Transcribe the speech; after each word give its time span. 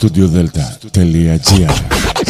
studiodelta.gr 0.00 0.90
Καλή 0.90 2.29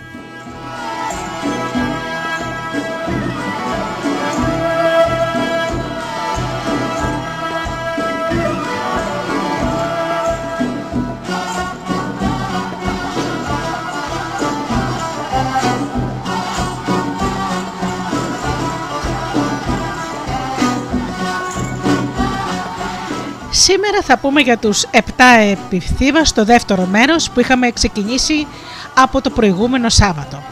Σήμερα 23.71 24.01
θα 24.01 24.17
πούμε 24.17 24.41
για 24.41 24.57
τους 24.57 24.85
7 24.91 24.97
επιθύβα 25.51 26.25
στο 26.25 26.45
δεύτερο 26.45 26.85
μέρος 26.85 27.29
που 27.29 27.39
είχαμε 27.39 27.71
ξεκινήσει 27.71 28.47
από 28.95 29.21
το 29.21 29.29
προηγούμενο 29.29 29.89
Σάββατο. 29.89 30.43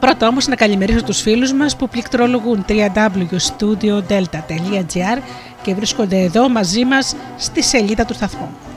Πρώτα 0.00 0.28
όμως 0.28 0.46
να 0.46 0.56
καλημερίσω 0.56 1.02
τους 1.02 1.20
φίλους 1.20 1.52
μας 1.52 1.76
που 1.76 1.88
πληκτρολογούν 1.88 2.64
www.studiodelta.gr 2.68 5.22
και 5.62 5.74
βρίσκονται 5.74 6.18
εδώ 6.18 6.48
μαζί 6.48 6.84
μας 6.84 7.16
στη 7.36 7.62
σελίδα 7.62 8.04
του 8.04 8.14
σταθμού. 8.14 8.67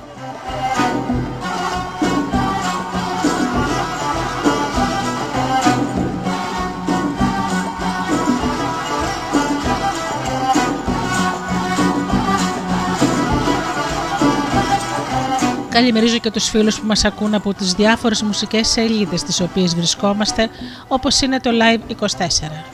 Καλημερίζω 15.72 16.18
και 16.18 16.32
τους 16.32 16.50
φίλους 16.50 16.80
που 16.80 16.88
μας 16.88 17.06
ακούν 17.06 17.34
από 17.34 17.54
τις 17.54 17.74
διάφορες 17.74 18.22
μουσικές 18.22 18.68
σελίδες 18.68 19.20
στις 19.20 19.42
οποίες 19.42 19.76
βρισκόμαστε, 19.76 20.50
όπως 20.88 21.22
είναι 21.22 21.40
το 21.40 21.50
Live 21.50 21.92
24. 21.92 22.66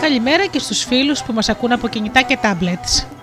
Καλημέρα 0.00 0.46
και 0.46 0.58
στους 0.58 0.84
φίλους 0.84 1.22
που 1.22 1.32
μας 1.32 1.48
ακούν 1.48 1.72
από 1.72 1.88
κινητά 1.88 2.22
και 2.22 2.38
tablets. 2.42 3.17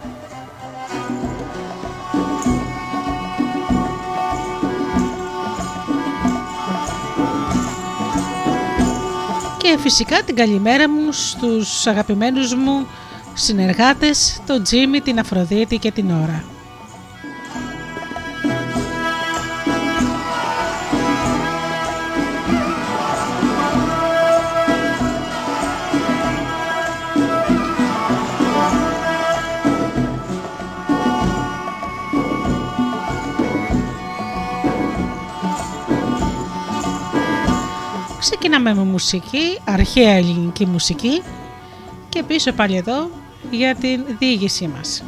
Και 9.76 9.82
φυσικά 9.82 10.24
την 10.24 10.36
καλημέρα 10.36 10.90
μου 10.90 11.12
στους 11.12 11.88
αγαπημένους 11.88 12.56
μου 12.56 12.88
συνεργάτες, 13.34 14.42
τον 14.48 14.64
Τζίμι, 14.64 15.02
την 15.02 15.20
Αφροδίτη 15.20 15.78
και 15.78 15.92
την 15.92 16.12
Ωρα. 16.12 16.55
Ξεκινάμε 38.46 38.74
με 38.82 38.90
μουσική, 38.90 39.60
αρχαία 39.64 40.12
ελληνική 40.12 40.66
μουσική 40.66 41.22
και 42.10 42.24
πίσω 42.24 42.52
πάλι 42.52 42.76
εδώ 42.76 43.10
για 43.52 43.76
την 43.76 44.06
διήγησή 44.20 44.68
μας. 44.68 45.04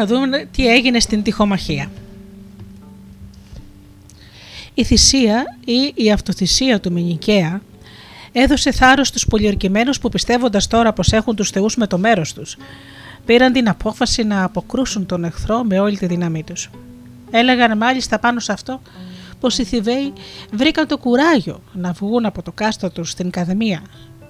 Να 0.00 0.06
δούμε 0.06 0.48
τι 0.52 0.66
έγινε 0.68 1.00
στην 1.00 1.22
τυχομαχία. 1.22 1.90
Η 4.74 4.84
θυσία 4.84 5.44
ή 5.64 5.92
η 5.94 6.12
αυτοθυσία 6.12 6.80
του 6.80 6.92
Μινικαία 6.92 7.60
έδωσε 8.32 8.72
θάρρος 8.72 9.08
στους 9.08 9.26
πολιορκημένους 9.26 9.98
που 9.98 10.08
πιστεύοντας 10.08 10.66
τώρα 10.66 10.92
πως 10.92 11.12
έχουν 11.12 11.36
τους 11.36 11.50
θεούς 11.50 11.76
με 11.76 11.86
το 11.86 11.98
μέρος 11.98 12.32
τους, 12.32 12.56
πήραν 13.24 13.52
την 13.52 13.68
απόφαση 13.68 14.22
να 14.22 14.44
αποκρούσουν 14.44 15.06
τον 15.06 15.24
εχθρό 15.24 15.62
με 15.62 15.80
όλη 15.80 15.98
τη 15.98 16.06
δύναμή 16.06 16.42
τους. 16.42 16.70
Έλεγαν 17.30 17.76
μάλιστα 17.76 18.18
πάνω 18.18 18.40
σε 18.40 18.52
αυτό 18.52 18.80
πως 19.40 19.58
οι 19.58 19.64
Θηβαίοι 19.64 20.12
βρήκαν 20.52 20.86
το 20.86 20.98
κουράγιο 20.98 21.62
να 21.72 21.92
βγουν 21.92 22.26
από 22.26 22.42
το 22.42 22.52
κάστρο 22.52 22.90
τους 22.90 23.10
στην 23.10 23.30
Καδμία, 23.30 23.82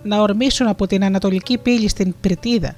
να 0.02 0.20
ορμήσουν 0.20 0.66
από 0.66 0.86
την 0.86 1.04
Ανατολική 1.04 1.58
πύλη 1.58 1.88
στην 1.88 2.14
Πριτίδα, 2.20 2.76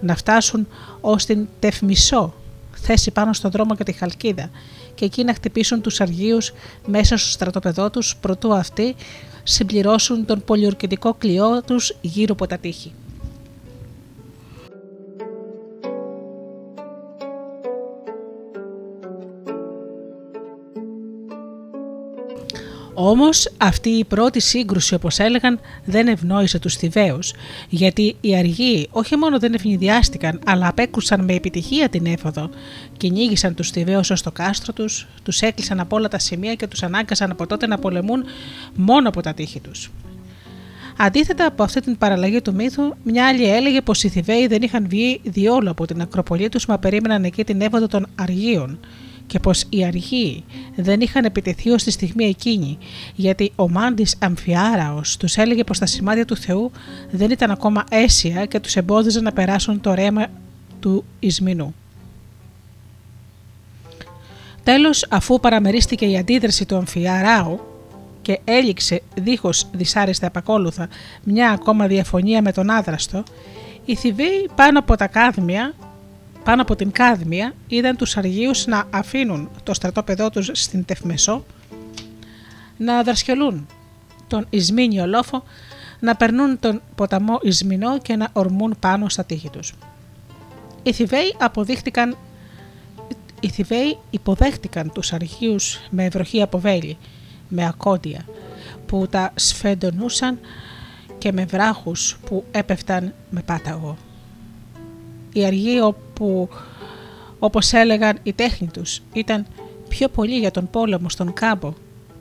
να 0.00 0.16
φτάσουν 0.16 0.66
ως 1.00 1.24
την 1.24 1.48
Τεφμισό, 1.58 2.34
θέση 2.70 3.10
πάνω 3.10 3.32
στον 3.32 3.50
δρόμο 3.50 3.74
για 3.74 3.84
τη 3.84 3.92
Χαλκίδα 3.92 4.50
και 4.94 5.04
εκεί 5.04 5.24
να 5.24 5.34
χτυπήσουν 5.34 5.80
τους 5.80 6.00
αργίους 6.00 6.52
μέσα 6.86 7.16
στο 7.16 7.30
στρατοπεδό 7.30 7.90
τους 7.90 8.16
προτού 8.20 8.54
αυτοί 8.54 8.94
συμπληρώσουν 9.42 10.24
τον 10.24 10.42
πολιορκητικό 10.44 11.14
κλειό 11.14 11.62
τους 11.62 11.96
γύρω 12.00 12.32
από 12.32 12.46
τα 12.46 12.58
τείχη. 12.58 12.92
Όμως 23.00 23.52
αυτή 23.56 23.88
η 23.88 24.04
πρώτη 24.04 24.40
σύγκρουση, 24.40 24.94
όπως 24.94 25.18
έλεγαν, 25.18 25.60
δεν 25.84 26.06
ευνόησε 26.06 26.58
τους 26.58 26.74
Θηβαίους, 26.76 27.32
γιατί 27.68 28.16
οι 28.20 28.36
αργοί 28.36 28.88
όχι 28.90 29.16
μόνο 29.16 29.38
δεν 29.38 29.54
ευνηδιάστηκαν, 29.54 30.40
αλλά 30.46 30.68
απέκρουσαν 30.68 31.24
με 31.24 31.34
επιτυχία 31.34 31.88
την 31.88 32.06
έφοδο. 32.06 32.50
Κυνήγησαν 32.96 33.54
τους 33.54 33.70
Θηβαίους 33.70 34.10
ως 34.10 34.22
το 34.22 34.30
κάστρο 34.32 34.72
τους, 34.72 35.06
τους 35.22 35.40
έκλεισαν 35.40 35.80
από 35.80 35.96
όλα 35.96 36.08
τα 36.08 36.18
σημεία 36.18 36.54
και 36.54 36.66
τους 36.66 36.82
ανάγκασαν 36.82 37.30
από 37.30 37.46
τότε 37.46 37.66
να 37.66 37.78
πολεμούν 37.78 38.24
μόνο 38.76 39.08
από 39.08 39.20
τα 39.20 39.34
τείχη 39.34 39.60
τους. 39.60 39.90
Αντίθετα 40.96 41.46
από 41.46 41.62
αυτή 41.62 41.80
την 41.80 41.98
παραλλαγή 41.98 42.40
του 42.40 42.54
μύθου, 42.54 42.94
μια 43.02 43.26
άλλη 43.26 43.50
έλεγε 43.50 43.80
πως 43.80 44.02
οι 44.02 44.08
Θηβαίοι 44.08 44.46
δεν 44.46 44.62
είχαν 44.62 44.88
βγει 44.88 45.20
διόλου 45.24 45.70
από 45.70 45.86
την 45.86 46.00
Ακροπολή 46.00 46.48
τους, 46.48 46.66
μα 46.66 46.78
περίμεναν 46.78 47.24
εκεί 47.24 47.44
την 47.44 47.60
έφοδο 47.60 47.86
των 47.86 48.06
Αργίων 48.14 48.78
και 49.28 49.38
πως 49.38 49.64
οι 49.68 49.84
αργοί 49.84 50.44
δεν 50.76 51.00
είχαν 51.00 51.24
επιτεθεί 51.24 51.70
ως 51.70 51.82
τη 51.82 51.90
στιγμή 51.90 52.24
εκείνη 52.24 52.78
γιατί 53.14 53.52
ο 53.56 53.68
μάντης 53.68 54.16
Αμφιάραος 54.18 55.16
τους 55.16 55.36
έλεγε 55.36 55.64
πως 55.64 55.78
τα 55.78 55.86
σημάδια 55.86 56.24
του 56.24 56.36
Θεού 56.36 56.70
δεν 57.10 57.30
ήταν 57.30 57.50
ακόμα 57.50 57.84
αίσια 57.90 58.46
και 58.46 58.60
τους 58.60 58.76
εμπόδιζαν 58.76 59.22
να 59.22 59.32
περάσουν 59.32 59.80
το 59.80 59.94
ρέμα 59.94 60.26
του 60.80 61.04
Ισμινού. 61.18 61.74
Τέλος, 64.62 65.06
αφού 65.10 65.40
παραμερίστηκε 65.40 66.06
η 66.06 66.16
αντίδραση 66.16 66.66
του 66.66 66.76
Αμφιάραου 66.76 67.60
και 68.22 68.40
έληξε 68.44 69.02
δίχως 69.14 69.66
δυσάρεστα 69.72 70.26
επακόλουθα 70.26 70.88
μια 71.22 71.50
ακόμα 71.50 71.86
διαφωνία 71.86 72.42
με 72.42 72.52
τον 72.52 72.70
άδραστο, 72.70 73.22
οι 73.84 73.94
Θηβαίοι 73.94 74.48
πάνω 74.54 74.78
από 74.78 74.96
τα 74.96 75.06
κάδμια 75.06 75.74
πάνω 76.44 76.62
από 76.62 76.76
την 76.76 76.90
Κάδμια 76.90 77.54
είδαν 77.66 77.96
τους 77.96 78.16
Αργίους 78.16 78.66
να 78.66 78.84
αφήνουν 78.90 79.50
το 79.62 79.74
στρατόπεδό 79.74 80.30
τους 80.30 80.50
στην 80.52 80.84
Τεφμεσό, 80.84 81.44
να 82.76 83.02
δρασκελούν 83.02 83.66
τον 84.26 84.46
Ισμήνιο 84.50 85.06
λόφο, 85.06 85.42
να 86.00 86.16
περνούν 86.16 86.58
τον 86.58 86.80
ποταμό 86.94 87.38
Ισμηνό 87.42 87.98
και 87.98 88.16
να 88.16 88.28
ορμούν 88.32 88.76
πάνω 88.80 89.08
στα 89.08 89.24
τείχη 89.24 89.50
τους. 89.50 89.74
Οι 90.82 90.92
Θηβαίοι 90.92 91.34
αποδείχτηκαν 91.38 92.16
οι 93.40 93.48
Θηβαίοι 93.48 93.98
υποδέχτηκαν 94.10 94.92
τους 94.92 95.12
Αργίους 95.12 95.80
με 95.90 96.04
ευροχή 96.04 96.42
από 96.42 96.58
βέλη, 96.58 96.96
με 97.48 97.66
ακόντια, 97.66 98.24
που 98.86 99.06
τα 99.10 99.32
σφεντονούσαν 99.34 100.38
και 101.18 101.32
με 101.32 101.44
βράχους 101.44 102.18
που 102.26 102.44
έπεφταν 102.50 103.14
με 103.30 103.42
πάταγο 103.42 103.96
οι 105.32 105.44
αργοί 105.44 105.80
όπου, 106.18 106.48
όπως 107.38 107.72
έλεγαν 107.72 108.18
οι 108.22 108.32
τέχνη 108.32 108.68
τους, 108.68 109.02
ήταν 109.12 109.46
πιο 109.88 110.08
πολύ 110.08 110.38
για 110.38 110.50
τον 110.50 110.70
πόλεμο 110.70 111.08
στον 111.08 111.32
κάμπο, 111.32 111.74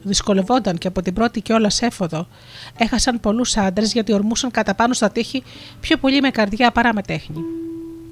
δυσκολευόνταν 0.04 0.78
και 0.78 0.88
από 0.88 1.02
την 1.02 1.14
πρώτη 1.14 1.42
κιόλας 1.42 1.82
έφοδο, 1.82 2.28
έχασαν 2.78 3.20
πολλούς 3.20 3.58
άντρες 3.58 3.94
γιατί 3.94 4.14
ορμούσαν 4.14 4.52
κατά 4.52 4.76
πάνω 4.76 4.94
στα 4.94 5.10
τείχη 5.10 5.44
πιο 5.80 5.98
πολύ 5.98 6.22
με 6.22 6.30
καρδιά 6.30 6.72
παρά 6.72 6.94
με 6.94 7.02
τέχνη. 7.02 7.40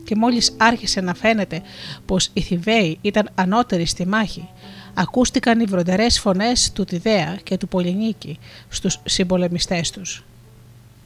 Και 0.03 0.15
μόλις 0.15 0.55
άρχισε 0.57 1.01
να 1.01 1.13
φαίνεται 1.13 1.61
πως 2.05 2.29
οι 2.33 2.41
Θηβαίοι 2.41 2.97
ήταν 3.01 3.29
ανώτεροι 3.35 3.85
στη 3.85 4.07
μάχη, 4.07 4.49
ακούστηκαν 4.93 5.59
οι 5.59 5.65
βροντερές 5.65 6.19
φωνές 6.19 6.71
του 6.71 6.83
Τιδέα 6.83 7.37
και 7.43 7.57
του 7.57 7.67
Πολυνίκη 7.67 8.39
στους 8.69 8.99
συμπολεμιστές 9.05 9.91
τους. 9.91 10.23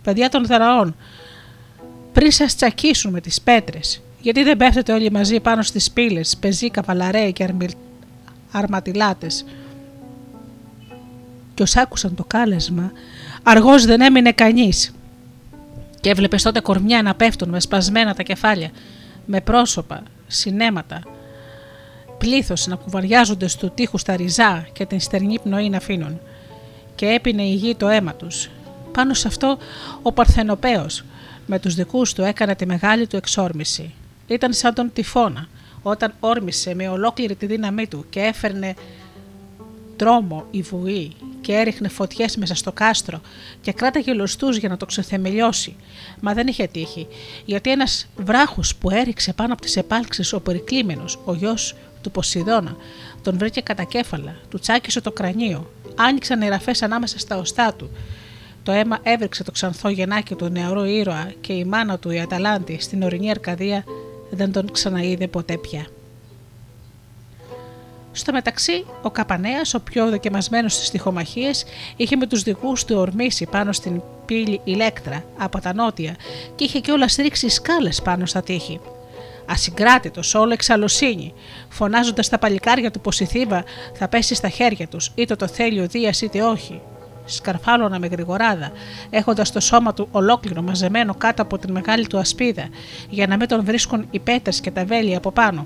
Παιδιά 0.04 0.30
των 0.30 0.46
Δαραών, 0.46 0.96
πριν 2.14 2.32
σας 2.32 2.56
τσακίσουν 2.56 3.12
με 3.12 3.22
τις 3.22 3.42
πέτρες. 3.42 4.02
Γιατί 4.22 4.44
δεν 4.44 4.58
πέφτετε 4.58 4.94
όλοι 4.94 5.12
μαζί 5.12 5.40
πάνω 5.40 5.62
στις 5.62 5.92
πύλες, 5.92 6.38
πεζοί, 6.38 6.70
καβαλαρέοι 6.70 7.34
και 7.34 7.44
αρμιλ... 7.44 7.72
αρματιλάτες. 8.52 9.46
Και 11.54 11.64
ω 11.64 11.66
άκουσαν 11.76 12.16
το 12.16 12.24
κάλεσμα, 12.24 12.92
αργώ 13.44 13.80
δεν 13.80 14.02
έμεινε 14.02 14.32
κανείς. 14.32 14.94
Και 16.02 16.10
έβλεπες 16.10 16.44
τότε 16.44 16.60
κορμιά 16.60 17.02
να 17.02 17.16
πέφτουν 17.16 17.50
με 17.50 17.60
σπασμένα 17.60 18.14
τα 18.14 18.24
κεφάλια, 18.24 18.70
με 19.26 19.42
πρόσωπα, 19.42 20.04
συνέματα, 20.28 21.02
πλήθος 22.18 22.68
να 22.68 22.76
κουβαριάζονται 22.76 23.48
στο 23.48 23.70
τείχου 23.70 23.98
τα 23.98 24.16
ριζά 24.16 24.68
και 24.74 24.86
την 24.86 25.00
στερνή 25.00 25.40
πνοή 25.44 25.70
να 25.70 25.78
αφήνουν. 25.78 26.20
Και 26.96 27.06
έπινε 27.06 27.44
η 27.44 27.54
γη 27.54 27.76
το 27.76 27.88
αίμα 27.88 28.14
τους. 28.14 28.50
Πάνω 28.92 29.14
σε 29.14 29.28
αυτό 29.28 29.58
ο 30.02 30.12
Παρθενοπαίος 30.12 31.04
με 31.46 31.60
τους 31.60 31.76
δικούς 31.76 32.14
του 32.14 32.22
έκανε 32.22 32.56
τη 32.56 32.66
μεγάλη 32.66 33.08
του 33.08 33.16
εξόρμηση. 33.16 33.94
Ήταν 34.30 34.54
σαν 34.54 34.74
τον 34.74 34.92
τυφώνα 34.94 35.48
όταν 35.82 36.14
όρμησε 36.20 36.76
με 36.76 36.90
ολόκληρη 36.90 37.36
τη 37.36 37.46
δύναμή 37.46 37.88
του 37.88 38.06
και 38.10 38.20
έφερνε 38.20 38.74
τρόμο 39.96 40.46
η 40.52 40.62
βουή 40.62 41.16
και 41.42 41.54
έριχνε 41.54 41.88
φωτιές 41.88 42.38
μέσα 42.38 42.56
στο 42.56 42.72
κάστρο 42.72 43.22
και 43.62 43.72
κράταγε 43.72 44.14
λωστούς 44.14 44.58
για 44.58 44.70
να 44.70 44.78
το 44.78 44.86
ξεθεμελιώσει. 44.86 45.76
Μα 46.20 46.34
δεν 46.34 46.48
είχε 46.48 46.68
τύχει, 46.68 47.08
γιατί 47.46 47.72
ένας 47.72 48.08
βράχος 48.18 48.76
που 48.76 48.90
έριξε 48.90 49.34
πάνω 49.34 49.54
από 49.54 49.62
τις 49.62 49.78
επάλξεις 49.78 50.34
ο 50.34 50.40
περικλείμενος, 50.40 51.20
ο 51.26 51.34
γιος 51.34 51.76
του 52.02 52.12
Ποσειδώνα, 52.12 52.76
τον 53.22 53.38
βρήκε 53.38 53.62
κατά 53.62 53.84
κέφαλα, 53.84 54.36
του 54.50 54.60
τσάκισε 54.60 55.02
το 55.02 55.12
κρανίο, 55.12 55.72
άνοιξαν 55.96 56.42
οι 56.42 56.50
ραφές 56.50 56.82
ανάμεσα 56.82 57.20
στα 57.20 57.38
οστά 57.38 57.74
του 57.74 57.90
το 58.64 58.72
αίμα 58.72 59.00
έβριξε 59.04 59.44
το 59.44 59.52
ξανθό 59.52 59.90
γεννάκι 59.90 60.36
του 60.36 60.50
νεαρού 60.50 60.84
ήρωα 60.84 61.32
και 61.42 61.54
η 61.54 61.66
μάνα 61.66 62.00
του 62.00 62.12
η 62.12 62.20
Αταλάντη 62.20 62.78
στην 62.82 63.04
ορεινή 63.04 63.30
Αρκαδία 63.30 63.84
δεν 64.30 64.52
τον 64.52 64.72
ξαναείδε 64.72 65.28
ποτέ 65.28 65.58
πια. 65.58 65.86
Στο 68.12 68.32
μεταξύ, 68.32 68.86
ο 69.02 69.12
Καπανέας, 69.12 69.74
ο 69.74 69.80
πιο 69.80 70.10
δοκιμασμένος 70.10 70.74
στις 70.74 70.90
τυχομαχίε, 70.90 71.52
είχε 71.96 72.16
με 72.16 72.28
τους 72.28 72.44
δικούς 72.44 72.86
του 72.86 72.96
ορμήσει 72.98 73.46
πάνω 73.52 73.72
στην 73.72 74.02
πύλη 74.26 74.62
Ηλέκτρα 74.64 75.24
από 75.38 75.62
τα 75.62 75.74
νότια 75.74 76.16
και 76.56 76.64
είχε 76.64 76.80
κιόλα 76.80 77.10
ρίξει 77.18 77.50
σκάλες 77.50 78.02
πάνω 78.02 78.26
στα 78.26 78.42
τείχη. 78.42 78.80
Ασυγκράτητος, 79.46 80.36
όλο 80.36 80.54
εξαλωσύνη, 80.54 81.34
φωνάζοντας 81.70 82.30
τα 82.30 82.38
παλικάρια 82.40 82.92
του 82.92 83.02
πως 83.02 83.20
η 83.20 83.26
θύβα 83.26 83.64
θα 83.94 84.08
πέσει 84.08 84.36
στα 84.36 84.50
χέρια 84.50 84.88
τους, 84.88 85.12
είτε 85.16 85.36
το 85.36 85.48
θέλει 85.48 85.82
ο 85.82 85.88
Δίας 85.88 86.22
είτε 86.22 86.44
όχι, 86.44 86.82
σκαρφάλωνα 87.36 88.00
με 88.00 88.08
γρηγοράδα, 88.08 88.72
έχοντας 89.10 89.52
το 89.52 89.60
σώμα 89.60 89.94
του 89.94 90.08
ολόκληρο 90.12 90.62
μαζεμένο 90.62 91.16
κάτω 91.16 91.42
από 91.42 91.58
την 91.58 91.72
μεγάλη 91.72 92.08
του 92.08 92.18
ασπίδα, 92.18 92.70
για 93.10 93.28
να 93.28 93.38
μην 93.38 93.48
τον 93.48 93.66
βρίσκουν 93.66 94.06
οι 94.12 94.20
πέτρες 94.20 94.60
και 94.60 94.72
τα 94.72 94.86
βέλη 94.86 95.16
από 95.16 95.32
πάνω. 95.32 95.66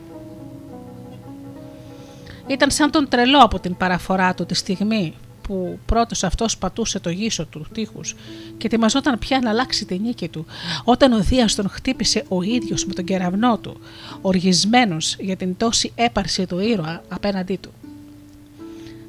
Ήταν 2.47 2.71
σαν 2.71 2.91
τον 2.91 3.07
τρελό 3.09 3.39
από 3.39 3.59
την 3.59 3.77
παραφορά 3.77 4.33
του 4.33 4.45
τη 4.45 4.53
στιγμή 4.53 5.13
που 5.41 5.79
πρώτος 5.85 6.23
αυτός 6.23 6.57
πατούσε 6.57 6.99
το 6.99 7.09
γύσο 7.09 7.45
του 7.45 7.65
τείχους 7.73 8.15
και 8.57 8.67
ετοιμαζόταν 8.67 9.19
πια 9.19 9.39
να 9.39 9.49
αλλάξει 9.49 9.85
τη 9.85 9.99
νίκη 9.99 10.27
του, 10.27 10.45
όταν 10.83 11.13
ο 11.13 11.19
Δίας 11.19 11.55
τον 11.55 11.69
χτύπησε 11.69 12.25
ο 12.27 12.41
ίδιος 12.41 12.85
με 12.85 12.93
τον 12.93 13.05
κεραυνό 13.05 13.57
του, 13.57 13.79
οργισμένος 14.21 15.15
για 15.19 15.35
την 15.35 15.57
τόση 15.57 15.91
έπαρση 15.95 16.45
του 16.45 16.59
ήρωα 16.59 17.03
απέναντί 17.09 17.55
του. 17.61 17.71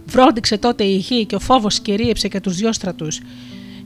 Βρόντιξε 0.07 0.59
τότε 0.59 0.85
η 0.85 0.97
γη 0.97 1.27
και 1.27 1.35
ο 1.35 1.39
φόβος 1.39 1.81
κυρίεψε 1.81 2.29
και 2.29 2.41
τους 2.41 2.57
δυο 2.57 2.73
στρατούς. 2.73 3.21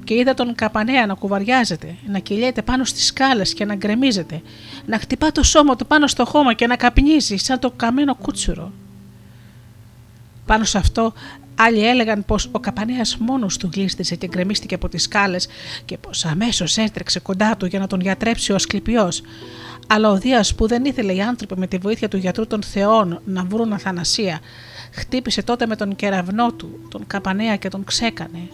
Και 0.05 0.15
είδα 0.15 0.35
τον 0.35 0.55
καπανέα 0.55 1.07
να 1.07 1.15
κουβαριάζεται, 1.15 1.97
να 2.07 2.19
κυλιέται 2.19 2.63
πάνω 2.63 2.85
στις 2.85 3.07
σκάλες 3.07 3.55
και 3.55 3.65
να 3.65 3.75
γκρεμίζεται, 3.75 4.43
να 4.87 4.99
χτυπά 4.99 5.33
το 5.33 5.43
σώμα 5.43 5.77
του 5.77 5.87
πάνω 5.87 6.07
στο 6.07 6.25
χώμα 6.25 6.55
και 6.55 6.67
να 6.67 6.77
καπνίζει 6.77 7.37
σαν 7.37 7.59
το 7.59 7.71
καμένο 7.77 8.15
κούτσουρο. 8.15 8.73
Πάνω 10.47 10.65
σε 10.65 10.79
αυτό 10.79 11.13
Άλλοι 11.61 11.89
έλεγαν 11.89 12.25
πως 12.25 12.49
ο 12.53 12.61
καπανέας 12.61 13.17
μόνος 13.17 13.57
του 13.57 13.71
γλίστησε 13.75 14.17
και 14.17 14.27
γκρεμίστηκε 14.27 14.75
από 14.75 14.89
τις 14.89 15.03
σκάλες 15.03 15.49
και 15.85 15.99
πως 15.99 16.25
αμέσως 16.25 16.77
έτρεξε 16.77 17.21
κοντά 17.21 17.57
του 17.57 17.67
για 17.67 17.79
να 17.79 17.87
τον 17.87 18.01
γιατρέψει 18.01 18.53
ο 18.53 18.55
Ασκληπιό. 18.55 19.09
Αλλά 19.87 20.11
ο 20.11 20.19
Δίας 20.19 20.55
που 20.55 20.67
δεν 20.67 20.85
ήθελε 20.85 21.13
οι 21.13 21.21
άνθρωποι 21.21 21.59
με 21.59 21.67
τη 21.67 21.79
βοήθεια 21.79 22.09
του 22.09 22.17
γιατρού 22.17 22.47
των 22.47 22.63
θεών 22.63 23.21
να 23.25 23.45
βρουν 23.45 23.73
αθανασία, 23.73 24.41
χτύπησε 24.93 25.43
τότε 25.43 25.67
με 25.67 25.77
τον 25.77 25.97
κεραυνό 25.97 26.53
του, 26.53 26.87
τον 26.91 27.07
καπανέα 27.07 27.57
και 27.57 27.69
τον 27.69 27.85
ξέκανε. 27.85 28.49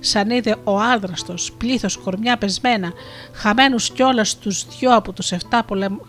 Σαν 0.00 0.30
είδε 0.30 0.56
ο 0.64 0.78
άδραστο, 0.78 1.34
πλήθος 1.58 1.96
κορμιά 1.96 2.38
πεσμένα, 2.38 2.92
χαμένους 3.32 3.90
κιόλας 3.90 4.38
τους 4.38 4.66
δυο 4.78 4.96
από 4.96 5.12
τους 5.12 5.32
7 5.32 5.60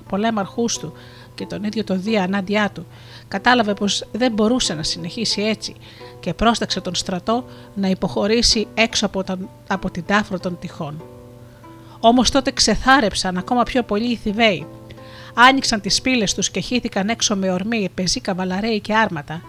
πολέμαρχούς 0.10 0.78
του 0.78 0.94
και 1.36 1.46
τον 1.46 1.64
ίδιο 1.64 1.84
το 1.84 1.96
Δία 1.96 2.24
ανάντια 2.24 2.70
του, 2.74 2.86
κατάλαβε 3.28 3.74
πως 3.74 4.08
δεν 4.12 4.32
μπορούσε 4.32 4.74
να 4.74 4.84
συνεχίσει 4.84 5.42
έτσι 5.42 5.76
και 6.20 6.34
πρόσταξε 6.34 6.82
τον 6.82 6.96
στρατό 6.96 7.46
να 7.76 7.88
υποχωρήσει 7.88 8.68
έξω 8.74 9.06
από, 9.06 9.24
τον, 9.24 9.50
από 9.68 9.92
την 9.92 10.06
τάφρο 10.06 10.40
των 10.40 10.60
τυχών. 10.60 11.04
Όμως 12.00 12.32
τότε 12.32 12.52
ξεθάρεψαν 12.52 13.38
ακόμα 13.38 13.64
πιο 13.64 13.84
πολύ 13.84 14.12
οι 14.12 14.16
Θηβαίοι. 14.16 14.66
Άνοιξαν 15.34 15.82
τις 15.82 16.02
πύλες 16.02 16.34
τους 16.34 16.50
και 16.50 16.60
χύθηκαν 16.60 17.10
έξω 17.10 17.36
με 17.36 17.52
ορμή, 17.52 17.90
πεζοί, 17.94 18.20
καβαλαρέοι 18.20 18.80
και 18.80 18.96
άρματα, 18.96 19.42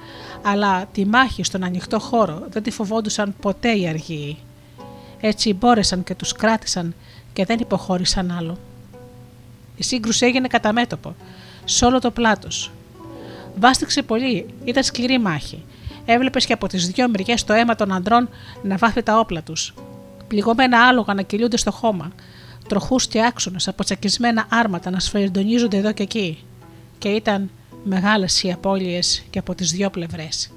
αλλά 0.43 0.87
τη 0.93 1.07
μάχη 1.07 1.43
στον 1.45 1.65
ανοιχτό 1.65 1.99
χώρο 1.99 2.47
δεν 2.49 2.63
τη 2.63 2.71
φοβόντουσαν 2.71 3.35
ποτέ 3.41 3.71
οι 3.71 3.89
αργοί. 3.89 4.39
Έτσι 5.21 5.55
μπόρεσαν 5.55 6.05
και 6.05 6.15
τους 6.15 6.33
κράτησαν 6.33 6.95
και 7.33 7.45
δεν 7.45 7.59
υποχώρησαν 7.59 8.31
άλλο. 8.31 8.59
Η 9.77 9.83
σύγκρουση 9.83 10.27
έγινε 10.27 10.49
κατά 10.49 10.73
μέτωπο, 10.73 11.15
σε 11.65 11.85
όλο 11.85 11.99
το 11.99 12.11
πλάτος. 12.11 12.71
Βάστηξε 13.61 14.03
πολύ, 14.03 14.47
ήταν 14.65 14.83
σκληρή 14.83 15.19
μάχη. 15.19 15.63
Έβλεπες 16.05 16.47
και 16.47 16.53
από 16.53 16.67
τις 16.67 16.89
δύο 16.89 17.09
μεριέ 17.09 17.35
το 17.47 17.53
αίμα 17.53 17.75
των 17.75 17.93
αντρών 17.93 18.29
να 18.63 18.77
βάφει 18.77 19.03
τα 19.03 19.19
όπλα 19.19 19.43
τους. 19.43 19.75
Πληγωμένα 20.29 20.87
άλογα 20.87 21.15
να 21.15 21.23
κυλιούνται 21.23 21.57
στο 21.57 21.71
χώμα. 21.71 22.13
Τροχού 22.71 22.97
και 22.97 23.25
άξονε 23.25 23.57
από 23.67 23.85
τσακισμένα 23.85 24.47
άρματα 24.51 24.91
να 24.91 25.01
σφαιρντονίζονται 25.01 25.77
εδώ 25.77 25.93
και 25.93 26.03
εκεί. 26.03 26.39
Και 26.99 27.09
ήταν 27.09 27.51
μεγάλες 27.85 28.43
οι 28.43 28.53
απώλειες 28.53 29.25
και 29.31 29.39
από 29.39 29.55
τις 29.55 29.71
δύο 29.71 29.91
πλευρές. 29.91 30.51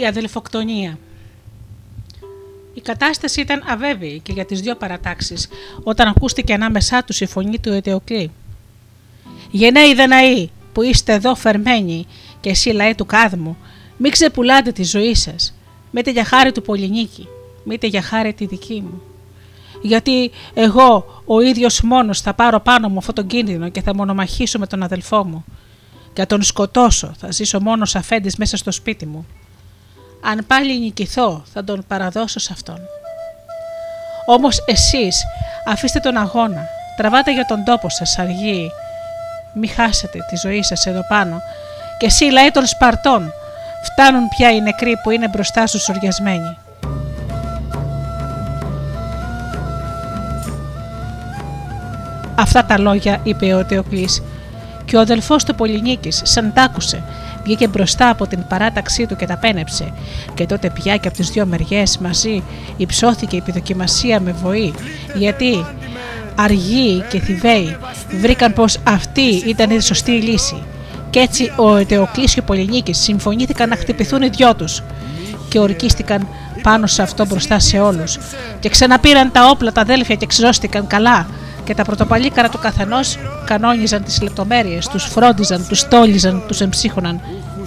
Η 0.00 0.06
αδελφοκτονία. 0.06 0.98
Η 2.74 2.80
κατάσταση 2.80 3.40
ήταν 3.40 3.62
αβέβαιη 3.66 4.20
και 4.22 4.32
για 4.32 4.44
τις 4.44 4.60
δύο 4.60 4.76
παρατάξεις 4.76 5.48
όταν 5.82 6.08
ακούστηκε 6.08 6.54
ανάμεσά 6.54 7.04
τους 7.04 7.20
η 7.20 7.26
φωνή 7.26 7.58
του 7.58 7.72
Ετεοκλή. 7.72 8.30
«Γενναίοι 9.50 9.94
Δαναοί 9.94 10.50
που 10.72 10.82
είστε 10.82 11.12
εδώ 11.12 11.34
φερμένοι 11.34 12.06
και 12.40 12.50
εσύ 12.50 12.70
λαέ 12.70 12.94
του 12.94 13.06
κάδμου, 13.06 13.56
μην 13.96 14.10
ξεπουλάτε 14.10 14.72
τη 14.72 14.84
ζωή 14.84 15.14
σας, 15.14 15.54
μήτε 15.90 16.10
για 16.10 16.24
χάρη 16.24 16.52
του 16.52 16.62
Πολυνίκη, 16.62 17.28
μήτε 17.64 17.86
για 17.86 18.02
χάρη 18.02 18.32
τη 18.32 18.46
δική 18.46 18.80
μου. 18.80 19.02
Γιατί 19.82 20.30
εγώ 20.54 21.22
ο 21.24 21.40
ίδιος 21.40 21.80
μόνος 21.80 22.20
θα 22.20 22.34
πάρω 22.34 22.60
πάνω 22.60 22.88
μου 22.88 22.98
αυτόν 22.98 23.14
τον 23.14 23.26
κίνδυνο 23.26 23.68
και 23.68 23.82
θα 23.82 23.94
μονομαχήσω 23.94 24.58
με 24.58 24.66
τον 24.66 24.82
αδελφό 24.82 25.24
μου. 25.24 25.44
Για 26.14 26.26
τον 26.26 26.42
σκοτώσω 26.42 27.12
θα 27.18 27.30
ζήσω 27.30 27.60
μόνος 27.60 27.94
αφέντης 27.94 28.36
μέσα 28.36 28.56
στο 28.56 28.70
σπίτι 28.70 29.06
μου. 29.06 29.26
Αν 30.24 30.44
πάλι 30.46 30.78
νικηθώ 30.78 31.42
θα 31.52 31.64
τον 31.64 31.84
παραδώσω 31.88 32.38
σε 32.38 32.52
αυτόν. 32.52 32.78
Όμως 34.26 34.64
εσείς 34.66 35.24
αφήστε 35.66 35.98
τον 35.98 36.16
αγώνα, 36.16 36.68
τραβάτε 36.96 37.32
για 37.32 37.46
τον 37.46 37.64
τόπο 37.64 37.88
σας 37.88 38.18
αργοί, 38.18 38.70
μη 39.52 39.66
χάσετε 39.66 40.18
τη 40.28 40.36
ζωή 40.36 40.62
σας 40.62 40.86
εδώ 40.86 41.04
πάνω 41.08 41.42
και 41.98 42.06
εσύ 42.06 42.24
λαέ 42.24 42.50
των 42.50 42.66
Σπαρτών, 42.66 43.32
φτάνουν 43.82 44.28
πια 44.28 44.50
οι 44.50 44.60
νεκροί 44.60 44.96
που 45.02 45.10
είναι 45.10 45.28
μπροστά 45.28 45.66
σου 45.66 45.78
σοριασμένοι. 45.80 46.56
Αυτά 52.34 52.64
τα 52.64 52.78
λόγια 52.78 53.20
είπε 53.22 53.54
ο 53.54 53.64
Τεοκλής 53.64 54.22
και 54.84 54.96
ο 54.96 55.00
αδελφός 55.00 55.44
του 55.44 55.54
Πολυνίκης 55.54 56.20
σαν 56.24 56.52
τ' 56.52 56.58
άκουσε 56.58 57.02
βγήκε 57.44 57.68
μπροστά 57.68 58.08
από 58.08 58.26
την 58.26 58.46
παράταξή 58.48 59.06
του 59.06 59.16
και 59.16 59.26
τα 59.26 59.36
πένεψε. 59.36 59.92
Και 60.34 60.46
τότε 60.46 60.70
πια 60.70 60.96
και 60.96 61.08
από 61.08 61.16
τις 61.16 61.30
δύο 61.30 61.46
μεριές 61.46 61.98
μαζί 61.98 62.42
υψώθηκε 62.76 63.36
η 63.36 63.38
επιδοκιμασία 63.38 64.20
με 64.20 64.32
βοή, 64.32 64.74
γιατί 65.14 65.66
αργοί 66.34 67.04
και 67.10 67.20
θηβαίοι 67.20 67.76
βρήκαν 68.20 68.52
πως 68.52 68.78
αυτή 68.84 69.42
ήταν 69.46 69.70
η 69.70 69.80
σωστή 69.80 70.10
λύση. 70.10 70.62
Κι 71.10 71.18
έτσι 71.18 71.52
ο 71.56 71.76
Ετεοκλή 71.76 72.24
και 72.24 72.40
ο 72.40 72.42
Πολυνίκης 72.42 72.98
συμφωνήθηκαν 72.98 73.68
να 73.68 73.76
χτυπηθούν 73.76 74.22
οι 74.22 74.28
δυο 74.28 74.54
τους 74.54 74.82
και 75.48 75.58
ορκίστηκαν 75.58 76.28
πάνω 76.62 76.86
σε 76.86 77.02
αυτό 77.02 77.26
μπροστά 77.26 77.58
σε 77.58 77.78
όλους. 77.78 78.18
Και 78.60 78.68
ξαναπήραν 78.68 79.32
τα 79.32 79.48
όπλα 79.50 79.72
τα 79.72 79.80
αδέλφια 79.80 80.14
και 80.14 80.26
ξερώστηκαν 80.26 80.86
καλά 80.86 81.26
και 81.70 81.76
τα 81.76 81.84
πρωτοπαλίκαρα 81.84 82.48
του 82.48 82.58
καθενός 82.58 83.18
κανόνιζαν 83.44 84.04
τις 84.04 84.22
λεπτομέρειες, 84.22 84.88
τους 84.88 85.04
φρόντιζαν, 85.04 85.66
τους 85.68 85.88
τόλιζαν, 85.88 86.42
τους 86.46 86.60
εμψύχωναν. 86.60 87.20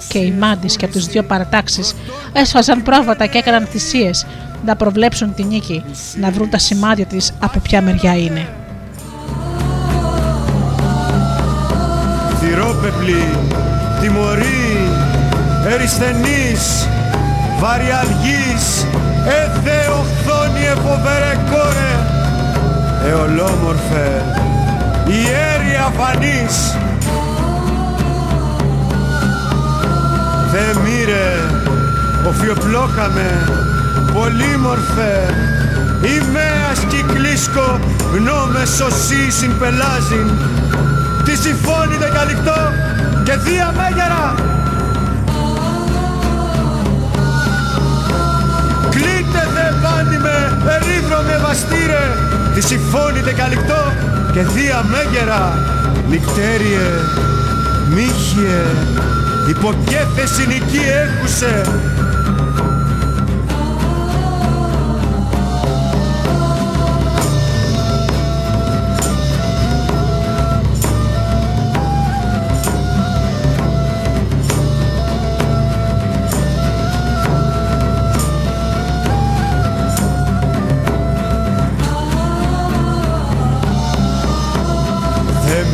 Και 0.08 0.18
οι 0.18 0.30
μάντι 0.30 0.66
και 0.66 0.84
από 0.84 0.94
τις 0.94 1.06
δύο 1.06 1.22
παρατάξεις 1.22 1.94
έσφαζαν 2.32 2.82
πρόβατα 2.82 3.26
και 3.26 3.38
έκαναν 3.38 3.66
θυσίες 3.66 4.26
να 4.64 4.76
προβλέψουν 4.76 5.34
τη 5.34 5.44
νίκη, 5.44 5.84
να 6.20 6.30
βρουν 6.30 6.50
τα 6.50 6.58
σημάδια 6.58 7.06
της 7.06 7.32
από 7.40 7.58
ποια 7.58 7.82
μεριά 7.82 8.16
είναι. 8.16 8.48
άπεπλοι, 12.84 13.24
τιμωροί, 14.00 14.88
ερισθενείς, 15.72 16.88
βαριαλγείς, 17.60 18.86
έθε 19.26 19.90
οχθόνιε 19.98 20.74
φοβερέ 20.74 21.38
κόρε, 21.50 21.93
εολόμορφε, 23.06 24.24
ιέρη 25.06 25.76
αφανής. 25.86 26.76
Θε 30.50 30.80
μύρε, 30.80 31.28
οφιοπλόκαμε, 32.28 33.28
πολύμορφε, 34.12 35.34
Ημέας 36.04 36.78
κυκλίσκο, 36.88 37.78
γνώμες 38.12 38.68
σωσή 38.68 39.30
συμπελάζειν, 39.30 40.30
τη 41.24 41.36
συμφώνητε 41.36 42.10
καλυκτό 42.14 42.72
και 43.24 43.36
δία 43.36 43.74
μέγερα. 43.76 44.34
Κλείτε 48.90 49.48
δε 49.54 49.66
πάνι 49.82 50.18
με, 50.18 50.62
ερήδρο 51.14 51.22
με 51.22 51.38
βαστήρε, 51.46 52.04
τη 52.54 52.60
συμφώνητε 52.60 53.32
καλυκτό 53.32 53.92
και 54.32 54.40
δία 54.40 54.84
μέγερα. 54.90 55.58
Νυκτέριε, 56.08 56.88
μύχιε, 57.94 58.60
υποκέθε 59.48 60.26
συνοική 60.26 60.82
έχουσε, 61.02 61.62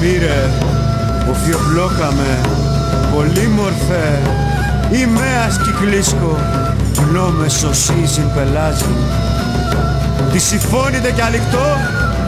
μύρε 0.01 0.51
που 1.27 1.35
φιοπλόκαμε 1.35 2.41
πολύ 3.15 3.49
μορφέ 3.49 4.19
ημέας 5.03 5.59
κυκλίσκω 5.65 6.39
γνώμες 6.97 7.53
σωσίζιν 7.53 8.33
πελάζιν 8.35 8.97
Τη 10.33 10.39
συμφώνητε 10.39 11.13
κι 11.13 11.21
αληκτό 11.21 11.77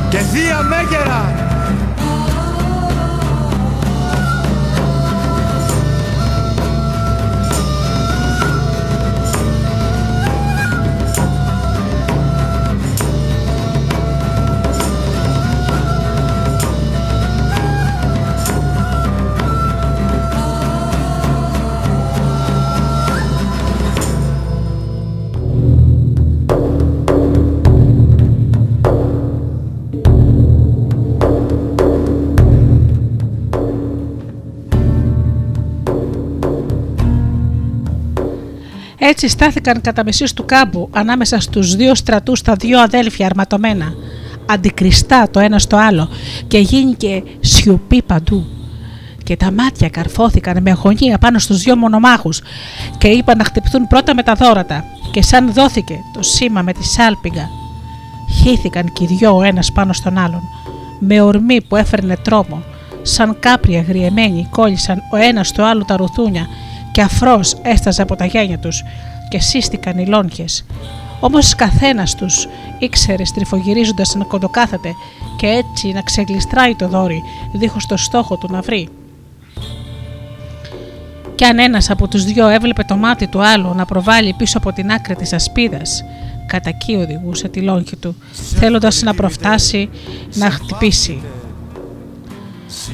και 0.08 0.18
θεία 0.18 0.62
μέγερα 0.62 1.51
Έτσι 39.12 39.28
στάθηκαν 39.28 39.80
κατά 39.80 40.04
μεσή 40.04 40.34
του 40.34 40.44
κάμπου 40.44 40.88
ανάμεσα 40.92 41.40
στους 41.40 41.76
δύο 41.76 41.94
στρατούς 41.94 42.42
τα 42.42 42.54
δύο 42.54 42.80
αδέλφια 42.80 43.26
αρματωμένα, 43.26 43.94
αντικριστά 44.46 45.28
το 45.30 45.40
ένα 45.40 45.58
στο 45.58 45.76
άλλο 45.76 46.08
και 46.48 46.58
γίνηκε 46.58 47.22
σιωπή 47.40 48.02
παντού. 48.02 48.46
Και 49.24 49.36
τα 49.36 49.52
μάτια 49.52 49.88
καρφώθηκαν 49.88 50.62
με 50.62 50.70
αγωνία 50.70 51.18
πάνω 51.18 51.38
στους 51.38 51.62
δυο 51.62 51.76
μονομάχους 51.76 52.40
και 52.98 53.08
είπαν 53.08 53.36
να 53.36 53.44
χτυπηθούν 53.44 53.86
πρώτα 53.86 54.14
με 54.14 54.22
τα 54.22 54.34
δόρατα 54.34 54.84
και 55.10 55.22
σαν 55.22 55.52
δόθηκε 55.52 55.98
το 56.12 56.22
σήμα 56.22 56.62
με 56.62 56.72
τη 56.72 56.84
σάλπιγγα. 56.84 57.48
Χύθηκαν 58.42 58.92
και 58.92 59.04
οι 59.04 59.06
δυο 59.06 59.36
ο 59.36 59.42
ένας 59.42 59.72
πάνω 59.72 59.92
στον 59.92 60.18
άλλον, 60.18 60.42
με 60.98 61.20
ορμή 61.20 61.62
που 61.62 61.76
έφερνε 61.76 62.16
τρόμο, 62.16 62.62
σαν 63.02 63.36
κάπρια 63.40 63.80
γριεμένοι 63.80 64.46
κόλλησαν 64.50 65.02
ο 65.12 65.16
ένας 65.16 65.52
το 65.52 65.64
άλλο 65.64 65.84
τα 65.84 65.96
ρουθούνια 65.96 66.46
και 66.92 67.02
αφρός 67.02 67.54
έσταζε 67.62 68.02
από 68.02 68.16
τα 68.16 68.24
γένια 68.24 68.58
τους 68.58 68.82
και 69.28 69.40
σύστηκαν 69.40 69.98
οι 69.98 70.06
λόγχες. 70.06 70.64
Όμως 71.20 71.54
καθένας 71.54 72.14
τους 72.14 72.48
ήξερε 72.78 73.24
στριφογυρίζοντας 73.24 74.14
να 74.14 74.24
κοντοκάθεται 74.24 74.94
και 75.36 75.46
έτσι 75.46 75.92
να 75.92 76.02
ξεγλιστράει 76.02 76.74
το 76.74 76.88
δόρυ 76.88 77.22
δίχως 77.54 77.86
το 77.86 77.96
στόχο 77.96 78.36
του 78.36 78.48
να 78.50 78.60
βρει. 78.60 78.88
Κι 81.34 81.44
αν 81.44 81.58
ένας 81.58 81.90
από 81.90 82.08
τους 82.08 82.24
δυο 82.24 82.48
έβλεπε 82.48 82.82
το 82.84 82.96
μάτι 82.96 83.26
του 83.26 83.44
άλλου 83.44 83.74
να 83.74 83.84
προβάλλει 83.84 84.34
πίσω 84.38 84.58
από 84.58 84.72
την 84.72 84.90
άκρη 84.90 85.14
της 85.14 85.32
ασπίδας, 85.32 86.04
κατά 86.46 86.68
εκεί 86.68 86.94
οδηγούσε 86.94 87.48
τη 87.48 87.60
λόγχη 87.60 87.96
του, 87.96 88.16
θέλοντας 88.32 89.02
να 89.02 89.14
προφτάσει 89.14 89.90
να 90.34 90.50
χτυπήσει. 90.50 91.22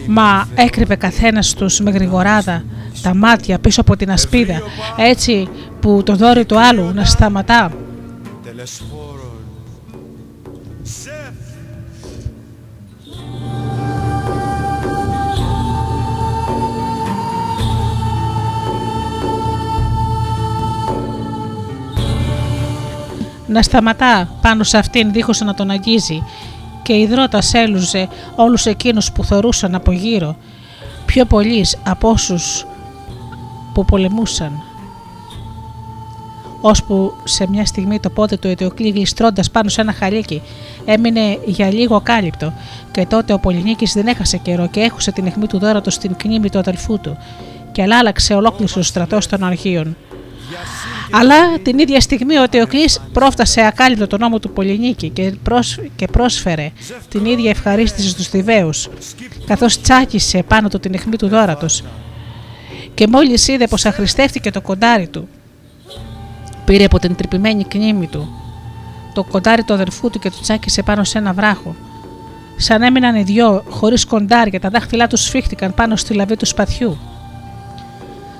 Μα 0.06 0.48
έκρυβε 0.54 0.96
καθένας 0.96 1.54
τους 1.54 1.80
με 1.80 1.90
γρηγοράδα 1.90 2.64
τα 3.02 3.14
μάτια 3.14 3.58
πίσω 3.58 3.80
από 3.80 3.96
την 3.96 4.10
ασπίδα, 4.10 4.62
έτσι 4.96 5.48
που 5.80 6.02
το 6.04 6.16
δόρυ 6.16 6.44
του 6.44 6.58
άλλου 6.58 6.92
να 6.94 7.04
σταματά. 7.04 7.72
να 23.48 23.62
σταματά 23.62 24.28
πάνω 24.40 24.64
σε 24.64 24.78
αυτήν 24.78 25.12
δίχως 25.12 25.40
να 25.40 25.54
τον 25.54 25.70
αγγίζει 25.70 26.22
και 26.82 26.92
η 26.92 27.06
δρότα 27.06 27.42
έλουζε 27.52 28.08
όλους 28.36 28.66
εκείνους 28.66 29.12
που 29.12 29.24
θεωρούσαν 29.24 29.74
από 29.74 29.92
γύρω 29.92 30.36
πιο 31.06 31.24
πολλοί 31.24 31.66
από 31.84 32.08
όσους 32.08 32.66
που 33.78 33.84
πολεμούσαν. 33.84 34.62
Ώσπου 36.60 37.14
σε 37.24 37.46
μια 37.48 37.66
στιγμή 37.66 38.00
το 38.00 38.10
πόδι 38.10 38.38
του 38.38 38.48
Αιτιοκλή 38.48 38.88
γλιστρώντα 38.88 39.42
πάνω 39.52 39.68
σε 39.68 39.80
ένα 39.80 39.92
χαλίκι 39.92 40.42
έμεινε 40.84 41.38
για 41.44 41.72
λίγο 41.72 42.00
κάλυπτο 42.00 42.52
και 42.92 43.06
τότε 43.06 43.32
ο 43.32 43.38
Πολυνίκης 43.38 43.92
δεν 43.92 44.06
έχασε 44.06 44.36
καιρό 44.36 44.68
και 44.68 44.80
έχουσε 44.80 45.12
την 45.12 45.26
αιχμή 45.26 45.46
του 45.46 45.58
δώρα 45.58 45.80
του 45.80 45.90
στην 45.90 46.16
κνήμη 46.16 46.50
του 46.50 46.58
αδελφού 46.58 47.00
του 47.00 47.16
και 47.72 47.82
αλλάλαξε 47.82 48.34
ολόκληρος 48.34 48.76
ο 48.76 48.82
στρατός 48.82 49.26
των 49.26 49.44
αρχείων. 49.44 49.96
Αλλά 51.10 51.58
την 51.62 51.78
ίδια 51.78 52.00
στιγμή 52.00 52.38
ο 52.38 52.48
Τεοκλής 52.48 53.00
πρόφτασε 53.12 53.60
ακάλυπτο 53.66 54.06
τον 54.06 54.20
νόμο 54.20 54.38
του 54.38 54.50
Πολυνίκη 54.50 55.12
και 55.96 56.06
πρόσφερε 56.12 56.72
την 57.08 57.24
ίδια 57.24 57.50
ευχαρίστηση 57.50 58.08
στους 58.08 58.28
Θηβαίους 58.28 58.88
καθώς 59.46 59.80
τσάκισε 59.80 60.42
πάνω 60.42 60.68
του 60.68 60.80
την 60.80 60.94
αιχμή 60.94 61.16
του 61.16 61.28
δόρατος 61.28 61.82
και 62.98 63.06
μόλις 63.06 63.48
είδε 63.48 63.66
πως 63.66 63.84
αχρηστεύτηκε 63.84 64.50
το 64.50 64.60
κοντάρι 64.60 65.06
του, 65.06 65.28
πήρε 66.64 66.84
από 66.84 66.98
την 66.98 67.14
τρυπημένη 67.14 67.64
κνήμη 67.64 68.06
του 68.06 68.28
το 69.14 69.24
κοντάρι 69.24 69.62
του 69.62 69.72
αδερφού 69.72 70.10
του 70.10 70.18
και 70.18 70.30
του 70.30 70.38
τσάκισε 70.40 70.82
πάνω 70.82 71.04
σε 71.04 71.18
ένα 71.18 71.32
βράχο. 71.32 71.74
Σαν 72.56 72.82
έμειναν 72.82 73.16
οι 73.16 73.22
δυο 73.22 73.64
χωρίς 73.68 74.04
κοντάρια, 74.04 74.60
τα 74.60 74.68
δάχτυλά 74.68 75.06
τους 75.06 75.22
σφίχτηκαν 75.22 75.74
πάνω 75.74 75.96
στη 75.96 76.14
λαβή 76.14 76.36
του 76.36 76.46
σπαθιού. 76.46 76.98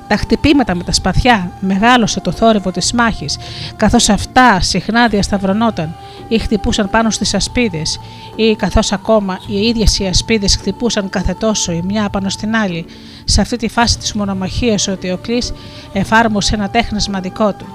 Τα 0.08 0.16
χτυπήματα 0.16 0.74
με 0.74 0.82
τα 0.82 0.92
σπαθιά 0.92 1.50
μεγάλωσε 1.60 2.20
το 2.20 2.32
θόρυβο 2.32 2.70
της 2.70 2.92
μάχης, 2.92 3.38
καθώς 3.76 4.08
αυτά 4.08 4.60
συχνά 4.60 5.08
διασταυρωνόταν 5.08 5.94
ή 6.28 6.38
χτυπούσαν 6.38 6.90
πάνω 6.90 7.10
στις 7.10 7.34
ασπίδες 7.34 8.00
ή 8.36 8.56
καθώς 8.56 8.92
ακόμα 8.92 9.38
οι 9.46 9.60
ίδιες 9.60 9.98
οι 9.98 10.06
ασπίδες 10.06 10.56
χτυπούσαν 10.56 11.08
κάθε 11.08 11.34
τόσο 11.34 11.72
η 11.72 11.82
μια 11.84 12.08
πάνω 12.08 12.28
στην 12.28 12.56
άλλη. 12.56 12.86
Σε 13.24 13.40
αυτή 13.40 13.56
τη 13.56 13.68
φάση 13.68 13.98
της 13.98 14.12
μονομαχίας 14.12 14.88
ο 14.88 14.96
Τεοκλής 14.96 15.52
εφάρμοσε 15.92 16.54
ένα 16.54 16.70
τέχνασμα 16.70 17.20
δικό 17.20 17.52
του. 17.52 17.66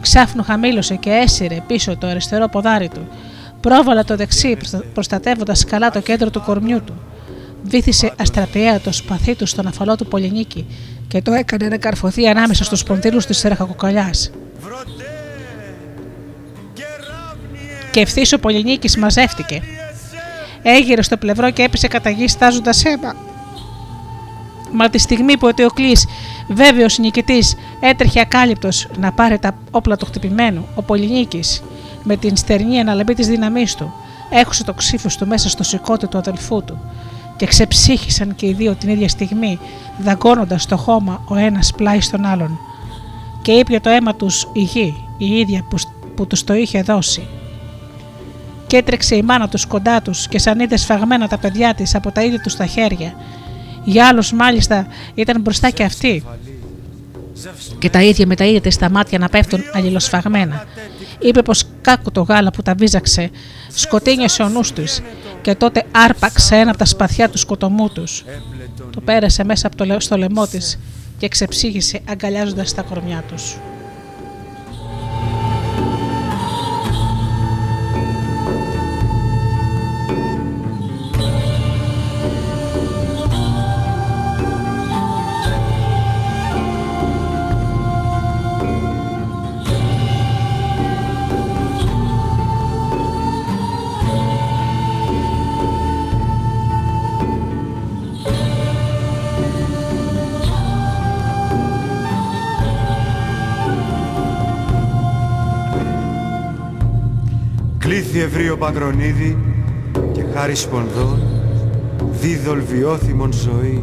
Ξάφνου 0.00 0.42
χαμήλωσε 0.42 0.94
και 0.94 1.10
έσυρε 1.10 1.60
πίσω 1.66 1.96
το 1.96 2.06
αριστερό 2.06 2.48
ποδάρι 2.48 2.88
του. 2.88 3.06
Πρόβαλα 3.60 4.04
το 4.04 4.16
δεξί 4.16 4.56
προστατεύοντας 4.94 5.64
καλά 5.64 5.90
το 5.90 6.00
κέντρο 6.00 6.30
του 6.30 6.42
κορμιού 6.42 6.82
του. 6.84 6.94
Βήθησε 7.62 8.12
αστραπιαία 8.18 8.80
το 8.80 8.92
σπαθί 8.92 9.34
του 9.34 9.46
στον 9.46 9.66
αφαλό 9.66 9.96
του 9.96 10.06
Πολυνίκη 10.06 10.66
και 11.16 11.22
το 11.22 11.32
έκανε 11.32 11.68
να 11.68 11.76
καρφωθεί 11.76 12.28
ανάμεσα 12.28 12.64
στους 12.64 12.82
ποντήλους 12.82 13.26
της 13.26 13.42
ρεχακοκαλιάς. 13.42 14.30
Και 17.90 18.00
ευθύς 18.00 18.32
ο 18.32 18.38
Πολυνίκης 18.38 18.96
μαζεύτηκε. 18.96 19.62
Έγειρε 20.62 21.02
στο 21.02 21.16
πλευρό 21.16 21.50
και 21.50 21.62
έπεσε 21.62 21.88
κατά 21.88 22.10
γη 22.10 22.28
στάζοντας 22.28 22.84
αίμα. 22.84 23.14
Μα 24.72 24.88
τη 24.88 24.98
στιγμή 24.98 25.38
που 25.38 25.46
ο 25.46 25.54
Τεοκλής, 25.54 26.06
βέβαιος 26.48 26.98
νικητής, 26.98 27.56
έτρεχε 27.80 28.20
ακάλυπτος 28.20 28.88
να 28.98 29.12
πάρει 29.12 29.38
τα 29.38 29.56
όπλα 29.70 29.96
του 29.96 30.06
χτυπημένου, 30.06 30.68
ο 30.74 30.82
Πολυνίκης, 30.82 31.62
με 32.02 32.16
την 32.16 32.36
στερνή 32.36 32.80
αναλαμπή 32.80 33.14
της 33.14 33.26
δύναμής 33.26 33.74
του, 33.74 33.92
έχωσε 34.30 34.64
το 34.64 34.72
ξύφος 34.72 35.16
του 35.16 35.26
μέσα 35.26 35.48
στο 35.48 35.62
σηκώτη 35.62 36.06
του 36.06 36.18
αδελφού 36.18 36.64
του 36.64 36.80
και 37.36 37.46
ξεψύχησαν 37.46 38.34
και 38.34 38.46
οι 38.46 38.52
δύο 38.52 38.74
την 38.74 38.88
ίδια 38.88 39.08
στιγμή, 39.08 39.58
δαγκώνοντας 39.98 40.66
το 40.66 40.76
χώμα 40.76 41.24
ο 41.28 41.36
ένας 41.36 41.72
πλάι 41.76 42.00
στον 42.00 42.24
άλλον. 42.24 42.58
Και 43.42 43.52
ήπια 43.52 43.80
το 43.80 43.90
αίμα 43.90 44.14
τους 44.14 44.48
η 44.52 44.60
γη, 44.60 44.94
η 45.18 45.38
ίδια 45.38 45.64
που, 45.70 45.76
που 46.16 46.26
τους 46.26 46.44
το 46.44 46.54
είχε 46.54 46.82
δώσει. 46.82 47.26
Και 48.66 48.76
έτρεξε 48.76 49.16
η 49.16 49.22
μάνα 49.22 49.48
τους 49.48 49.66
κοντά 49.66 50.02
τους 50.02 50.28
και 50.28 50.38
σαν 50.38 50.60
είδες 50.60 50.80
σφαγμένα 50.80 51.28
τα 51.28 51.38
παιδιά 51.38 51.74
της 51.74 51.94
από 51.94 52.12
τα 52.12 52.22
ίδια 52.22 52.40
τους 52.40 52.56
τα 52.56 52.66
χέρια. 52.66 53.14
Για 53.84 54.06
άλλους 54.06 54.32
μάλιστα 54.32 54.86
ήταν 55.14 55.40
μπροστά 55.40 55.70
και 55.70 55.84
αυτοί 55.84 56.24
και 57.78 57.90
τα 57.90 58.02
ίδια 58.02 58.26
με 58.26 58.34
τα 58.34 58.44
ίδια 58.44 58.60
της 58.60 58.76
τα 58.76 58.90
μάτια 58.90 59.18
να 59.18 59.28
πέφτουν 59.28 59.60
αλληλοσφαγμένα. 59.72 60.64
Είπε 61.18 61.42
πως 61.42 61.64
κάκου 61.80 62.10
το 62.10 62.22
γάλα 62.22 62.50
που 62.50 62.62
τα 62.62 62.74
βίζαξε 62.74 63.30
σκοτίνιασε 63.74 64.42
ο 64.42 64.48
νους 64.48 64.72
τους 64.72 65.00
και 65.46 65.54
τότε 65.54 65.84
άρπαξε 65.90 66.56
ένα 66.56 66.70
από 66.70 66.78
τα 66.78 66.84
σπαθιά 66.84 67.28
του 67.28 67.38
σκοτωμού 67.38 67.88
τους. 67.88 68.24
Το 68.90 69.00
πέρασε 69.00 69.44
μέσα 69.44 69.66
από 69.66 69.76
το, 69.76 70.00
στο 70.00 70.16
λαιμό 70.16 70.46
της 70.46 70.78
και 71.18 71.28
ξεψύγησε 71.28 72.00
αγκαλιάζοντας 72.08 72.74
τα 72.74 72.82
κορμιά 72.82 73.24
τους. 73.28 73.56
Ευρύο 108.20 108.56
Παγκρονίδη 108.56 109.36
και 110.12 110.24
χάρη 110.34 110.54
σπονδών 110.54 111.18
δίδολ 112.20 112.60
βιώθημον 112.62 113.32
ζωή 113.32 113.82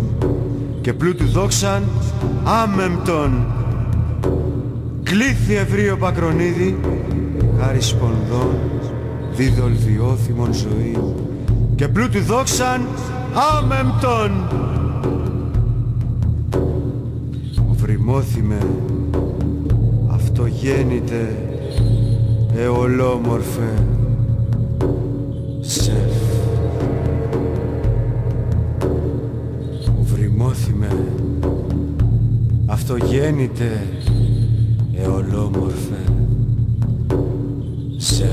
και 0.82 0.94
πλούτου 0.94 1.26
δόξαν 1.26 1.84
άμεμπτον. 2.44 3.46
Κλήθη 5.04 5.56
ευρύο 5.56 5.98
Παγκρονίδη 5.98 6.78
χάρη 7.60 7.82
σπονδών 7.82 8.58
δίδολ 9.36 9.72
βιώθημον 9.86 10.54
ζωή 10.54 10.98
και 11.76 11.88
πλούτου 11.88 12.22
δόξαν 12.22 12.88
άμεμπτον. 13.58 14.32
Βρυμώθημε 17.76 18.58
αυτό 20.14 20.46
γέννηται 20.46 21.36
εολόμορφε 22.56 23.74
αυτογέννητε, 33.44 33.88
εολόμορφε 34.98 36.04
σεφ. 37.98 38.30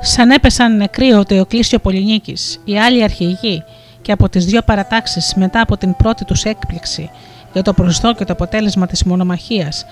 Σαν 0.00 0.30
έπεσαν 0.30 0.76
νεκροί 0.76 1.12
ο 1.12 1.24
Τεοκλήσιο 1.24 1.78
Πολυνίκης, 1.78 2.60
οι 2.64 2.78
άλλοι 2.78 3.02
αρχηγοί 3.02 3.62
και 4.02 4.12
από 4.12 4.28
τις 4.28 4.44
δύο 4.44 4.62
παρατάξεις 4.62 5.34
μετά 5.36 5.60
από 5.60 5.76
την 5.76 5.96
πρώτη 5.96 6.24
τους 6.24 6.44
έκπληξη 6.44 7.10
για 7.56 7.64
το 7.64 7.72
προσδόκητο 7.72 8.32
αποτέλεσμα 8.32 8.86
της 8.86 9.04
μονομαχίας, 9.04 9.86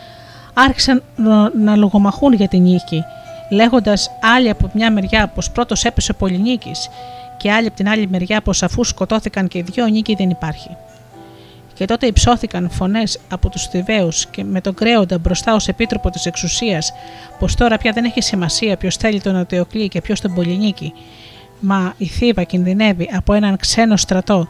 άρχισαν 0.55 1.03
να 1.59 1.77
λογομαχούν 1.77 2.33
για 2.33 2.49
την 2.49 2.63
νίκη, 2.63 3.03
λέγοντας 3.51 4.11
άλλοι 4.37 4.51
από 4.51 4.71
μια 4.75 4.93
μεριά 4.93 5.27
πως 5.35 5.51
πρώτος 5.51 5.85
έπεσε 5.85 6.13
ο 6.13 6.15
Πολυνίκης 6.15 6.89
και 7.37 7.53
άλλοι 7.53 7.67
από 7.67 7.77
την 7.77 7.89
άλλη 7.89 8.09
μεριά 8.09 8.41
πως 8.43 8.63
αφού 8.63 8.85
σκοτώθηκαν 8.85 9.49
και 9.49 9.59
οι 9.59 9.63
δυο 9.63 9.87
νίκη 9.87 10.15
δεν 10.15 10.31
υπάρχει. 10.31 10.77
Και 11.75 11.85
τότε 11.85 12.07
υψώθηκαν 12.07 12.71
φωνές 12.71 13.19
από 13.29 13.49
τους 13.49 13.67
Θηβαίους 13.67 14.27
και 14.27 14.45
με 14.45 14.61
τον 14.61 14.75
κρέοντα 14.75 15.19
μπροστά 15.19 15.55
ως 15.55 15.69
επίτροπο 15.69 16.11
της 16.11 16.27
εξουσίας, 16.27 16.93
πως 17.39 17.55
τώρα 17.55 17.77
πια 17.77 17.93
δεν 17.93 18.05
έχει 18.05 18.21
σημασία 18.21 18.77
ποιος 18.77 18.97
θέλει 18.97 19.21
τον 19.21 19.37
Ατεοκλή 19.37 19.89
και 19.89 20.01
ποιος 20.01 20.21
τον 20.21 20.35
Πολυνίκη, 20.35 20.93
μα 21.61 21.95
η 21.97 22.07
Θήβα 22.07 22.43
κινδυνεύει 22.43 23.11
από 23.15 23.33
έναν 23.33 23.57
ξένο 23.57 23.97
στρατό 23.97 24.49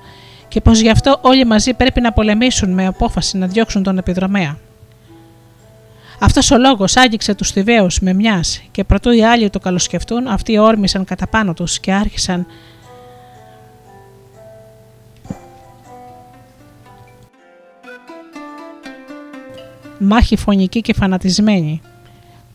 και 0.55 0.61
πως 0.61 0.81
γι' 0.81 0.91
αυτό 0.91 1.19
όλοι 1.21 1.45
μαζί 1.45 1.75
πρέπει 1.75 2.01
να 2.01 2.13
πολεμήσουν 2.13 2.71
με 2.71 2.87
απόφαση 2.87 3.39
να 3.39 3.47
διώξουν 3.47 3.83
τον 3.83 3.99
επιδρομέα. 3.99 4.59
Αυτός 6.19 6.51
ο 6.51 6.59
λόγος 6.59 6.97
άγγιξε 6.97 7.35
τους 7.35 7.51
Θηβαίους 7.51 8.01
με 8.01 8.13
μιας 8.13 8.63
και 8.71 8.85
προτού 8.85 9.11
οι 9.11 9.25
άλλοι 9.25 9.51
το 9.51 9.59
καλοσκεφτούν, 9.59 10.27
αυτοί 10.27 10.59
όρμησαν 10.59 11.05
κατά 11.05 11.27
πάνω 11.27 11.55
τους 11.55 11.81
και 11.81 11.93
άρχισαν 11.93 12.47
μάχη 19.99 20.37
φωνική 20.37 20.81
και 20.81 20.95
φανατισμένη, 20.95 21.81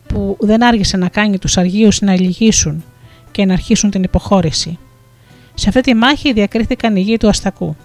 που 0.06 0.36
δεν 0.40 0.64
άργησε 0.64 0.96
να 0.96 1.08
κάνει 1.08 1.38
τους 1.38 1.56
αργίους 1.56 2.00
να 2.00 2.20
λυγίσουν 2.20 2.84
και 3.30 3.44
να 3.44 3.52
αρχίσουν 3.52 3.90
την 3.90 4.02
υποχώρηση. 4.02 4.78
Σε 5.54 5.68
αυτή 5.68 5.80
τη 5.80 5.94
μάχη 5.94 6.32
διακρίθηκαν 6.32 6.96
οι 6.96 7.00
γη 7.00 7.16
του 7.16 7.28
Αστακού. 7.28 7.76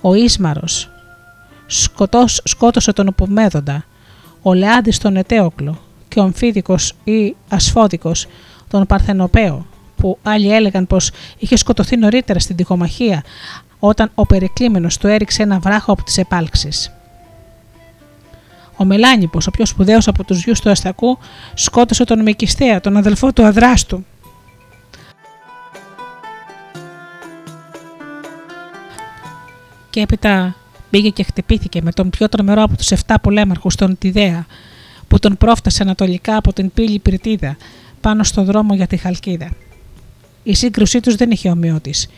Ο 0.00 0.14
Ίσμαρος 0.14 0.90
σκοτός, 1.66 2.40
σκότωσε 2.44 2.92
τον 2.92 3.08
Οπομέδοντα, 3.08 3.84
ο 4.42 4.54
Λεάντης 4.54 4.98
τον 4.98 5.16
Ετέοκλο 5.16 5.78
και 6.08 6.20
ο 6.20 6.22
Αμφίδικος 6.22 6.92
ή 7.04 7.36
Ασφόδικος 7.48 8.26
τον 8.68 8.86
Παρθενοπαίο, 8.86 9.66
που 9.96 10.18
άλλοι 10.22 10.54
έλεγαν 10.54 10.86
πως 10.86 11.10
είχε 11.38 11.56
σκοτωθεί 11.56 11.96
νωρίτερα 11.96 12.38
στην 12.38 12.56
τυχομαχία 12.56 13.22
όταν 13.78 14.10
ο 14.14 14.26
Περικλήμενος 14.26 14.98
του 14.98 15.06
έριξε 15.06 15.42
ένα 15.42 15.58
βράχο 15.58 15.92
από 15.92 16.02
τις 16.02 16.18
επάλξεις. 16.18 16.90
Ο 18.76 18.84
Μελάνιπος, 18.84 19.46
ο 19.46 19.50
πιο 19.50 19.66
σπουδαίος 19.66 20.08
από 20.08 20.24
τους 20.24 20.44
γιους 20.44 20.60
του 20.60 20.70
Αστακού, 20.70 21.18
σκότωσε 21.54 22.04
τον 22.04 22.22
Μικιστέα, 22.22 22.80
τον 22.80 22.96
αδελφό 22.96 23.32
του 23.32 23.44
Αδράστου. 23.44 24.04
Και 29.96 30.02
έπειτα 30.02 30.56
πήγε 30.90 31.08
και 31.08 31.22
χτυπήθηκε 31.22 31.82
με 31.82 31.92
τον 31.92 32.10
πιο 32.10 32.28
τρομερό 32.28 32.62
από 32.62 32.76
τους 32.76 32.90
7 33.06 33.14
πολέμαρχους, 33.22 33.74
τον 33.74 33.98
Τιδέα, 33.98 34.46
που 35.08 35.18
τον 35.18 35.36
πρόφτασε 35.36 35.82
ανατολικά 35.82 36.36
από 36.36 36.52
την 36.52 36.72
πύλη 36.72 36.98
Πυρτίδα, 36.98 37.56
πάνω 38.00 38.24
στο 38.24 38.44
δρόμο 38.44 38.74
για 38.74 38.86
τη 38.86 38.96
Χαλκίδα. 38.96 39.50
Η 40.42 40.54
σύγκρουσή 40.54 41.00
τους 41.00 41.14
δεν 41.14 41.30
είχε 41.30 41.50
ομοιότης. 41.50 42.08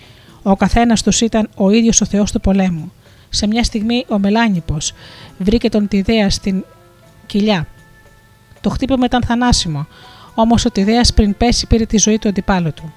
Ο 0.42 0.56
καθένας 0.56 1.02
τους 1.02 1.20
ήταν 1.20 1.48
ο 1.56 1.70
ίδιος 1.70 2.00
ο 2.00 2.04
θεός 2.04 2.32
του 2.32 2.40
πολέμου. 2.40 2.92
Σε 3.28 3.46
μια 3.46 3.64
στιγμή 3.64 4.04
ο 4.08 4.18
Μελάνιπος 4.18 4.92
βρήκε 5.38 5.68
τον 5.68 5.88
Τιδέα 5.88 6.30
στην 6.30 6.64
κοιλιά. 7.26 7.66
Το 8.60 8.70
χτύπημα 8.70 9.04
ήταν 9.04 9.22
θανάσιμο, 9.26 9.86
όμως 10.34 10.64
ο 10.64 10.70
Τιδέας 10.70 11.12
πριν 11.12 11.36
πέσει 11.36 11.66
πήρε 11.66 11.84
τη 11.84 11.98
ζωή 11.98 12.18
του 12.18 12.28
αντιπάλου 12.28 12.72
του. 12.72 12.92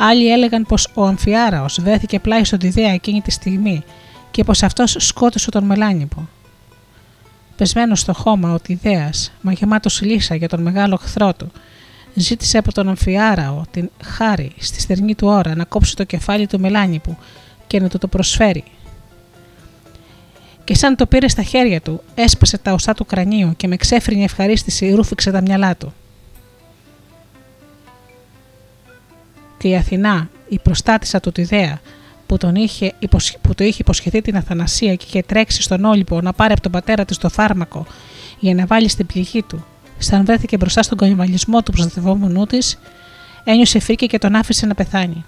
Άλλοι 0.00 0.32
έλεγαν 0.32 0.62
πως 0.62 0.88
ο 0.94 1.04
Αμφιάραος 1.04 1.80
βρέθηκε 1.80 2.18
πλάι 2.18 2.44
στον 2.44 2.58
Τιδέα 2.58 2.92
εκείνη 2.92 3.20
τη 3.20 3.30
στιγμή 3.30 3.84
και 4.30 4.44
πως 4.44 4.62
αυτός 4.62 4.96
σκότωσε 4.98 5.50
τον 5.50 5.64
Μελάνιπο. 5.64 6.28
Πεσμένος 7.56 8.00
στο 8.00 8.12
χώμα 8.12 8.52
ο 8.52 8.60
Τιδέας, 8.60 9.32
μα 9.40 9.52
γεμάτος 9.52 10.00
λύσα 10.00 10.34
για 10.34 10.48
τον 10.48 10.62
μεγάλο 10.62 10.98
εχθρό 11.02 11.34
του, 11.34 11.50
ζήτησε 12.14 12.58
από 12.58 12.72
τον 12.72 12.88
Αμφιάραο 12.88 13.62
την 13.70 13.90
χάρη 14.02 14.52
στη 14.58 14.80
στερνή 14.80 15.14
του 15.14 15.26
ώρα 15.28 15.54
να 15.54 15.64
κόψει 15.64 15.96
το 15.96 16.04
κεφάλι 16.04 16.46
του 16.46 16.60
Μελάνιπου 16.60 17.16
και 17.66 17.80
να 17.80 17.88
του 17.88 17.98
το 17.98 18.06
προσφέρει 18.06 18.64
και 20.68 20.74
σαν 20.74 20.96
το 20.96 21.06
πήρε 21.06 21.28
στα 21.28 21.42
χέρια 21.42 21.80
του, 21.80 22.02
έσπασε 22.14 22.58
τα 22.58 22.72
οστά 22.72 22.94
του 22.94 23.06
κρανίου 23.06 23.52
και 23.56 23.68
με 23.68 23.76
ξέφρινη 23.76 24.24
ευχαρίστηση 24.24 24.90
ρούφηξε 24.90 25.30
τα 25.30 25.40
μυαλά 25.40 25.76
του. 25.76 25.94
Και 29.58 29.68
η 29.68 29.76
Αθηνά, 29.76 30.28
η 30.48 30.58
προστάτησα 30.58 31.20
του 31.20 31.32
Τιδέα, 31.32 31.80
που, 32.26 32.36
τον 32.36 32.54
είχε, 32.54 32.92
που 33.40 33.54
το 33.54 33.64
είχε 33.64 33.78
υποσχεθεί 33.80 34.20
την 34.22 34.36
Αθανασία 34.36 34.94
και 34.94 35.04
είχε 35.08 35.22
τρέξει 35.22 35.62
στον 35.62 35.84
Όλυπο 35.84 36.20
να 36.20 36.32
πάρει 36.32 36.52
από 36.52 36.62
τον 36.62 36.72
πατέρα 36.72 37.04
της 37.04 37.18
το 37.18 37.28
φάρμακο 37.28 37.86
για 38.38 38.54
να 38.54 38.66
βάλει 38.66 38.88
στην 38.88 39.06
πληγή 39.06 39.42
του, 39.42 39.64
σαν 39.98 40.24
βρέθηκε 40.24 40.56
μπροστά 40.56 40.82
στον 40.82 40.98
κονιμαλισμό 40.98 41.62
του 41.62 41.72
προστατευόμενού 41.72 42.46
της, 42.46 42.78
ένιωσε 43.44 43.78
φρίκη 43.78 44.06
και 44.06 44.18
τον 44.18 44.34
άφησε 44.34 44.66
να 44.66 44.74
πεθάνει. 44.74 45.24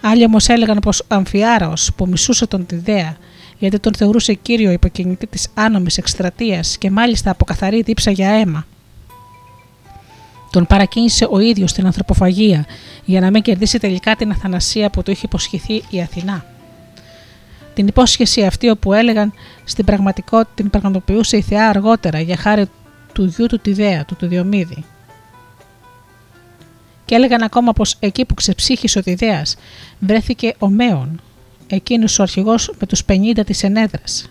Άλλοι 0.00 0.24
όμως 0.24 0.48
έλεγαν 0.48 0.78
πως 0.78 1.00
ο 1.00 1.04
Αμφιάραο 1.08 1.72
που 1.96 2.06
μισούσε 2.06 2.46
τον 2.46 2.66
Τιδέα 2.66 3.16
γιατί 3.58 3.78
τον 3.78 3.94
θεωρούσε 3.94 4.34
κύριο 4.34 4.70
υποκινητή 4.70 5.26
της 5.26 5.48
άνομης 5.54 5.98
εκστρατείας 5.98 6.78
και 6.78 6.90
μάλιστα 6.90 7.30
από 7.30 7.44
καθαρή 7.44 7.82
δίψα 7.82 8.10
για 8.10 8.28
αίμα. 8.28 8.66
Τον 10.54 10.66
παρακίνησε 10.66 11.26
ο 11.30 11.38
ίδιος 11.38 11.70
στην 11.70 11.86
ανθρωποφαγία 11.86 12.66
για 13.04 13.20
να 13.20 13.30
μην 13.30 13.42
κερδίσει 13.42 13.78
τελικά 13.78 14.16
την 14.16 14.30
αθανασία 14.30 14.90
που 14.90 15.02
του 15.02 15.10
είχε 15.10 15.22
υποσχεθεί 15.24 15.82
η 15.90 16.00
Αθηνά. 16.00 16.44
Την 17.74 17.86
υπόσχεση 17.86 18.44
αυτή 18.44 18.70
όπου 18.70 18.92
έλεγαν 18.92 19.32
στην 19.64 19.84
πραγματικότητα 19.84 20.50
την 20.54 20.70
πραγματοποιούσε 20.70 21.36
η 21.36 21.40
Θεά 21.42 21.68
αργότερα 21.68 22.20
για 22.20 22.36
χάρη 22.36 22.66
του 23.12 23.24
γιού 23.24 23.46
του 23.46 23.58
Τιδέα, 23.58 24.04
του 24.04 24.16
του 24.16 24.26
Διομήδη. 24.26 24.84
Και 27.04 27.14
έλεγαν 27.14 27.42
ακόμα 27.42 27.72
πως 27.72 27.96
εκεί 27.98 28.24
που 28.24 28.34
ξεψύχησε 28.34 28.98
ο 28.98 29.02
Τιδέας 29.02 29.56
βρέθηκε 29.98 30.54
ο 30.58 30.68
Μέων, 30.68 31.20
εκείνος 31.66 32.18
ο 32.18 32.22
αρχηγός 32.22 32.74
με 32.80 32.86
τους 32.86 33.04
50 33.08 33.44
της 33.46 33.62
Ενέδρας, 33.62 34.30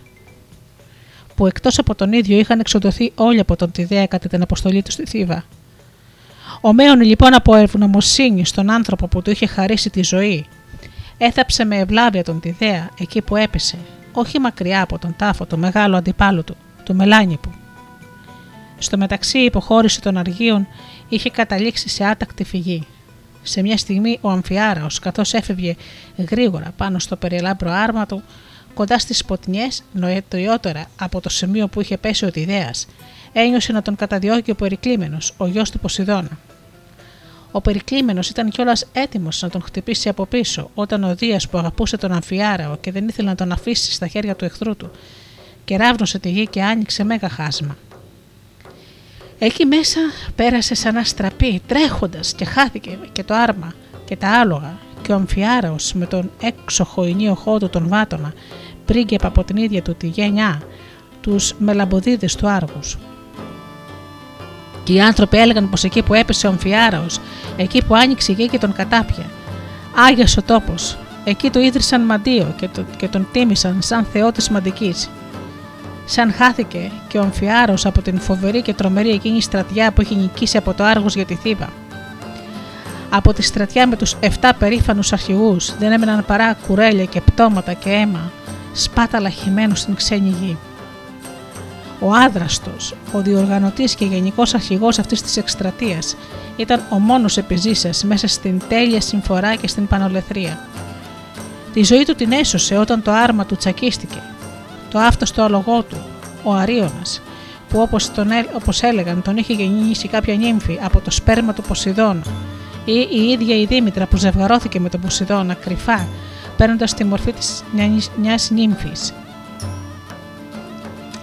που 1.34 1.46
εκτός 1.46 1.78
από 1.78 1.94
τον 1.94 2.12
ίδιο 2.12 2.38
είχαν 2.38 2.60
εξοδοθεί 2.60 3.12
όλοι 3.14 3.40
από 3.40 3.56
τον 3.56 3.70
Τιδέα 3.70 4.06
κατά 4.06 4.28
την 4.28 4.42
αποστολή 4.42 4.82
του 4.82 4.90
στη 4.90 5.06
Θήβα. 5.06 5.44
Ο 6.66 6.72
Μέων 6.72 7.00
λοιπόν 7.00 7.34
από 7.34 7.54
ευγνωμοσύνη 7.54 8.44
στον 8.44 8.70
άνθρωπο 8.70 9.06
που 9.06 9.22
του 9.22 9.30
είχε 9.30 9.46
χαρίσει 9.46 9.90
τη 9.90 10.02
ζωή, 10.02 10.46
έθαψε 11.18 11.64
με 11.64 11.78
ευλάβεια 11.78 12.24
τον 12.24 12.40
Τιδέα 12.40 12.90
εκεί 13.00 13.22
που 13.22 13.36
έπεσε, 13.36 13.78
όχι 14.12 14.38
μακριά 14.38 14.82
από 14.82 14.98
τον 14.98 15.14
τάφο, 15.16 15.46
το 15.46 15.56
μεγάλο 15.56 15.96
αντιπάλο 15.96 16.42
του, 16.42 16.56
το 16.82 16.94
Μελάνιπου. 16.94 17.50
Στο 18.78 18.96
μεταξύ 18.96 19.38
η 19.38 19.44
υποχώρηση 19.44 20.00
των 20.00 20.16
αργίων 20.16 20.66
είχε 21.08 21.30
καταλήξει 21.30 21.88
σε 21.88 22.04
άτακτη 22.04 22.44
φυγή. 22.44 22.86
Σε 23.42 23.62
μια 23.62 23.76
στιγμή 23.76 24.18
ο 24.20 24.30
Αμφιάραος 24.30 24.98
καθώς 24.98 25.34
έφευγε 25.34 25.76
γρήγορα 26.30 26.72
πάνω 26.76 26.98
στο 26.98 27.16
περιελάμπρο 27.16 27.70
άρμα 27.70 28.06
του 28.06 28.22
κοντά 28.74 28.98
στις 28.98 29.18
σποτνιές 29.18 29.82
νοετριότερα 29.92 30.86
από 30.98 31.20
το 31.20 31.28
σημείο 31.28 31.68
που 31.68 31.80
είχε 31.80 31.96
πέσει 31.96 32.24
ο 32.24 32.30
Τιδέας 32.30 32.86
ένιωσε 33.34 33.72
να 33.72 33.82
τον 33.82 33.96
καταδιώκει 33.96 34.50
ο 34.50 34.54
Περικλήμενος, 34.54 35.34
ο 35.36 35.46
γιος 35.46 35.70
του 35.70 35.78
Ποσειδώνα. 35.78 36.38
Ο 37.56 37.60
Περικλήμενος 37.60 38.28
ήταν 38.28 38.50
κιόλας 38.50 38.86
έτοιμος 38.92 39.42
να 39.42 39.48
τον 39.48 39.62
χτυπήσει 39.62 40.08
από 40.08 40.26
πίσω, 40.26 40.70
όταν 40.74 41.04
ο 41.04 41.14
Δίας 41.14 41.48
που 41.48 41.58
αγαπούσε 41.58 41.96
τον 41.96 42.12
Αμφιάραο 42.12 42.76
και 42.76 42.92
δεν 42.92 43.08
ήθελε 43.08 43.28
να 43.28 43.34
τον 43.34 43.52
αφήσει 43.52 43.92
στα 43.92 44.06
χέρια 44.06 44.36
του 44.36 44.44
εχθρού 44.44 44.76
του, 44.76 44.90
και 45.64 45.76
ράβνωσε 45.76 46.18
τη 46.18 46.30
γη 46.30 46.46
και 46.46 46.62
άνοιξε 46.62 47.04
μέγα 47.04 47.28
χάσμα. 47.28 47.76
Εκεί 49.38 49.64
μέσα 49.64 50.00
πέρασε 50.36 50.74
σαν 50.74 50.96
αστραπή, 50.96 51.60
τρέχοντας 51.66 52.32
και 52.34 52.44
χάθηκε 52.44 52.98
και 53.12 53.24
το 53.24 53.34
άρμα 53.34 53.74
και 54.04 54.16
τα 54.16 54.28
άλογα 54.28 54.78
και 55.02 55.12
ο 55.12 55.14
Αμφιάραος 55.14 55.92
με 55.92 56.06
τον 56.06 56.30
έξοχο 56.40 57.02
ενίοχό 57.02 57.58
του 57.58 57.68
τον 57.68 57.88
Βάτονα, 57.88 58.32
πρίγκεπα 58.84 59.26
από 59.26 59.44
την 59.44 59.56
ίδια 59.56 59.82
του 59.82 59.94
τη 59.94 60.06
γενιά, 60.06 60.62
τους 61.20 61.54
μελαμποδίδες 61.58 62.34
του 62.34 62.48
Άργους. 62.48 62.98
Και 64.84 64.92
οι 64.92 65.00
άνθρωποι 65.00 65.38
έλεγαν 65.38 65.70
πως 65.70 65.84
εκεί 65.84 66.02
που 66.02 66.14
έπεσε 66.14 66.46
ο 66.46 66.50
Αμφιάραος, 66.50 67.20
εκεί 67.56 67.84
που 67.84 67.94
άνοιξε 67.94 68.32
η 68.32 68.34
γη 68.38 68.48
και 68.48 68.58
τον 68.58 68.72
κατάπια, 68.72 69.24
άγιος 70.08 70.36
ο 70.36 70.42
τόπος, 70.42 70.98
εκεί 71.24 71.50
του 71.50 71.60
ίδρυσαν 71.60 72.00
μαντίο 72.00 72.54
και, 72.56 72.68
το, 72.68 72.84
και 72.96 73.08
τον 73.08 73.28
τίμησαν 73.32 73.76
σαν 73.80 74.06
θεό 74.12 74.32
της 74.32 74.48
μαντικής 74.48 75.08
σαν 76.04 76.32
χάθηκε 76.32 76.90
και 77.08 77.18
ο 77.18 77.20
Αμφιάρος 77.20 77.86
από 77.86 78.02
την 78.02 78.20
φοβερή 78.20 78.62
και 78.62 78.74
τρομερή 78.74 79.10
εκείνη 79.10 79.40
στρατιά 79.40 79.92
που 79.92 80.00
έχει 80.00 80.14
νικήσει 80.14 80.56
από 80.56 80.74
το 80.74 80.84
Άργος 80.84 81.14
για 81.14 81.24
τη 81.24 81.34
Θήβα. 81.34 81.68
Από 83.10 83.32
τη 83.32 83.42
στρατιά 83.42 83.86
με 83.86 83.96
τους 83.96 84.16
7 84.20 84.28
περήφανους 84.58 85.12
αρχηγούς 85.12 85.76
δεν 85.78 85.92
έμεναν 85.92 86.24
παρά 86.26 86.54
κουρέλια 86.66 87.04
και 87.04 87.20
πτώματα 87.20 87.72
και 87.72 87.90
αίμα, 87.90 88.30
σπάταλα 88.72 89.28
χυμένου 89.28 89.74
στην 89.74 89.94
ξένη 89.94 90.36
γη. 90.40 90.56
Ο 92.04 92.12
άδραστος, 92.12 92.94
ο 93.12 93.20
διοργανωτής 93.20 93.94
και 93.94 94.04
γενικός 94.04 94.54
αρχηγός 94.54 94.98
αυτής 94.98 95.22
της 95.22 95.36
εκστρατείας 95.36 96.16
ήταν 96.56 96.82
ο 96.90 96.98
μόνος 96.98 97.36
επιζήσας 97.36 98.04
μέσα 98.04 98.26
στην 98.26 98.60
τέλεια 98.68 99.00
συμφορά 99.00 99.54
και 99.54 99.68
στην 99.68 99.86
πανολεθρία. 99.86 100.58
Τη 101.72 101.84
ζωή 101.84 102.04
του 102.04 102.14
την 102.14 102.32
έσωσε 102.32 102.76
όταν 102.76 103.02
το 103.02 103.10
άρμα 103.10 103.46
του 103.46 103.56
τσακίστηκε 103.56 104.22
το 104.90 104.98
άφταστο 104.98 105.42
αλογό 105.42 105.82
του, 105.82 105.96
ο 106.42 106.52
Αρίωνας, 106.52 107.22
που 107.68 107.80
όπως, 107.80 108.12
τον, 108.12 108.28
όπως 108.52 108.82
έλεγαν 108.82 109.22
τον 109.22 109.36
είχε 109.36 109.52
γεννήσει 109.52 110.08
κάποια 110.08 110.34
νύμφη 110.34 110.78
από 110.82 111.00
το 111.00 111.10
σπέρμα 111.10 111.52
του 111.52 111.62
Ποσειδώνα 111.62 112.22
ή 112.84 113.08
η 113.10 113.30
ίδια 113.30 113.56
η 113.56 113.64
Δήμητρα 113.64 114.06
που 114.06 114.16
ζευγαρώθηκε 114.16 114.80
με 114.80 114.88
τον 114.88 115.00
Ποσειδώνα 115.00 115.54
κρυφά 115.54 116.08
παίρνοντας 116.56 116.94
τη 116.94 117.04
μορφή 117.04 117.32
της 117.32 117.62
μιας 118.16 118.50
νύμφης. 118.50 119.12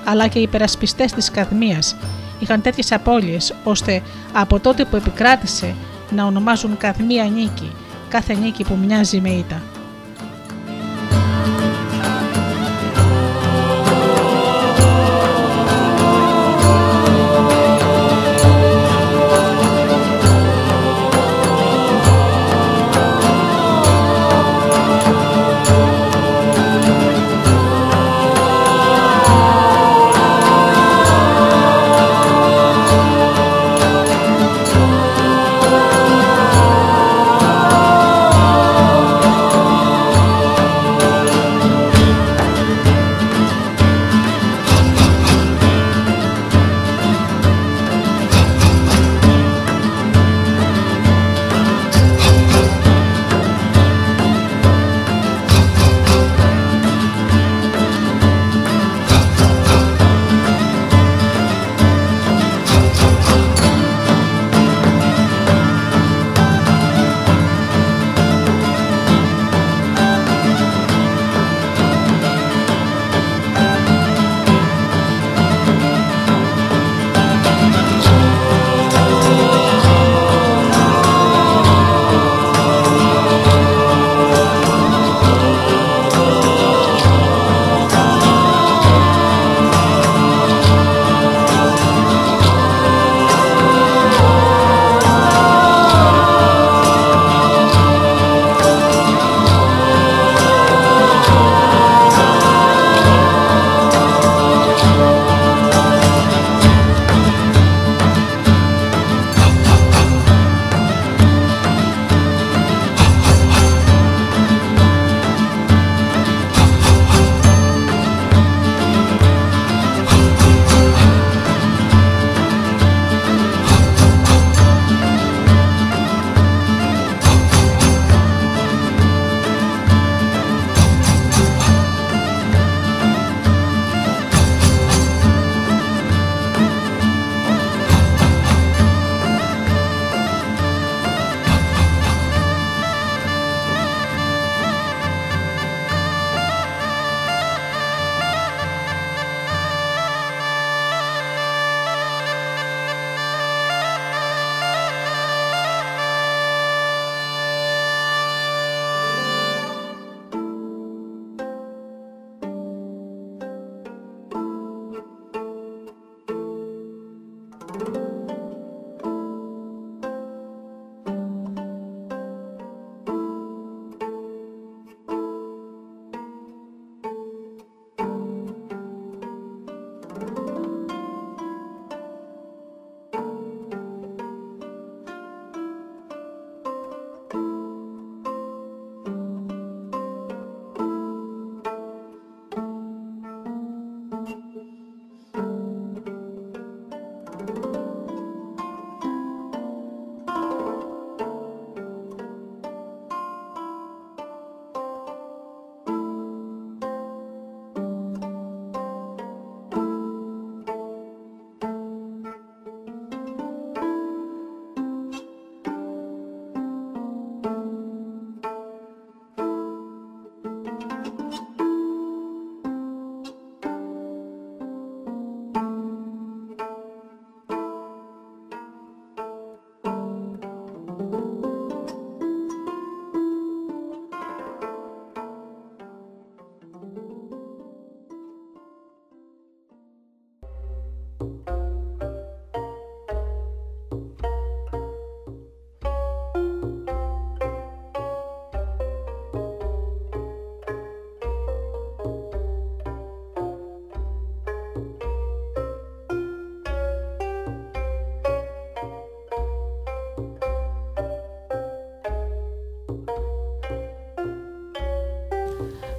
Αλλά 0.06 0.28
και 0.28 0.40
οι 0.40 0.42
υπερασπιστές 0.42 1.12
της 1.12 1.32
Καδμίας 1.32 1.96
είχαν 2.40 2.62
τέτοιες 2.62 2.92
απώλειες 2.92 3.54
ώστε 3.64 4.02
από 4.34 4.60
τότε 4.60 4.86
που 4.86 4.96
επικράτησε 4.96 5.76
να 6.12 6.26
ονομάζουν 6.26 6.78
Καδμία 6.78 7.24
νίκη, 7.24 7.72
κάθε 8.10 8.34
νίκη 8.34 8.64
που 8.64 8.78
μοιάζει 8.86 9.22
με 9.22 9.30
ήττα. 9.30 9.62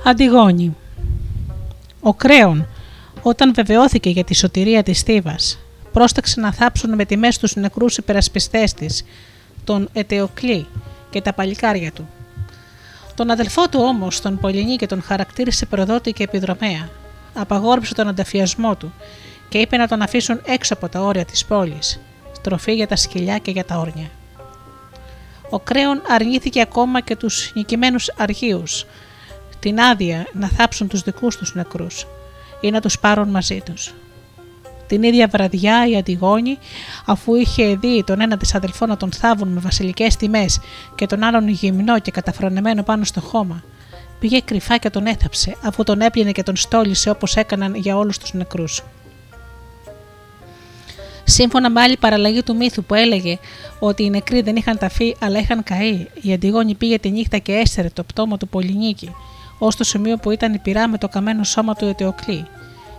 Αντιγόνη. 0.04 0.76
Ο 2.00 2.14
Κρέον, 2.14 2.66
όταν 3.22 3.54
βεβαιώθηκε 3.54 4.10
για 4.10 4.24
τη 4.24 4.34
σωτηρία 4.34 4.82
της 4.82 5.00
Θήβας, 5.00 5.58
πρόσταξε 5.92 6.40
να 6.40 6.52
θάψουν 6.52 6.94
με 6.94 7.04
τιμές 7.04 7.38
τους 7.38 7.54
νεκρούς 7.54 7.96
υπερασπιστές 7.96 8.74
της, 8.74 9.04
τον 9.64 9.88
Ετεοκλή 9.92 10.66
και 11.10 11.20
τα 11.20 11.32
παλικάρια 11.32 11.92
του. 11.92 12.08
Τον 13.14 13.30
αδελφό 13.30 13.68
του 13.68 13.80
όμως, 13.82 14.20
τον 14.20 14.38
Πολυνή 14.38 14.76
και 14.76 14.86
τον 14.86 15.02
χαρακτήρισε 15.02 15.66
προδότη 15.66 16.12
και 16.12 16.22
επιδρομέα. 16.22 16.88
Απαγόρεψε 17.34 17.94
τον 17.94 18.08
ανταφιασμό 18.08 18.76
του 18.76 18.92
και 19.48 19.58
είπε 19.58 19.76
να 19.76 19.88
τον 19.88 20.02
αφήσουν 20.02 20.40
έξω 20.46 20.74
από 20.74 20.88
τα 20.88 21.00
όρια 21.00 21.24
της 21.24 21.44
πόλης, 21.44 22.00
τροφή 22.42 22.74
για 22.74 22.86
τα 22.86 22.96
σκυλιά 22.96 23.38
και 23.38 23.50
για 23.50 23.64
τα 23.64 23.78
όρνια. 23.78 24.10
Ο 25.50 25.58
Κρέον 25.58 26.02
αρνήθηκε 26.08 26.60
ακόμα 26.60 27.00
και 27.00 27.16
τους 27.16 27.52
νικημένους 27.54 28.10
αρχείους 28.16 28.86
την 29.62 29.80
άδεια 29.80 30.26
να 30.32 30.48
θάψουν 30.48 30.88
τους 30.88 31.02
δικούς 31.02 31.36
τους 31.36 31.54
νεκρούς 31.54 32.06
ή 32.60 32.70
να 32.70 32.80
τους 32.80 32.98
πάρουν 32.98 33.28
μαζί 33.28 33.62
τους. 33.64 33.94
Την 34.86 35.02
ίδια 35.02 35.28
βραδιά 35.28 35.86
η 35.88 35.96
Αντιγόνη, 35.96 36.58
αφού 37.06 37.34
είχε 37.34 37.76
δει 37.76 38.04
τον 38.04 38.20
ένα 38.20 38.36
της 38.36 38.54
αδελφών 38.54 38.88
να 38.88 38.96
τον 38.96 39.12
θάβουν 39.12 39.48
με 39.48 39.60
βασιλικές 39.60 40.16
τιμές 40.16 40.60
και 40.94 41.06
τον 41.06 41.22
άλλον 41.22 41.48
γυμνό 41.48 41.98
και 41.98 42.10
καταφρονεμένο 42.10 42.82
πάνω 42.82 43.04
στο 43.04 43.20
χώμα, 43.20 43.62
πήγε 44.18 44.40
κρυφά 44.40 44.76
και 44.76 44.90
τον 44.90 45.06
έθαψε, 45.06 45.56
αφού 45.64 45.82
τον 45.82 46.00
έπλυνε 46.00 46.32
και 46.32 46.42
τον 46.42 46.56
στόλισε 46.56 47.10
όπως 47.10 47.36
έκαναν 47.36 47.74
για 47.74 47.96
όλους 47.96 48.18
τους 48.18 48.32
νεκρούς. 48.32 48.82
Σύμφωνα 51.24 51.70
με 51.70 51.80
άλλη 51.80 51.96
παραλλαγή 51.96 52.42
του 52.42 52.56
μύθου 52.56 52.84
που 52.84 52.94
έλεγε 52.94 53.38
ότι 53.78 54.02
οι 54.02 54.10
νεκροί 54.10 54.42
δεν 54.42 54.56
είχαν 54.56 54.78
ταφεί 54.78 55.16
αλλά 55.18 55.38
είχαν 55.38 55.62
καεί, 55.62 56.06
η 56.20 56.32
Αντιγόνη 56.32 56.74
πήγε 56.74 56.98
τη 56.98 57.10
νύχτα 57.10 57.38
και 57.38 57.52
έστερε 57.52 57.88
το 57.88 58.02
πτώμα 58.02 58.36
του 58.36 58.48
Πολυνίκη, 58.48 59.14
ως 59.64 59.76
το 59.76 59.84
σημείο 59.84 60.16
που 60.16 60.30
ήταν 60.30 60.54
η 60.54 60.58
πυρά 60.58 60.88
με 60.88 60.98
το 60.98 61.08
καμένο 61.08 61.44
σώμα 61.44 61.74
του 61.74 61.84
Ετεοκλή 61.84 62.46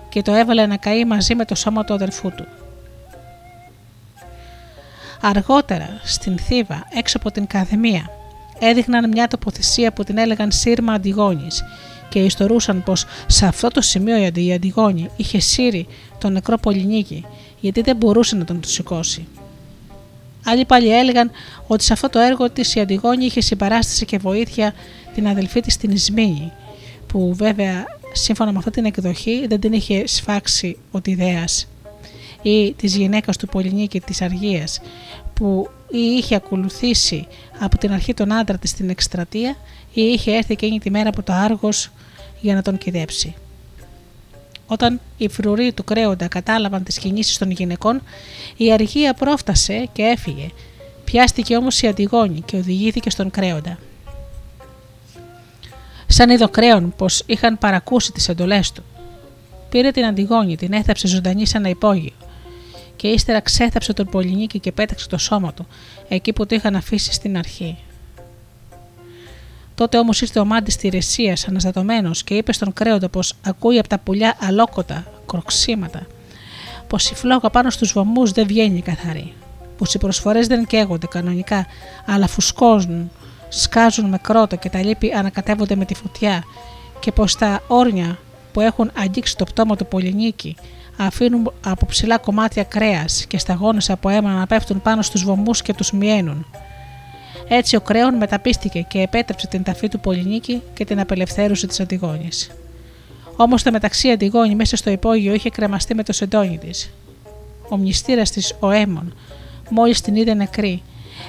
και 0.09 0.21
το 0.21 0.33
έβαλε 0.33 0.65
να 0.65 0.77
καεί 0.77 1.05
μαζί 1.05 1.35
με 1.35 1.45
το 1.45 1.55
σώμα 1.55 1.83
του 1.83 1.93
αδελφού 1.93 2.31
του. 2.31 2.45
Αργότερα, 5.21 5.99
στην 6.03 6.37
Θήβα, 6.37 6.87
έξω 6.93 7.17
από 7.17 7.31
την 7.31 7.47
Καθεμία, 7.47 8.09
έδειχναν 8.59 9.09
μια 9.09 9.27
τοποθεσία 9.27 9.93
που 9.93 10.03
την 10.03 10.17
έλεγαν 10.17 10.51
Σύρμα 10.51 10.93
Αντιγόνης 10.93 11.63
και 12.09 12.19
ιστορούσαν 12.19 12.83
πως 12.83 13.05
σε 13.27 13.45
αυτό 13.45 13.67
το 13.67 13.81
σημείο 13.81 14.31
η 14.33 14.53
Αντιγόνη 14.53 15.09
είχε 15.15 15.39
σύρει 15.39 15.87
τον 16.17 16.31
νεκρό 16.31 16.57
Πολυνίκη 16.57 17.25
γιατί 17.59 17.81
δεν 17.81 17.95
μπορούσε 17.95 18.35
να 18.35 18.45
τον 18.45 18.59
του 18.59 18.69
σηκώσει. 18.69 19.27
Άλλοι 20.45 20.65
πάλι 20.65 20.97
έλεγαν 20.97 21.31
ότι 21.67 21.83
σε 21.83 21.93
αυτό 21.93 22.09
το 22.09 22.19
έργο 22.19 22.49
της 22.49 22.75
η 22.75 22.79
Αντιγόνη 22.79 23.25
είχε 23.25 23.41
συμπαράσταση 23.41 24.05
και 24.05 24.17
βοήθεια 24.17 24.73
την 25.15 25.27
αδελφή 25.27 25.59
της 25.59 25.77
την 25.77 25.91
Ισμήνη, 25.91 26.51
που 27.07 27.33
βέβαια 27.35 27.85
σύμφωνα 28.13 28.51
με 28.51 28.57
αυτή 28.57 28.69
την 28.69 28.85
εκδοχή 28.85 29.47
δεν 29.47 29.59
την 29.59 29.73
είχε 29.73 30.07
σφάξει 30.07 30.77
ο 30.91 31.01
Τιδέας 31.01 31.67
ή 32.41 32.73
της 32.73 32.95
γυναίκας 32.95 33.37
του 33.37 33.47
Πολυνίκη 33.47 34.01
της 34.01 34.21
Αργίας 34.21 34.79
που 35.33 35.69
ή 35.91 35.97
είχε 35.97 36.35
ακολουθήσει 36.35 37.27
από 37.59 37.77
την 37.77 37.91
αρχή 37.91 38.13
τον 38.13 38.33
άντρα 38.33 38.57
της 38.57 38.69
στην 38.69 38.89
εκστρατεία 38.89 39.55
ή 39.93 40.01
είχε 40.01 40.31
έρθει 40.31 40.53
εκείνη 40.53 40.79
τη 40.79 40.89
μέρα 40.89 41.09
από 41.09 41.23
το 41.23 41.33
Άργος 41.33 41.91
για 42.41 42.55
να 42.55 42.61
τον 42.61 42.77
κυδέψει. 42.77 43.35
Όταν 44.67 44.99
οι 45.17 45.29
φρουροί 45.29 45.73
του 45.73 45.83
κρέοντα 45.83 46.27
κατάλαβαν 46.27 46.83
τις 46.83 46.99
κινήσεις 46.99 47.37
των 47.37 47.51
γυναικών, 47.51 48.01
η 48.57 48.71
αργία 48.71 49.13
πρόφτασε 49.13 49.89
και 49.93 50.01
έφυγε. 50.01 50.49
Πιάστηκε 51.03 51.55
όμως 51.57 51.81
η 51.81 51.87
Αντιγόνη 51.87 52.41
και 52.45 52.55
οδηγήθηκε 52.55 53.09
στον 53.09 53.31
κρέοντα. 53.31 53.77
Σαν 56.15 56.29
είδο 56.29 56.49
κρέον 56.49 56.93
πως 56.97 57.23
είχαν 57.25 57.57
παρακούσει 57.57 58.11
τις 58.11 58.29
εντολές 58.29 58.71
του. 58.71 58.83
Πήρε 59.69 59.91
την 59.91 60.05
Αντιγόνη, 60.05 60.55
την 60.55 60.73
έθαψε 60.73 61.07
ζωντανή 61.07 61.45
σε 61.45 61.57
ένα 61.57 61.69
υπόγειο 61.69 62.11
και 62.95 63.07
ύστερα 63.07 63.39
ξέθαψε 63.39 63.93
τον 63.93 64.05
Πολυνίκη 64.05 64.59
και 64.59 64.71
πέταξε 64.71 65.07
το 65.07 65.17
σώμα 65.17 65.53
του, 65.53 65.67
εκεί 66.07 66.33
που 66.33 66.45
το 66.45 66.55
είχαν 66.55 66.75
αφήσει 66.75 67.13
στην 67.13 67.37
αρχή. 67.37 67.77
Τότε 69.75 69.97
όμως 69.97 70.21
ήρθε 70.21 70.39
ο 70.39 70.45
μάντης 70.45 70.75
τη 70.75 70.89
Ρεσία 70.89 71.37
αναστατωμένος 71.47 72.23
και 72.23 72.33
είπε 72.33 72.53
στον 72.53 72.73
κρέοντα 72.73 73.09
πως 73.09 73.33
ακούει 73.45 73.79
από 73.79 73.87
τα 73.87 73.99
πουλιά 73.99 74.37
αλόκοτα, 74.39 75.05
κροξίματα, 75.25 76.07
πως 76.87 77.09
η 77.09 77.15
φλόγα 77.15 77.49
πάνω 77.49 77.69
στους 77.69 77.91
βωμούς 77.91 78.31
δεν 78.31 78.47
βγαίνει 78.47 78.81
καθαρή, 78.81 79.33
πως 79.77 79.93
οι 79.93 79.97
προσφορές 79.97 80.47
δεν 80.47 80.65
καίγονται 80.65 81.07
κανονικά, 81.07 81.65
αλλά 82.05 82.27
φουσκώζουν, 82.27 83.11
σκάζουν 83.59 84.09
με 84.09 84.17
κρότο 84.17 84.55
και 84.55 84.69
τα 84.69 84.83
λύπη 84.83 85.11
ανακατεύονται 85.11 85.75
με 85.75 85.85
τη 85.85 85.93
φωτιά 85.93 86.43
και 86.99 87.11
πως 87.11 87.35
τα 87.35 87.61
όρνια 87.67 88.19
που 88.53 88.59
έχουν 88.59 88.91
αγγίξει 88.97 89.37
το 89.37 89.43
πτώμα 89.43 89.75
του 89.75 89.85
Πολυνίκη 89.85 90.55
αφήνουν 90.97 91.51
από 91.65 91.85
ψηλά 91.85 92.17
κομμάτια 92.17 92.63
κρέας 92.63 93.25
και 93.25 93.37
σταγόνες 93.37 93.89
από 93.89 94.09
αίμα 94.09 94.31
να 94.31 94.47
πέφτουν 94.47 94.81
πάνω 94.81 95.01
στους 95.01 95.23
βωμούς 95.23 95.61
και 95.61 95.73
τους 95.73 95.91
μιένουν. 95.91 96.45
Έτσι 97.47 97.75
ο 97.75 97.81
Κρέον 97.81 98.15
μεταπίστηκε 98.15 98.81
και 98.81 98.99
επέτρεψε 98.99 99.47
την 99.47 99.63
ταφή 99.63 99.87
του 99.87 99.99
Πολυνίκη 99.99 100.61
και 100.73 100.85
την 100.85 100.99
απελευθέρωση 100.99 101.67
της 101.67 101.79
Αντιγόνης. 101.79 102.51
Όμως 103.35 103.63
το 103.63 103.71
μεταξύ 103.71 104.09
Αντιγόνη 104.09 104.55
μέσα 104.55 104.75
στο 104.75 104.89
υπόγειο 104.89 105.33
είχε 105.33 105.49
κρεμαστεί 105.49 105.95
με 105.95 106.03
το 106.03 106.13
σεντόνι 106.13 106.57
της. 106.57 106.93
Ο 107.69 107.77
μνηστήρα 107.77 108.23
της, 108.23 108.55
ο 108.59 108.71
Έμον, 108.71 109.13
μόλις 109.69 110.01
την 110.01 110.15
είδε 110.15 110.33
νεκρή, 110.33 110.81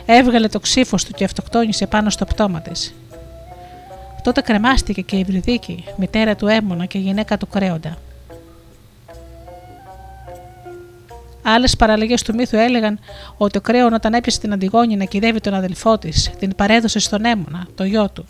έβγαλε 0.07 0.49
το 0.49 0.61
ξύφος 0.61 1.05
του 1.05 1.13
και 1.13 1.25
αυτοκτόνησε 1.25 1.87
πάνω 1.87 2.11
στο 2.11 2.25
πτώμα 2.25 2.61
της. 2.61 2.95
Τότε 4.23 4.41
κρεμάστηκε 4.41 5.01
και 5.01 5.17
η 5.17 5.25
Βρυδίκη, 5.25 5.85
μητέρα 5.97 6.37
του 6.37 6.47
Έμονα 6.47 6.87
και 6.87 6.99
γυναίκα 6.99 7.37
του 7.37 7.47
Κρέοντα. 7.47 7.97
Άλλες 11.43 11.77
παραλλαγές 11.77 12.23
του 12.23 12.35
μύθου 12.35 12.57
έλεγαν 12.57 12.99
ότι 13.37 13.59
ο 13.59 13.61
Κρέον, 13.61 13.93
όταν 13.93 14.15
έπιασε 14.15 14.41
την 14.41 14.53
Αντιγόνη 14.53 14.97
να 14.97 15.05
κυδεύει 15.05 15.41
τον 15.41 15.55
αδελφό 15.55 15.99
της, 15.99 16.31
την 16.39 16.55
παρέδωσε 16.55 16.99
στον 16.99 17.25
Έμονα, 17.25 17.67
το 17.75 17.85
γιο 17.85 18.09
του, 18.09 18.27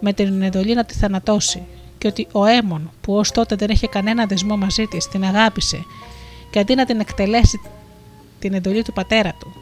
με 0.00 0.12
την 0.12 0.42
εντολή 0.42 0.74
να 0.74 0.84
τη 0.84 0.94
θανατώσει, 0.94 1.62
και 1.98 2.06
ότι 2.08 2.26
ο 2.32 2.44
Έμον, 2.44 2.90
που 3.00 3.16
ως 3.16 3.30
τότε 3.30 3.56
δεν 3.56 3.70
είχε 3.70 3.86
κανένα 3.86 4.26
δεσμό 4.26 4.56
μαζί 4.56 4.86
της, 4.86 5.08
την 5.08 5.24
αγάπησε 5.24 5.84
και 6.50 6.58
αντί 6.58 6.74
να 6.74 6.84
την 6.84 7.00
εκτελέσει 7.00 7.60
την 8.38 8.54
εντολή 8.54 8.82
του 8.82 8.92
πατέρα 8.92 9.34
του, 9.40 9.52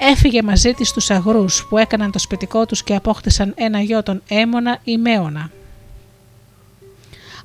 έφυγε 0.00 0.42
μαζί 0.42 0.72
της 0.72 0.88
στου 0.88 1.14
αγρούς 1.14 1.66
που 1.68 1.78
έκαναν 1.78 2.10
το 2.10 2.18
σπιτικό 2.18 2.66
τους 2.66 2.82
και 2.82 2.94
απόκτησαν 2.94 3.52
ένα 3.56 3.80
γιο 3.80 4.02
τον 4.02 4.22
Έμονα 4.28 4.78
ή 4.84 4.96
Μέωνα. 4.98 5.50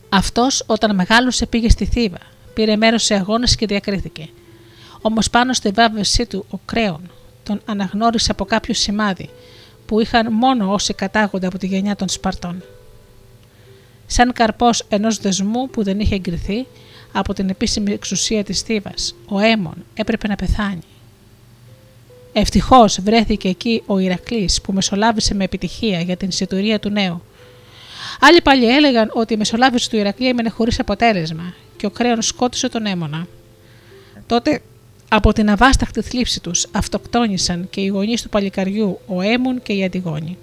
Αυτός 0.10 0.64
όταν 0.66 0.96
μεγάλωσε 0.96 1.46
πήγε 1.46 1.70
στη 1.70 1.86
Θήβα 1.86 2.20
πήρε 2.56 2.76
μέρος 2.76 3.04
σε 3.04 3.16
αγώνες 3.16 3.56
και 3.56 3.66
διακρίθηκε. 3.66 4.30
Όμως 5.02 5.30
πάνω 5.30 5.54
στη 5.54 5.70
βάβεσή 5.70 6.26
του 6.26 6.46
ο 6.50 6.58
Κρέον 6.66 7.10
τον 7.44 7.62
αναγνώρισε 7.66 8.32
από 8.32 8.46
κάποιο 8.46 8.74
σημάδι 8.74 9.30
που 9.86 10.00
είχαν 10.00 10.34
μόνο 10.34 10.74
όσοι 10.74 10.94
κατάγονται 10.94 11.48
από 11.48 11.58
τη 11.58 11.68
γενιά 11.68 11.96
των 11.96 12.10
Σπαρτών. 12.10 12.64
Σαν 14.06 14.34
καρπός 14.34 14.86
ενός 14.90 15.18
δεσμού 15.18 15.70
που 15.70 15.84
δεν 15.84 16.00
είχε 16.00 16.16
εγκριθεί 16.16 16.68
από 17.12 17.34
την 17.34 17.50
επίσημη 17.50 17.94
εξουσία 17.94 18.44
της 18.44 18.62
Θήβας, 18.62 19.16
ο 19.28 19.40
Έμον 19.40 19.86
έπρεπε 19.94 20.28
να 20.28 20.36
πεθάνει. 20.36 20.84
Ευτυχώς 22.38 23.02
βρέθηκε 23.02 23.48
εκεί 23.48 23.84
ο 23.86 24.00
Ηρακλής 24.00 24.62
που 24.62 24.74
μεσολάβησε 24.74 25.34
με 25.34 25.44
επιτυχία 25.44 26.00
για 26.00 26.18
την 26.18 26.32
συντουρία 26.32 26.80
του 26.80 26.90
νέου. 26.90 27.22
Άλλοι 28.20 28.42
πάλι 28.42 28.76
έλεγαν 28.76 29.12
ότι 29.14 29.34
η 29.34 29.38
μεσολάβηση 29.38 29.90
του 29.90 29.96
Ηρακλή 29.96 30.28
έμενε 30.28 30.50
χωρίς 30.50 30.80
αποτέλεσμα 30.80 31.54
και 31.78 31.86
ο 31.86 31.90
Κρέον 31.90 32.22
σκότωσε 32.22 32.70
τον 32.70 32.86
Έμονα. 32.86 33.28
Τότε 34.28 34.62
από 35.10 35.34
την 35.34 35.50
αβάσταχτη 35.50 36.02
θλίψη 36.02 36.42
τους 36.42 36.68
αυτοκτόνησαν 36.72 37.68
και 37.70 37.82
οι 37.82 37.88
γονείς 37.88 38.22
του 38.22 38.30
παλικαριού, 38.30 39.00
ο 39.06 39.22
Έμουν 39.22 39.62
και 39.62 39.74
η 39.74 39.84
Αντιγόνη. 39.84 40.38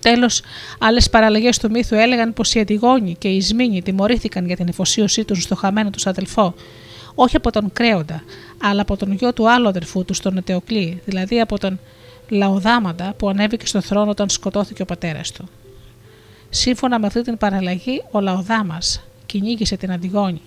Τέλος, 0.00 0.42
άλλες 0.78 1.10
παραλλαγές 1.10 1.58
του 1.58 1.70
μύθου 1.70 1.94
έλεγαν 1.94 2.32
πως 2.32 2.54
οι 2.54 2.60
Αντιγόνοι 2.60 3.16
και 3.18 3.28
οι 3.28 3.40
Σμήνοι 3.40 3.82
τιμωρήθηκαν 3.82 4.46
για 4.46 4.56
την 4.56 4.68
εφοσίωσή 4.68 5.24
τους 5.24 5.42
στο 5.42 5.54
χαμένο 5.54 5.90
τους 5.90 6.06
αδελφό, 6.06 6.54
όχι 7.22 7.36
από 7.36 7.50
τον 7.50 7.72
Κρέοντα, 7.72 8.22
αλλά 8.62 8.82
από 8.82 8.96
τον 8.96 9.12
γιο 9.12 9.32
του 9.32 9.50
άλλου 9.50 9.68
αδελφού 9.68 10.04
του, 10.04 10.14
τον 10.22 10.36
Ετεοκλή, 10.36 11.02
δηλαδή 11.04 11.40
από 11.40 11.58
τον 11.58 11.78
Λαοδάμαντα 12.28 13.14
που 13.16 13.28
ανέβηκε 13.28 13.66
στο 13.66 13.80
θρόνο 13.80 14.10
όταν 14.10 14.28
σκοτώθηκε 14.28 14.82
ο 14.82 14.84
πατέρας 14.84 15.32
του. 15.32 15.48
Σύμφωνα 16.50 16.98
με 16.98 17.06
αυτή 17.06 17.22
την 17.22 17.38
παραλλαγή, 17.38 18.02
ο 18.10 18.20
Λαοδάμας 18.20 19.00
κυνήγησε 19.26 19.76
την 19.76 19.92
Αντιγόνη 19.92 20.40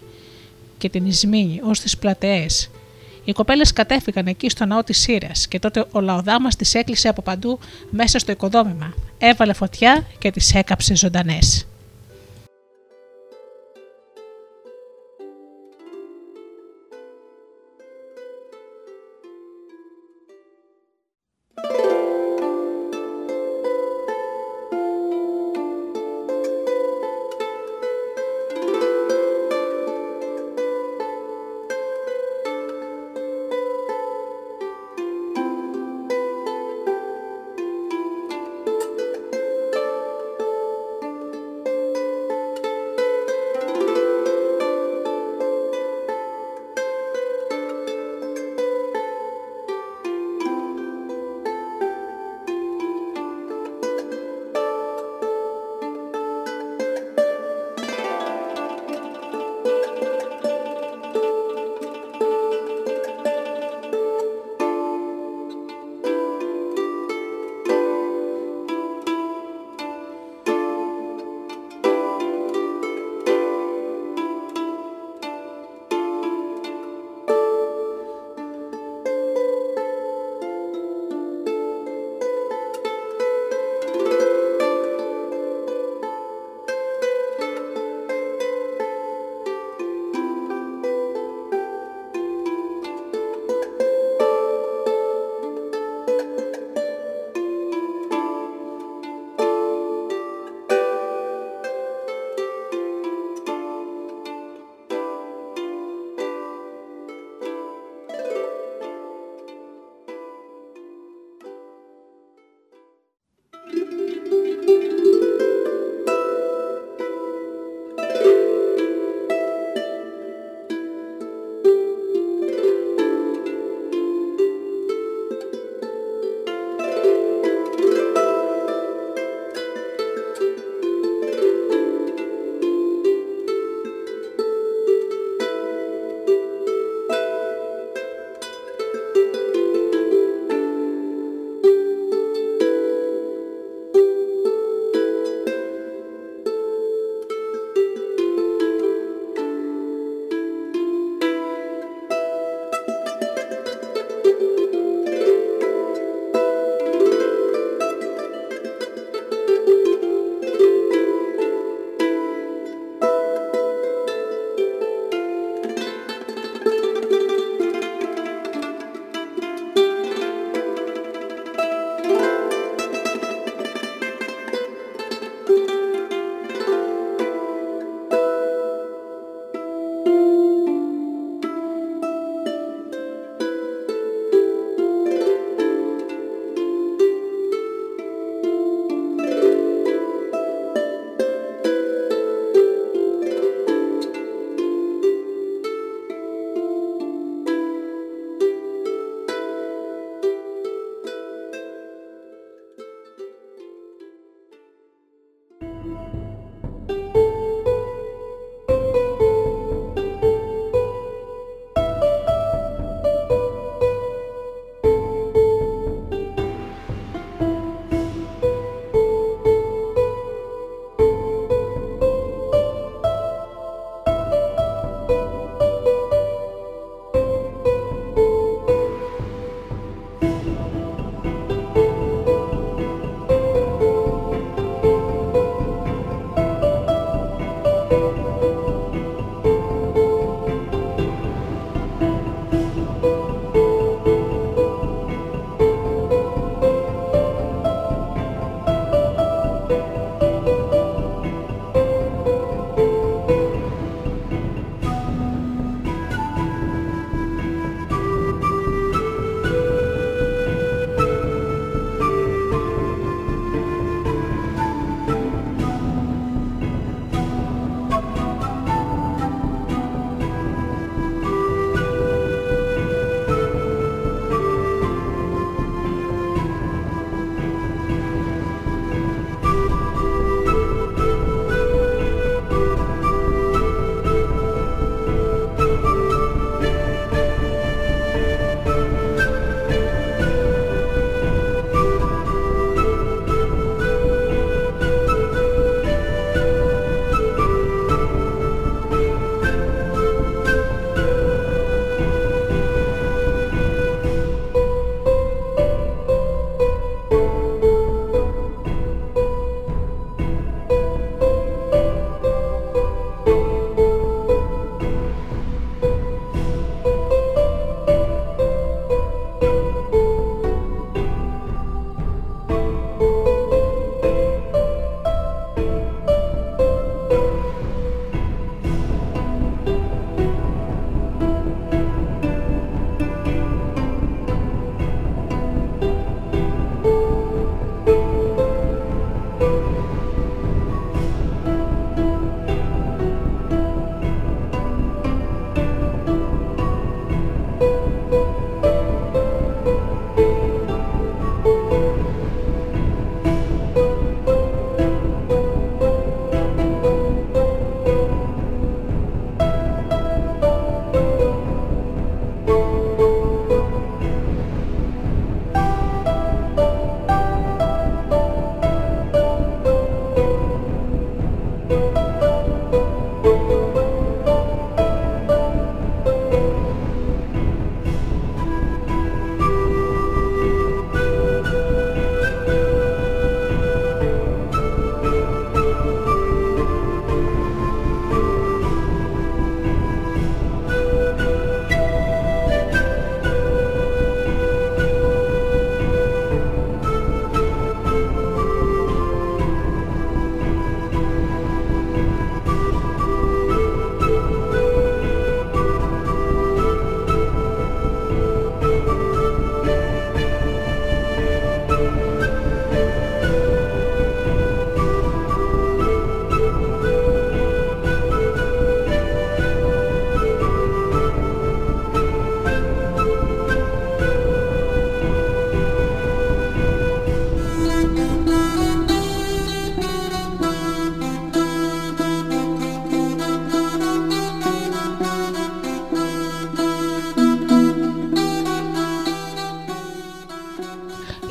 και 0.77 0.89
την 0.89 1.05
Ισμήνη 1.05 1.59
ως 1.63 1.79
τις 1.79 1.97
πλατεές. 1.97 2.69
Οι 3.23 3.31
κοπέλες 3.31 3.73
κατέφυγαν 3.73 4.27
εκεί 4.27 4.49
στο 4.49 4.65
ναό 4.65 4.83
της 4.83 4.99
Σύρας 4.99 5.47
και 5.47 5.59
τότε 5.59 5.85
ο 5.91 5.99
λαοδάμας 6.01 6.55
τις 6.55 6.73
έκλεισε 6.73 7.07
από 7.07 7.21
παντού 7.21 7.59
μέσα 7.89 8.19
στο 8.19 8.31
οικοδόμημα. 8.31 8.93
Έβαλε 9.17 9.53
φωτιά 9.53 10.05
και 10.19 10.31
τις 10.31 10.55
έκαψε 10.55 10.95
ζωντανές. 10.95 11.67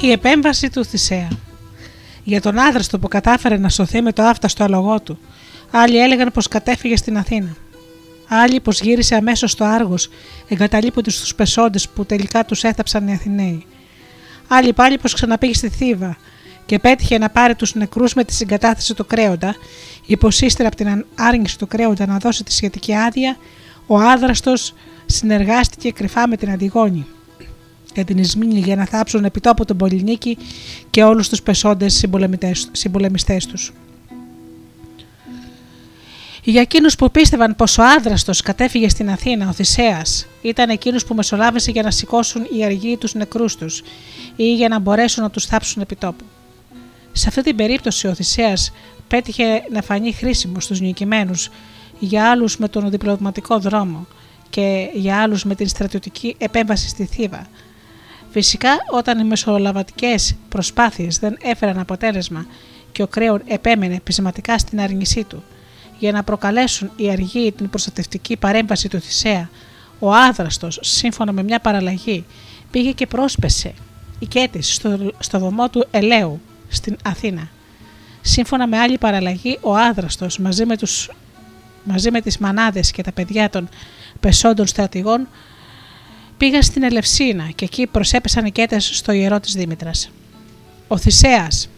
Η 0.05 0.11
επέμβαση 0.11 0.71
του 0.71 0.85
Θησέα. 0.85 1.29
Για 2.25 2.41
τον 2.41 2.59
άδραστο 2.59 2.99
που 2.99 3.09
κατάφερε 3.09 3.57
να 3.57 3.69
σωθεί 3.69 4.03
με 4.03 4.13
το 4.13 4.23
άφταστο 4.23 4.65
αλογό 4.65 5.01
του. 5.01 5.19
Άλλοι 5.71 5.99
έλεγαν 5.99 6.31
πως 6.33 6.49
κατέφυγε 6.49 6.97
στην 6.97 7.19
Αθήνα. 7.19 7.57
Άλλοι 8.29 8.61
πως 8.61 8.81
γύρισε 8.81 9.15
αμέσως 9.15 9.51
στο 9.51 9.65
Άργος, 9.65 10.09
εγκαταλείποντας 10.49 11.21
τους 11.21 11.35
πεσόντες 11.35 11.89
που 11.89 12.05
τελικά 12.05 12.45
τους 12.45 12.65
έθαψαν 12.65 13.09
οι 13.09 13.13
Αθηναίοι. 13.13 13.67
Άλλοι 14.49 14.73
πάλι 14.73 14.99
πως 14.99 15.15
ξαναπήγε 15.15 15.55
στη 15.55 15.69
Θήβα 15.69 16.17
και 16.67 16.79
πέτυχε 16.79 17.19
να 17.19 17.31
πάρει 17.31 17.55
τους 17.55 17.75
νεκρούς 17.75 18.15
με 18.15 18.25
τη 18.25 18.33
συγκατάθεση 18.33 18.95
του 18.95 19.07
Κρέοντα, 19.07 19.55
υποσύστερα 20.07 20.69
από 20.69 20.77
την 20.77 21.05
άρνηση 21.15 21.59
του 21.59 21.67
Κρέοντα 21.67 22.07
να 22.07 22.19
δώσει 22.19 22.45
τη 22.45 22.53
σχετική 22.53 22.95
άδεια, 22.95 23.37
ο 23.87 23.99
άδραστος 23.99 24.75
συνεργάστηκε 25.07 25.91
κρυφά 25.91 26.29
με 26.29 26.37
την 26.37 26.51
Αντιγόνη 26.51 27.07
και 27.93 28.05
την 28.05 28.19
Ισμήνη 28.19 28.59
για 28.59 28.77
να 28.77 28.85
θάψουν 28.85 29.25
επιτόπου 29.25 29.65
τον 29.65 29.77
Πολυνίκη 29.77 30.39
και 30.91 31.03
όλους 31.03 31.29
τους 31.29 31.43
πεσόντες 31.43 32.05
συμπολεμιστές 32.73 33.47
τους. 33.47 33.73
Για 36.45 36.61
εκείνους 36.61 36.97
που 36.97 37.11
πίστευαν 37.11 37.57
πως 37.57 37.79
ο 37.79 37.83
άδραστος 37.83 38.41
κατέφυγε 38.41 38.89
στην 38.89 39.11
Αθήνα, 39.11 39.49
ο 39.49 39.53
Θησέας 39.53 40.27
ήταν 40.43 40.71
εκείνο 40.71 40.99
που 41.07 41.15
μεσολάβησε 41.15 41.71
για 41.71 41.83
να 41.83 41.91
σηκώσουν 41.91 42.47
οι 42.57 42.65
αργοί 42.65 42.97
τους 42.97 43.15
νεκρούς 43.15 43.57
τους 43.57 43.83
ή 44.37 44.55
για 44.55 44.69
να 44.69 44.79
μπορέσουν 44.79 45.23
να 45.23 45.31
τους 45.31 45.47
θάψουν 45.47 45.83
επιτόπου. 45.83 46.25
Σε 47.13 47.29
αυτή 47.29 47.43
την 47.43 47.57
περίπτωση 47.57 48.07
ο 48.07 48.15
Θησέας 48.15 48.73
πέτυχε 49.09 49.45
να 49.73 49.83
φανεί 49.83 50.13
χρήσιμο 50.13 50.61
στους 50.61 50.81
νικημένους 50.81 51.51
για 51.99 52.31
άλλους 52.31 52.57
με 52.57 52.69
τον 52.69 52.91
διπλωματικό 52.91 53.59
δρόμο 53.59 54.07
και 54.51 54.89
για 54.95 55.23
άλλους 55.23 55.45
με 55.45 55.55
την 55.55 55.69
στρατιωτική 55.69 56.35
επέμβαση 56.39 56.89
στη 56.89 57.05
Θήβα. 57.05 57.47
Φυσικά 58.33 58.71
όταν 58.91 59.19
οι 59.19 59.25
μεσολαβατικές 59.25 60.35
προσπάθειες 60.49 61.19
δεν 61.19 61.37
έφεραν 61.43 61.79
αποτέλεσμα 61.79 62.47
και 62.93 63.03
ο 63.03 63.07
Κρέον 63.07 63.43
επέμενε 63.47 64.01
πεισματικά 64.05 64.59
στην 64.59 64.81
αρνησή 64.81 65.25
του 65.25 65.43
για 65.99 66.13
να 66.13 66.23
προκαλέσουν 66.23 66.91
οι 66.97 67.11
αργοί 67.11 67.53
την 67.53 67.71
προστατευτική 67.71 68.37
παρέμβαση 68.37 68.89
του 68.89 69.01
Θησέα, 69.01 69.51
ο 69.99 70.13
άδραστος 70.13 70.79
σύμφωνα 70.83 71.33
με 71.33 71.43
μια 71.43 71.61
παραλλαγή 71.61 72.25
πήγε 72.71 72.93
και 72.93 73.07
πρόσπεσε 73.07 73.73
οικέτης 74.19 74.75
στο, 74.75 75.13
στο 75.19 75.39
βωμό 75.39 75.69
του 75.69 75.87
Ελαίου 75.91 76.41
στην 76.69 76.97
Αθήνα. 77.05 77.49
Σύμφωνα 78.21 78.67
με 78.67 78.79
άλλη 78.79 78.99
παραλλαγή, 78.99 79.59
ο 79.61 79.77
άδραστος 79.77 80.39
μαζί 80.39 80.67
με, 80.67 80.77
τους, 80.77 81.11
μαζί 81.85 82.11
με 82.11 82.21
τις 82.21 82.39
μανάδες 82.39 82.91
και 82.91 83.03
τα 83.03 83.13
παιδιά 83.13 83.51
των 83.51 83.69
πεσόντων 84.21 84.67
στρατηγών 84.67 85.29
πήγαν 86.43 86.63
στην 86.63 86.83
Ελευσίνα 86.83 87.51
και 87.55 87.65
εκεί 87.65 87.87
προσέπεσαν 87.87 88.45
οικέτες 88.45 88.91
στο 88.97 89.13
ιερό 89.13 89.41
της 89.41 89.53
Δήμητρας. 89.55 90.11
Ο 90.89 90.99
Θησέας, 90.99 91.69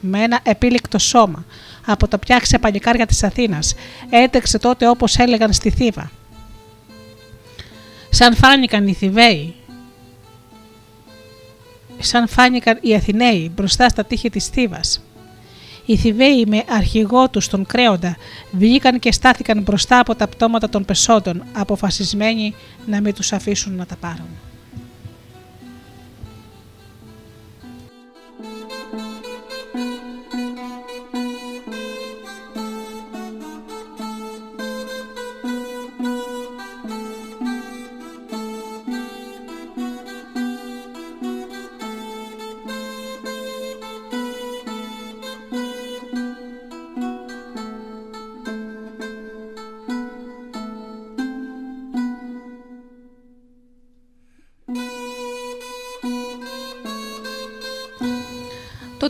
με 0.00 0.22
ένα 0.22 0.40
επίλεκτο 0.42 0.98
σώμα, 0.98 1.44
από 1.86 2.08
τα 2.08 2.18
πιάξια 2.18 2.58
παλικάρια 2.58 3.06
της 3.06 3.22
Αθήνας, 3.22 3.74
έτρεξε 4.10 4.58
τότε 4.58 4.88
όπως 4.88 5.16
έλεγαν 5.16 5.52
στη 5.52 5.70
Θήβα. 5.70 6.10
Σαν 8.10 8.34
φάνηκαν 8.34 8.86
οι 8.86 8.92
Θηβαίοι 8.92 9.54
σαν 11.98 12.28
φάνηκαν 12.28 12.78
οι 12.80 12.94
Αθηναίοι 12.94 13.50
μπροστά 13.54 13.88
στα 13.88 14.04
τείχη 14.04 14.30
της 14.30 14.46
Θήβας. 14.46 15.02
Οι 15.88 15.96
Θηβαίοι 15.96 16.44
με 16.46 16.64
αρχηγό 16.68 17.28
τους 17.28 17.48
τον 17.48 17.66
Κρέοντα 17.66 18.16
βγήκαν 18.50 18.98
και 18.98 19.12
στάθηκαν 19.12 19.62
μπροστά 19.62 19.98
από 19.98 20.14
τα 20.14 20.28
πτώματα 20.28 20.68
των 20.68 20.84
πεσόντων 20.84 21.42
αποφασισμένοι 21.52 22.54
να 22.86 23.00
μην 23.00 23.14
τους 23.14 23.32
αφήσουν 23.32 23.74
να 23.74 23.86
τα 23.86 23.96
πάρουν. 23.96 24.47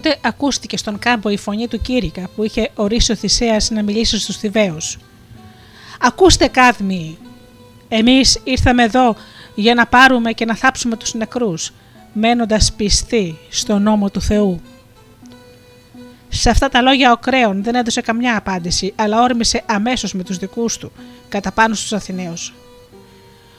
Τότε 0.02 0.18
ακούστηκε 0.20 0.76
στον 0.76 0.98
κάμπο 0.98 1.28
η 1.28 1.36
φωνή 1.36 1.68
του 1.68 1.80
Κύρικα 1.80 2.28
που 2.36 2.44
είχε 2.44 2.70
ορίσει 2.74 3.12
ο 3.12 3.14
Θησέας 3.14 3.70
να 3.70 3.82
μιλήσει 3.82 4.18
στους 4.18 4.36
Θηβαίους. 4.36 4.98
«Ακούστε 6.00 6.46
κάδμοι, 6.46 7.18
εμείς 7.88 8.40
ήρθαμε 8.44 8.82
εδώ 8.82 9.16
για 9.54 9.74
να 9.74 9.86
πάρουμε 9.86 10.32
και 10.32 10.44
να 10.44 10.56
θάψουμε 10.56 10.96
τους 10.96 11.14
νεκρούς, 11.14 11.72
μένοντας 12.12 12.72
πιστοί 12.72 13.38
στο 13.48 13.78
νόμο 13.78 14.10
του 14.10 14.20
Θεού». 14.20 14.60
Σε 16.28 16.50
αυτά 16.50 16.68
τα 16.68 16.82
λόγια 16.82 17.12
ο 17.12 17.16
Κρέον 17.16 17.62
δεν 17.62 17.74
έδωσε 17.74 18.00
καμιά 18.00 18.36
απάντηση, 18.36 18.92
αλλά 18.96 19.22
όρμησε 19.22 19.62
αμέσως 19.66 20.12
με 20.12 20.22
τους 20.22 20.36
δικούς 20.36 20.76
του, 20.76 20.92
κατά 21.28 21.52
πάνω 21.52 21.74
στους 21.74 21.92
Αθηναίους. 21.92 22.54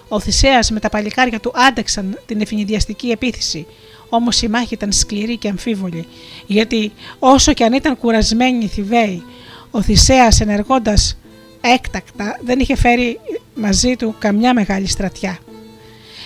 Ο 0.08 0.20
Θησέας 0.20 0.72
με 0.72 0.80
τα 0.80 0.90
παλικάρια 0.90 1.40
του 1.40 1.52
άντεξαν 1.56 2.20
την 2.26 2.42
ευνηδιαστική 2.42 3.10
επίθεση, 3.10 3.68
όμως 4.10 4.42
η 4.42 4.48
μάχη 4.48 4.74
ήταν 4.74 4.92
σκληρή 4.92 5.38
και 5.38 5.50
αμφίβολη, 5.50 6.08
γιατί 6.48 6.92
όσο 7.20 7.54
και 7.54 7.64
αν 7.64 7.74
ήταν 7.74 7.98
κουρασμένοι 7.98 8.64
οι 8.64 8.68
Θηβαίοι, 8.68 9.24
ο 9.72 9.82
Θησέας 9.82 10.42
ενεργώντας 10.42 11.18
έκτακτα 11.62 12.40
δεν 12.46 12.60
είχε 12.60 12.76
φέρει 12.76 13.20
μαζί 13.56 13.96
του 13.96 14.16
καμιά 14.20 14.54
μεγάλη 14.54 14.88
στρατιά. 14.88 15.38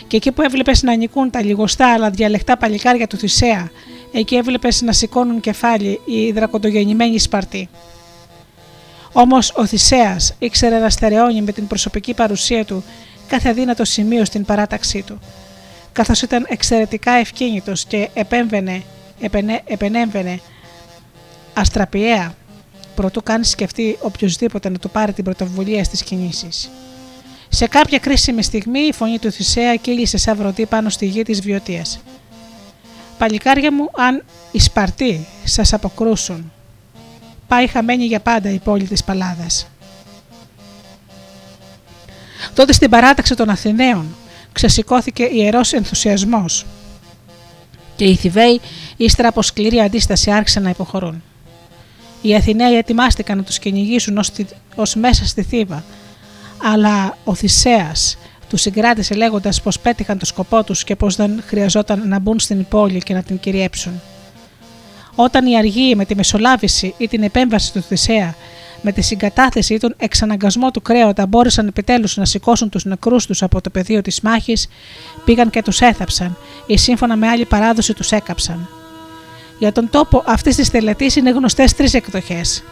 Και 0.07 0.17
εκεί 0.17 0.31
που 0.31 0.41
έβλεπες 0.41 0.83
να 0.83 0.95
νικούν 0.95 1.29
τα 1.29 1.43
λιγοστά 1.43 1.93
αλλά 1.93 2.09
διαλεκτά 2.09 2.57
παλικάρια 2.57 3.07
του 3.07 3.17
Θησέα, 3.17 3.71
εκεί 4.11 4.35
έβλεπες 4.35 4.81
να 4.81 4.91
σηκώνουν 4.91 5.39
κεφάλι 5.39 5.99
οι 6.05 6.31
δρακοντογεννημένοι 6.31 7.19
Σπαρτοί. 7.19 7.69
Όμως 9.11 9.53
ο 9.55 9.65
Θησέας 9.65 10.35
ήξερε 10.39 10.79
να 10.79 10.89
στερεώνει 10.89 11.41
με 11.41 11.51
την 11.51 11.67
προσωπική 11.67 12.13
παρουσία 12.13 12.65
του 12.65 12.83
κάθε 13.27 13.53
δύνατο 13.53 13.85
σημείο 13.85 14.25
στην 14.25 14.45
παράταξή 14.45 15.03
του 15.07 15.19
καθώς 15.93 16.21
ήταν 16.21 16.45
εξαιρετικά 16.49 17.11
ευκίνητος 17.11 17.85
και 17.85 18.09
επέμβαινε, 18.13 18.83
επενέ, 19.19 19.61
επενέμβαινε 19.65 20.39
αστραπιαία 21.53 22.35
προτού 22.95 23.23
καν 23.23 23.43
σκεφτεί 23.43 23.97
οποιοδήποτε 24.01 24.69
να 24.69 24.77
του 24.77 24.89
πάρει 24.89 25.13
την 25.13 25.23
πρωτοβουλία 25.23 25.83
στις 25.83 26.03
κινήσεις. 26.03 26.69
Σε 27.49 27.67
κάποια 27.67 27.99
κρίσιμη 27.99 28.43
στιγμή 28.43 28.79
η 28.79 28.93
φωνή 28.93 29.19
του 29.19 29.31
Θησέα 29.31 29.75
κύλησε 29.75 30.17
σαν 30.17 30.37
βροντί 30.37 30.65
πάνω 30.65 30.89
στη 30.89 31.05
γη 31.05 31.23
της 31.23 31.41
βιωτίας. 31.41 31.99
«Παλικάρια 33.17 33.73
μου, 33.73 33.89
αν 33.93 34.23
οι 34.51 34.59
Σπαρτοί 34.59 35.27
σας 35.43 35.73
αποκρούσουν, 35.73 36.51
πάει 37.47 37.67
χαμένη 37.67 38.05
για 38.05 38.19
πάντα 38.19 38.49
η 38.49 38.59
πόλη 38.59 38.87
της 38.87 39.03
Παλάδας». 39.03 39.67
Τότε 42.53 42.73
στην 42.73 42.89
παράταξη 42.89 43.35
των 43.35 43.49
Αθηναίων 43.49 44.15
ξεσηκώθηκε 44.53 45.23
ιερός 45.23 45.73
ενθουσιασμός 45.73 46.65
και 47.95 48.05
οι 48.05 48.15
Θηβαίοι 48.15 48.61
ύστερα 48.97 49.27
από 49.27 49.41
σκληρή 49.41 49.79
αντίσταση 49.79 50.31
άρχισαν 50.31 50.63
να 50.63 50.69
υποχωρούν. 50.69 51.23
Οι 52.21 52.35
Αθηναίοι 52.35 52.77
ετοιμάστηκαν 52.77 53.37
να 53.37 53.43
τους 53.43 53.59
κυνηγήσουν 53.59 54.17
ως, 54.75 54.95
μέσα 54.95 55.25
στη 55.25 55.43
Θήβα, 55.43 55.83
αλλά 56.73 57.17
ο 57.23 57.35
Θησέας 57.35 58.17
τους 58.49 58.61
συγκράτησε 58.61 59.13
λέγοντας 59.13 59.61
πως 59.61 59.79
πέτυχαν 59.79 60.17
το 60.17 60.25
σκοπό 60.25 60.63
τους 60.63 60.83
και 60.83 60.95
πως 60.95 61.15
δεν 61.15 61.43
χρειαζόταν 61.47 62.07
να 62.07 62.19
μπουν 62.19 62.39
στην 62.39 62.65
πόλη 62.67 62.99
και 62.99 63.13
να 63.13 63.23
την 63.23 63.39
κυριέψουν. 63.39 64.01
Όταν 65.15 65.45
οι 65.45 65.57
αργοί 65.57 65.95
με 65.95 66.05
τη 66.05 66.15
μεσολάβηση 66.15 66.93
ή 66.97 67.07
την 67.07 67.23
επέμβαση 67.23 67.73
του 67.73 67.81
Θησέα 67.81 68.35
με 68.83 68.91
τη 68.91 69.01
συγκατάθεση 69.01 69.73
ή 69.73 69.77
τον 69.77 69.93
εξαναγκασμό 69.97 70.71
του 70.71 70.81
κρέωτα 70.81 71.25
μπόρεσαν 71.25 71.67
επιτέλους 71.67 72.17
να 72.17 72.25
σηκώσουν 72.25 72.69
τους 72.69 72.85
νεκρούς 72.85 73.25
τους 73.25 73.43
από 73.43 73.61
το 73.61 73.69
πεδίο 73.69 74.01
της 74.01 74.21
μάχης, 74.21 74.67
πήγαν 75.25 75.49
και 75.49 75.61
τους 75.61 75.81
έθαψαν 75.81 76.37
ή 76.65 76.77
σύμφωνα 76.77 77.15
με 77.15 77.27
άλλη 77.27 77.45
παράδοση 77.45 77.93
τους 77.93 78.11
έκαψαν. 78.11 78.67
Για 79.59 79.71
τον 79.71 79.89
τόπο 79.89 80.23
αυτής 80.25 80.55
της 80.55 80.69
τελετής 80.69 81.15
είναι 81.15 81.29
γνωστές 81.29 81.73
τρεις 81.73 81.93
εκδοχές. 81.93 82.63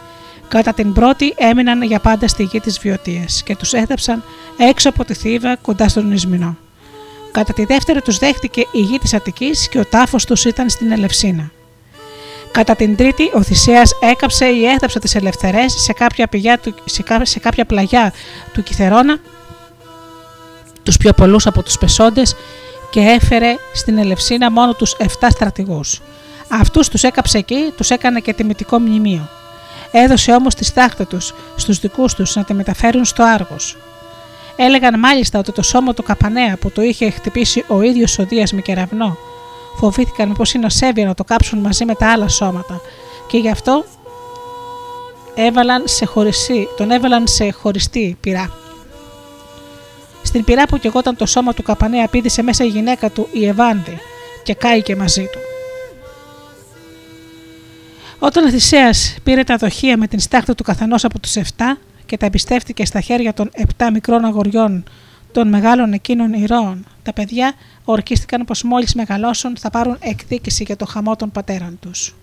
Κατά 0.48 0.74
την 0.74 0.94
πρώτη 0.94 1.34
έμειναν 1.38 1.82
για 1.82 2.00
πάντα 2.00 2.28
στη 2.28 2.44
γη 2.44 2.60
της 2.60 2.80
Βιωτίας 2.80 3.44
και 3.44 3.56
τους 3.56 3.74
έθαψαν 3.74 4.24
έξω 4.58 4.90
από 4.90 5.06
τη 5.06 5.14
Θήβα 5.14 5.56
κοντά 5.56 5.88
στον 5.88 6.12
Ισμηνό. 6.12 6.58
Κατά 7.32 7.54
τη 7.54 7.66
δεύτερη 7.66 8.02
τους 8.02 8.18
δέχτηκε 8.18 8.62
η 8.72 8.80
γη 8.80 8.98
της 8.98 9.14
Αττικής 9.14 9.70
και 9.70 9.80
ο 9.80 9.86
τάφος 9.86 10.26
τους 10.26 10.46
ήταν 10.46 10.70
στην 10.70 10.92
Ελευσίνα. 10.92 11.52
Κατά 12.52 12.76
την 12.76 12.96
Τρίτη, 12.96 13.32
ο 13.34 13.44
Θησέας 13.44 13.92
έκαψε 14.00 14.46
ή 14.46 14.66
έθαψε 14.66 15.00
τις 15.00 15.16
ελευθερές 15.16 15.74
σε 15.74 15.94
κάποια, 15.94 16.28
πηγιά 16.28 16.60
του, 16.60 16.74
σε 17.22 17.40
κάποια 17.40 17.66
πλαγιά 17.66 18.14
του 18.54 18.64
Κιθερώνα, 18.64 19.20
τους 20.84 20.98
πιο 20.98 21.14
πολλούς 21.14 21.48
από 21.48 21.64
τους 21.64 21.78
πεσόντες 21.78 22.36
και 22.92 23.00
έφερε 23.00 23.56
στην 23.74 23.98
Ελευσίνα 23.98 24.52
μόνο 24.52 24.74
τους 24.74 24.96
7 25.00 25.06
στρατηγούς. 25.30 26.02
Αυτούς 26.50 26.90
τους 26.90 27.04
έκαψε 27.04 27.38
εκεί, 27.38 27.74
τους 27.78 27.90
έκανε 27.90 28.20
και 28.20 28.34
τιμητικό 28.34 28.80
μνημείο. 28.80 29.30
Έδωσε 29.92 30.32
όμως 30.32 30.56
τη 30.56 30.66
στάχτη 30.66 31.06
τους 31.06 31.34
στους 31.56 31.80
δικούς 31.80 32.14
τους 32.14 32.36
να 32.36 32.44
τη 32.44 32.54
μεταφέρουν 32.54 33.06
στο 33.06 33.24
Άργος. 33.24 33.78
Έλεγαν 34.56 35.00
μάλιστα 35.00 35.40
ότι 35.40 35.52
το 35.52 35.62
σώμα 35.62 35.94
του 35.94 36.04
Καπανέα 36.04 36.58
που 36.58 36.72
το 36.72 36.82
είχε 36.82 37.10
χτυπήσει 37.10 37.64
ο 37.68 37.82
ίδιος 37.82 38.20
ο 38.20 38.26
Δίας 38.26 38.54
με 38.54 38.62
κεραυνό 38.62 39.18
φοβήθηκαν 39.76 40.28
μήπως 40.28 40.54
είναι 40.54 40.66
ασέβεια 40.66 41.06
να 41.06 41.14
το 41.14 41.24
κάψουν 41.24 41.60
μαζί 41.60 41.86
με 41.86 41.96
τα 41.96 42.12
άλλα 42.12 42.28
σώματα 42.28 42.82
και 43.28 43.38
γι' 43.38 43.50
αυτό 43.50 43.86
έβαλαν 45.36 45.84
σε 45.86 46.06
χωριστή, 46.06 46.68
τον 46.78 46.92
έβαλαν 46.92 47.28
σε 47.28 47.52
χωριστή 47.52 48.18
πυρά. 48.22 48.52
Στην 50.24 50.44
πυρά 50.44 50.66
που 50.66 50.78
κεγόταν 50.78 51.16
το 51.16 51.26
σώμα 51.26 51.54
του 51.54 51.64
Καπανέα 51.64 52.08
πήδησε 52.08 52.42
μέσα 52.42 52.64
η 52.64 52.68
γυναίκα 52.68 53.10
του 53.10 53.28
η 53.32 53.48
Ευάνδη 53.48 54.00
και 54.44 54.54
κάηκε 54.54 54.96
μαζί 54.96 55.22
του. 55.22 55.40
Όταν 58.20 58.46
ο 58.46 58.50
Θησέας 58.50 59.16
πήρε 59.24 59.44
τα 59.44 59.56
δοχεία 59.56 59.98
με 59.98 60.08
την 60.08 60.20
στάχτη 60.20 60.56
του 60.56 60.64
καθενός 60.64 61.04
από 61.04 61.20
τους 61.20 61.34
7 61.36 61.40
και 62.06 62.18
τα 62.18 62.26
εμπιστεύτηκε 62.26 62.86
στα 62.86 63.02
χέρια 63.02 63.34
των 63.34 63.50
7 63.78 63.88
μικρών 63.94 64.26
αγοριών 64.26 64.84
των 65.32 65.48
μεγάλων 65.48 65.94
εκείνων 65.94 66.34
ηρώων, 66.34 66.86
τα 67.04 67.14
παιδιά 67.14 67.54
ορκίστηκαν 67.86 68.46
πως 68.46 68.64
μόλις 68.64 68.96
μεγαλώσουν 68.96 69.58
θα 69.58 69.70
πάρουν 69.70 69.98
εκδίκηση 70.00 70.64
για 70.64 70.76
το 70.76 70.86
χαμό 70.86 71.16
των 71.16 71.32
πατέρων 71.32 71.78
τους. 71.80 72.16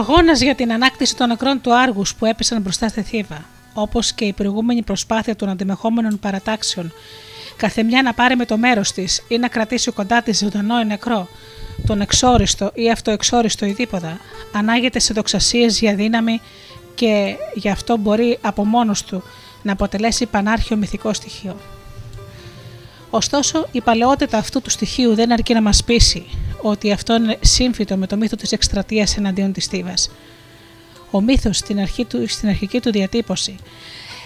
αγώνας 0.00 0.40
για 0.40 0.54
την 0.54 0.72
ανάκτηση 0.72 1.16
των 1.16 1.28
νεκρών 1.28 1.60
του 1.60 1.76
Άργους 1.76 2.14
που 2.14 2.24
έπεσαν 2.24 2.60
μπροστά 2.60 2.88
στη 2.88 3.02
Θήβα, 3.02 3.44
όπως 3.74 4.12
και 4.12 4.24
η 4.24 4.32
προηγούμενη 4.32 4.82
προσπάθεια 4.82 5.36
των 5.36 5.48
αντιμεχόμενων 5.48 6.18
παρατάξεων, 6.18 6.92
καθεμιά 7.56 8.02
να 8.02 8.14
πάρει 8.14 8.36
με 8.36 8.44
το 8.44 8.56
μέρος 8.56 8.92
της 8.92 9.22
ή 9.28 9.38
να 9.38 9.48
κρατήσει 9.48 9.90
κοντά 9.90 10.22
της 10.22 10.38
ζωντανό 10.38 10.80
ή 10.80 10.84
νεκρό, 10.84 11.28
τον 11.86 12.00
εξόριστο 12.00 12.70
ή 12.74 12.90
αυτοεξόριστο 12.90 13.66
ειδήποδα, 13.66 14.18
ανάγεται 14.52 14.98
σε 14.98 15.14
δοξασίες 15.14 15.80
για 15.80 15.94
δύναμη 15.94 16.40
και 16.94 17.36
γι' 17.54 17.70
αυτό 17.70 17.96
μπορεί 17.96 18.38
από 18.40 18.64
μόνος 18.64 19.04
του 19.04 19.22
να 19.62 19.72
αποτελέσει 19.72 20.26
πανάρχιο 20.26 20.76
μυθικό 20.76 21.12
στοιχείο. 21.12 21.56
Ωστόσο, 23.10 23.66
η 23.72 23.80
παλαιότητα 23.80 24.38
αυτού 24.38 24.62
του 24.62 24.70
στοιχείου 24.70 25.14
δεν 25.14 25.32
αρκεί 25.32 25.54
να 25.54 25.62
μας 25.62 25.84
πείσει 25.84 26.26
ότι 26.62 26.92
αυτό 26.92 27.14
είναι 27.14 27.38
σύμφυτο 27.40 27.96
με 27.96 28.06
το 28.06 28.16
μύθο 28.16 28.36
της 28.36 28.52
εκστρατείας 28.52 29.16
εναντίον 29.16 29.52
της 29.52 29.64
Στίβας. 29.64 30.10
Ο 31.10 31.20
μύθος 31.20 31.56
στην, 31.56 31.80
αρχή 31.80 32.04
του, 32.04 32.28
στην 32.28 32.48
αρχική 32.48 32.80
του 32.80 32.90
διατύπωση 32.90 33.56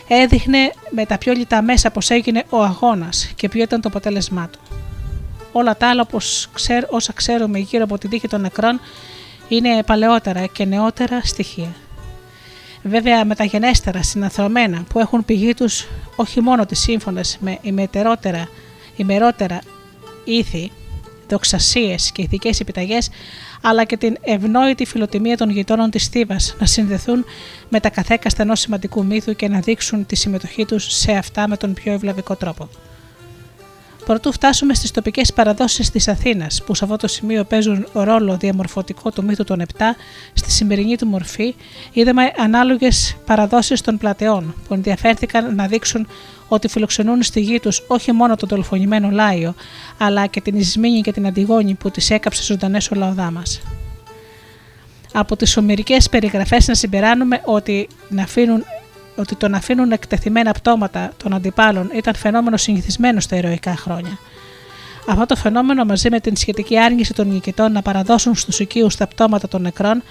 έδειχνε 0.09 0.73
με 0.91 1.07
τα 1.07 1.19
πιο 1.19 1.33
λιτά 1.33 1.63
μέσα 1.63 1.91
πως 1.91 2.11
έγινε 2.11 2.45
ο 2.49 2.63
αγώνας 2.63 3.33
και 3.37 3.49
ποιο 3.49 3.63
ήταν 3.63 3.81
το 3.81 3.89
αποτέλεσμά 3.89 4.49
του. 4.49 4.59
Όλα 5.53 5.77
τα 5.77 5.89
άλλα 5.89 6.07
όσα 6.91 7.13
ξέρουμε 7.13 7.59
γύρω 7.59 7.85
από 7.85 7.99
την 7.99 8.11
τύχη 8.11 8.29
των 8.29 8.41
νεκρών 8.41 8.81
είναι 9.49 9.83
παλαιότερα 9.83 10.47
και 10.47 10.65
νεότερα 10.65 11.21
στοιχεία. 11.25 11.75
Βέβαια 12.83 13.25
μεταγενέστερα 13.25 14.03
συναθρωμένα 14.03 14.85
που 14.89 14.99
έχουν 14.99 15.25
πηγή 15.25 15.55
τους 15.55 15.87
όχι 16.17 16.41
μόνο 16.41 16.67
τις 16.67 16.81
σύμφωνες 16.81 17.39
με 17.41 17.59
ημερότερα 18.97 19.59
ήθη 20.25 20.71
Δοξασίες 21.29 22.13
και 22.13 22.23
ηθικές 22.23 22.61
επιταγές, 22.61 23.09
αλλά 23.63 23.85
και 23.85 23.97
την 23.97 24.17
ευνόητη 24.21 24.85
φιλοτιμία 24.85 25.37
των 25.37 25.51
γειτόνων 25.51 25.91
της 25.91 26.07
Θήβας 26.07 26.57
να 26.59 26.67
συνδεθούν 26.67 27.25
με 27.69 27.81
τα 27.81 27.91
καθέκαστα 27.91 28.43
ενός 28.43 28.61
σημαντικού 28.61 29.05
μύθου 29.05 29.37
και 29.37 29.49
να 29.49 29.61
δείξουν 29.61 30.07
τη 30.07 30.17
συμμετοχή 30.17 30.65
τους 30.65 30.85
σε 30.85 31.13
αυτά 31.13 31.49
με 31.49 31.57
τον 31.57 31.75
πιο 31.75 31.93
ευλαβικό 31.93 32.37
τρόπο. 32.37 32.69
Προτού 34.05 34.33
φτάσουμε 34.33 34.75
στις 34.75 34.91
τοπικές 34.91 35.33
παραδόσεις 35.33 35.91
της 35.91 36.09
Αθήνας, 36.09 36.63
που 36.67 36.75
σε 36.75 36.85
αυτό 36.85 36.97
το 36.97 37.07
σημείο 37.07 37.45
παίζουν 37.45 37.87
ρόλο 37.93 38.37
διαμορφωτικό 38.37 39.11
του 39.11 39.25
μύθου 39.25 39.45
των 39.45 39.61
7, 39.61 39.65
στη 40.33 40.51
σημερινή 40.51 40.97
του 40.97 41.07
μορφή 41.07 41.55
είδαμε 41.93 42.33
ανάλογες 42.37 43.17
παραδόσεις 43.27 43.81
των 43.81 43.99
πλατεών, 43.99 44.55
που 44.69 44.75
ενδιαφέρθηκαν 44.75 45.55
να 45.55 45.67
δείξουν 45.67 46.07
ότι 46.55 46.69
φιλοξενούν 46.69 47.23
στη 47.23 47.41
γη 47.41 47.61
τους 47.61 47.83
όχι 47.87 48.13
μόνο 48.13 48.37
τον 48.37 48.49
τολφονημένο 48.49 49.11
Λάιο, 49.11 49.55
αλλά 49.99 50.27
και 50.27 50.41
την 50.41 50.59
Ισμήνη 50.59 51.01
και 51.01 51.13
την 51.13 51.27
Αντιγόνη 51.27 51.75
που 51.75 51.91
τις 51.91 52.11
έκαψε 52.11 52.43
ζωντανές 52.43 52.91
ο 52.91 52.95
Λαοδάμα. 52.95 53.43
Από 55.13 55.37
τις 55.37 55.57
ομυρικές 55.57 56.09
περιγραφές 56.09 56.69
να 56.69 56.75
συμπεράνουμε 56.75 57.41
ότι, 57.45 57.89
ότι 59.17 59.35
το 59.37 59.49
να 59.49 59.57
αφήνουν 59.57 59.93
εκτεθειμένα 59.93 60.53
πτώματα 60.53 61.13
των 61.17 61.35
αντιπάλων 61.35 61.91
ήταν 61.95 62.15
φαινόμενο 62.15 62.57
συνηθισμένο 62.57 63.21
στα 63.21 63.37
ηρωικά 63.37 63.77
χρόνια. 63.77 64.19
Αυτό 65.09 65.27
το 65.27 65.37
φαινόμενο 65.37 65.85
μαζί 65.85 66.11
με 66.11 66.21
την 66.21 66.37
σχετική 66.37 66.79
άργηση 66.79 67.15
των 67.15 67.29
νικητών 67.29 67.73
να 67.73 67.83
παραδώσουν 67.83 68.35
στους 68.35 68.61
οικείους 68.61 68.97
τα 68.97 69.07
πτώματα 69.07 69.49
των 69.49 69.63
νεκρών 69.63 70.03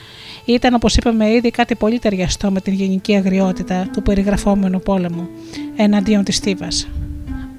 ήταν, 0.46 0.74
όπως 0.74 0.96
είπαμε 0.96 1.32
ήδη, 1.32 1.52
κάτι 1.52 1.76
πολύ 1.76 2.00
ταιριαστό 2.00 2.52
με 2.52 2.62
την 2.62 2.74
γενική 2.74 3.16
αγριότητα 3.16 3.88
του 3.94 4.02
περιγραφόμενου 4.02 4.80
πόλεμου 4.80 5.28
εναντίον 5.76 6.24
της 6.24 6.38
Θήβα. 6.38 6.68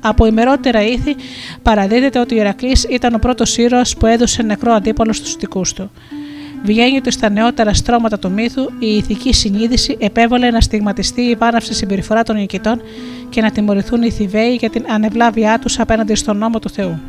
Από 0.00 0.26
ημερότερα 0.26 0.82
ήθη 0.82 1.16
παραδίδεται 1.62 2.18
ότι 2.18 2.34
ο 2.34 2.36
Ηρακλής 2.38 2.84
ήταν 2.84 3.14
ο 3.14 3.18
πρώτος 3.18 3.56
ήρωας 3.56 3.96
που 3.96 4.06
έδωσε 4.06 4.42
νεκρό 4.42 4.72
αντίπαλο 4.72 5.12
στους 5.12 5.36
δικούς 5.36 5.72
του. 5.72 5.90
Βγαίνει 6.64 6.96
ότι 6.96 7.10
στα 7.10 7.30
νεότερα 7.30 7.74
στρώματα 7.74 8.18
του 8.18 8.30
μύθου 8.30 8.62
η 8.78 8.96
ηθική 8.96 9.34
συνείδηση 9.34 9.96
επέβαλε 10.00 10.50
να 10.50 10.60
στιγματιστεί 10.60 11.20
η 11.20 11.34
βάναυση 11.34 11.74
συμπεριφορά 11.74 12.22
των 12.22 12.36
νικητών 12.36 12.80
και 13.28 13.40
να 13.40 13.50
τιμωρηθούν 13.50 14.02
οι 14.02 14.10
θηβαίοι 14.10 14.54
για 14.54 14.70
την 14.70 14.84
ανευλάβειά 14.88 15.58
τους 15.58 15.78
απέναντι 15.78 16.14
στον 16.14 16.36
νόμο 16.36 16.58
του 16.58 16.70
Θεού. 16.70 17.00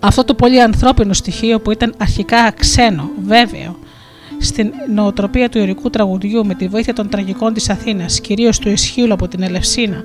Αυτό 0.00 0.24
το 0.24 0.34
πολύ 0.34 0.62
ανθρώπινο 0.62 1.12
στοιχείο 1.12 1.60
που 1.60 1.70
ήταν 1.70 1.94
αρχικά 1.98 2.50
ξένο, 2.50 3.10
βέβαιο, 3.24 3.78
στην 4.38 4.72
νοοτροπία 4.94 5.48
του 5.48 5.58
ειρικού 5.58 5.90
τραγουδιού 5.90 6.46
με 6.46 6.54
τη 6.54 6.68
βοήθεια 6.68 6.92
των 6.92 7.08
τραγικών 7.08 7.54
της 7.54 7.70
Αθήνας, 7.70 8.20
κυρίως 8.20 8.58
του 8.58 8.68
Ισχύλου 8.68 9.12
από 9.12 9.28
την 9.28 9.42
Ελευσίνα, 9.42 10.04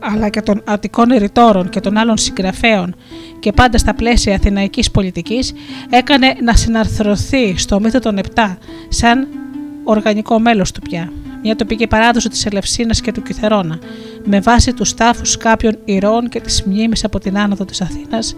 αλλά 0.00 0.28
και 0.28 0.42
των 0.42 0.62
Αττικών 0.64 1.10
Ερητόρων 1.10 1.68
και 1.68 1.80
των 1.80 1.96
άλλων 1.96 2.16
συγγραφέων 2.16 2.94
και 3.40 3.52
πάντα 3.52 3.78
στα 3.78 3.94
πλαίσια 3.94 4.34
αθηναϊκής 4.34 4.90
πολιτικής, 4.90 5.52
έκανε 5.90 6.34
να 6.42 6.56
συναρθρωθεί 6.56 7.54
στο 7.56 7.80
μύθο 7.80 7.98
των 7.98 8.18
Επτά 8.18 8.58
σαν 8.88 9.28
οργανικό 9.84 10.38
μέλος 10.38 10.72
του 10.72 10.80
πια. 10.80 11.12
Μια 11.42 11.56
τοπική 11.56 11.86
παράδοση 11.86 12.28
της 12.28 12.46
Ελευσίνας 12.46 13.00
και 13.00 13.12
του 13.12 13.22
Κυθερώνα, 13.22 13.78
με 14.24 14.40
βάση 14.40 14.72
τους 14.72 14.94
τάφους 14.94 15.36
κάποιων 15.36 15.78
ηρώων 15.84 16.28
και 16.28 16.40
τις 16.40 16.62
μνήμες 16.62 17.04
από 17.04 17.18
την 17.18 17.38
άνοδο 17.38 17.64
της 17.64 17.80
Αθήνας, 17.80 18.34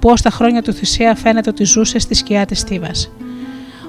που 0.00 0.10
ω 0.10 0.14
τα 0.22 0.30
χρόνια 0.30 0.62
του 0.62 0.72
Θησέα 0.72 1.14
φαίνεται 1.14 1.50
ότι 1.50 1.64
ζούσε 1.64 1.98
στη 1.98 2.14
σκιά 2.14 2.46
της 2.46 2.62
Θήβας. 2.62 3.10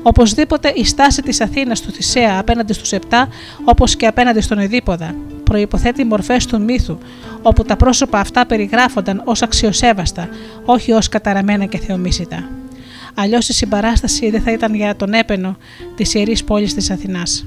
Οπωσδήποτε 0.03 0.73
η 0.75 0.85
στάση 0.85 1.21
της 1.21 1.41
Αθήνας 1.41 1.81
του 1.81 1.91
Θησέα 1.91 2.39
απέναντι 2.39 2.73
στους 2.73 2.91
Επτά, 2.91 3.27
όπως 3.63 3.95
και 3.95 4.07
απέναντι 4.07 4.41
στον 4.41 4.59
Εδίποδα, 4.59 5.15
προποθέτει 5.43 6.03
μορφές 6.03 6.45
του 6.45 6.61
μύθου, 6.61 6.97
όπου 7.41 7.63
τα 7.63 7.75
πρόσωπα 7.75 8.19
αυτά 8.19 8.45
περιγράφονταν 8.45 9.21
ως 9.25 9.41
αξιοσέβαστα, 9.41 10.29
όχι 10.65 10.91
ως 10.91 11.09
καταραμένα 11.09 11.65
και 11.65 11.77
θεομίσητα. 11.77 12.49
Αλλιώς 13.13 13.49
η 13.49 13.53
συμπαράσταση 13.53 14.29
δεν 14.29 14.41
θα 14.41 14.51
ήταν 14.51 14.73
για 14.73 14.95
τον 14.95 15.13
έπαινο 15.13 15.57
της 15.95 16.13
ιερής 16.13 16.43
πόλης 16.43 16.73
της 16.73 16.91
Αθηνάς. 16.91 17.45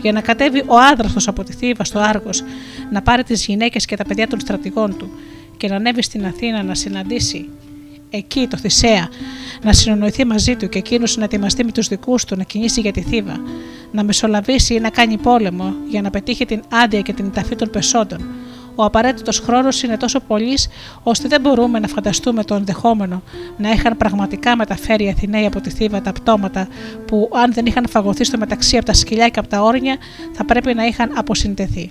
Για 0.00 0.12
να 0.12 0.20
κατέβει 0.20 0.62
ο 0.66 0.78
άδραχο 0.92 1.18
από 1.26 1.44
τη 1.44 1.52
Θήβα 1.52 1.84
στο 1.84 1.98
Άργος, 1.98 2.42
να 2.92 3.02
πάρει 3.02 3.22
τις 3.22 3.46
γυναίκες 3.46 3.84
και 3.84 3.96
τα 3.96 4.04
παιδιά 4.04 4.28
των 4.28 4.40
στρατηγών 4.40 4.96
του 4.96 5.10
και 5.56 5.68
να 5.68 5.76
ανέβει 5.76 6.02
στην 6.02 6.26
Αθήνα 6.26 6.62
να 6.62 6.74
συναντήσει 6.74 7.48
εκεί 8.16 8.46
το 8.50 8.56
Θησέα, 8.56 9.08
να 9.62 9.72
συνονοηθεί 9.72 10.24
μαζί 10.24 10.56
του 10.56 10.68
και 10.68 10.78
εκείνος 10.78 11.16
να 11.16 11.24
ετοιμαστεί 11.24 11.64
με 11.64 11.72
τους 11.72 11.88
δικούς 11.88 12.24
του, 12.24 12.36
να 12.36 12.42
κινήσει 12.42 12.80
για 12.80 12.92
τη 12.92 13.00
Θήβα, 13.00 13.36
να 13.92 14.04
μεσολαβήσει 14.04 14.74
ή 14.74 14.80
να 14.80 14.90
κάνει 14.90 15.16
πόλεμο 15.16 15.74
για 15.88 16.02
να 16.02 16.10
πετύχει 16.10 16.44
την 16.44 16.62
άδεια 16.72 17.00
και 17.00 17.12
την 17.12 17.32
ταφή 17.32 17.56
των 17.56 17.70
πεσόντων. 17.70 18.18
Ο 18.76 18.84
απαραίτητος 18.84 19.38
χρόνος 19.38 19.82
είναι 19.82 19.96
τόσο 19.96 20.20
πολύ, 20.20 20.58
ώστε 21.02 21.28
δεν 21.28 21.40
μπορούμε 21.40 21.78
να 21.78 21.88
φανταστούμε 21.88 22.44
το 22.44 22.54
ενδεχόμενο 22.54 23.22
να 23.56 23.70
είχαν 23.70 23.96
πραγματικά 23.96 24.56
μεταφέρει 24.56 25.04
οι 25.04 25.08
Αθηναίοι 25.08 25.46
από 25.46 25.60
τη 25.60 25.70
Θήβα 25.70 26.00
τα 26.00 26.12
πτώματα 26.12 26.68
που, 27.06 27.30
αν 27.32 27.52
δεν 27.52 27.66
είχαν 27.66 27.88
φαγωθεί 27.88 28.24
στο 28.24 28.38
μεταξύ 28.38 28.76
από 28.76 28.86
τα 28.86 28.92
σκυλιά 28.92 29.28
και 29.28 29.38
από 29.38 29.48
τα 29.48 29.62
όρνια, 29.62 29.96
θα 30.32 30.44
πρέπει 30.44 30.74
να 30.74 30.84
είχαν 30.84 31.12
αποσυντεθεί. 31.16 31.90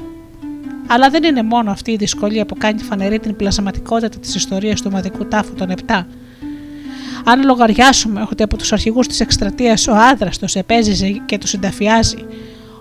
Αλλά 0.88 1.10
δεν 1.10 1.24
είναι 1.24 1.44
μόνο 1.44 1.72
αυτή 1.72 1.92
η 1.92 1.96
δυσκολία 1.96 2.46
που 2.46 2.56
κάνει 2.58 2.82
φανερή 2.82 3.20
την 3.20 3.36
πλασματικότητα 3.36 4.20
της 4.20 4.36
ιστορίας 4.36 4.82
του 4.82 4.88
ομαδικού 4.92 5.26
τάφου 5.26 5.54
των 5.54 5.74
7. 5.88 6.06
Αν 7.26 7.44
λογαριάσουμε 7.44 8.28
ότι 8.32 8.44
από 8.44 8.58
τους 8.58 8.74
αρχηγούς 8.74 9.08
της 9.08 9.20
εκστρατείας 9.20 9.88
ο 9.88 9.96
άδραστο 9.96 10.46
επέζησε 10.54 11.10
και 11.26 11.38
τους 11.38 11.50
συνταφιάζει, 11.50 12.26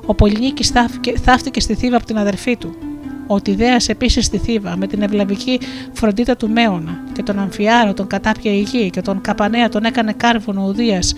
ο 0.07 0.15
Πολυνίκης 0.15 0.73
θαύτηκε 1.23 1.61
στη 1.61 1.75
θύβα 1.75 1.97
από 1.97 2.07
την 2.07 2.19
αδερφή 2.19 2.57
του, 2.57 2.75
ο 3.27 3.41
Τιδέα 3.41 3.77
επίσης 3.87 4.25
στη 4.25 4.39
Θήβα 4.39 4.77
με 4.77 4.87
την 4.87 5.03
ευλαβική 5.03 5.61
φροντίδα 5.93 6.37
του 6.37 6.51
Μέωνα 6.51 7.05
και 7.13 7.23
τον 7.23 7.39
Αμφιάρο 7.39 7.95
τον 7.95 8.07
κατάπια 8.07 8.53
υγιή 8.53 8.91
και 8.91 9.03
τον 9.03 9.21
Καπανέα 9.21 9.69
τον 9.69 9.85
έκανε 9.85 10.13
κάρβονο 10.13 10.67
ουδίας 10.69 11.15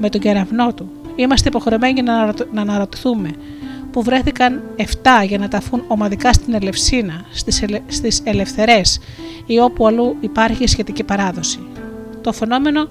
με 0.00 0.08
τον 0.08 0.20
κεραυνό 0.20 0.72
του. 0.74 0.90
Είμαστε 1.16 1.48
υποχρεωμένοι 1.48 2.02
να 2.52 2.60
αναρωτηθούμε 2.60 3.30
που 3.98 4.04
βρέθηκαν 4.04 4.62
7 4.76 4.82
για 5.26 5.38
να 5.38 5.48
ταφούν 5.48 5.84
ομαδικά 5.88 6.32
στην 6.32 6.54
Ελευσίνα, 6.54 7.24
στις, 7.32 7.62
ελε... 7.62 7.80
στις 7.86 8.20
Ελευθερές 8.24 9.00
ή 9.46 9.58
όπου 9.58 9.86
αλλού 9.86 10.16
υπάρχει 10.20 10.66
σχετική 10.66 11.04
παράδοση. 11.04 11.58
Το 12.20 12.32
φαινόμενο 12.32 12.88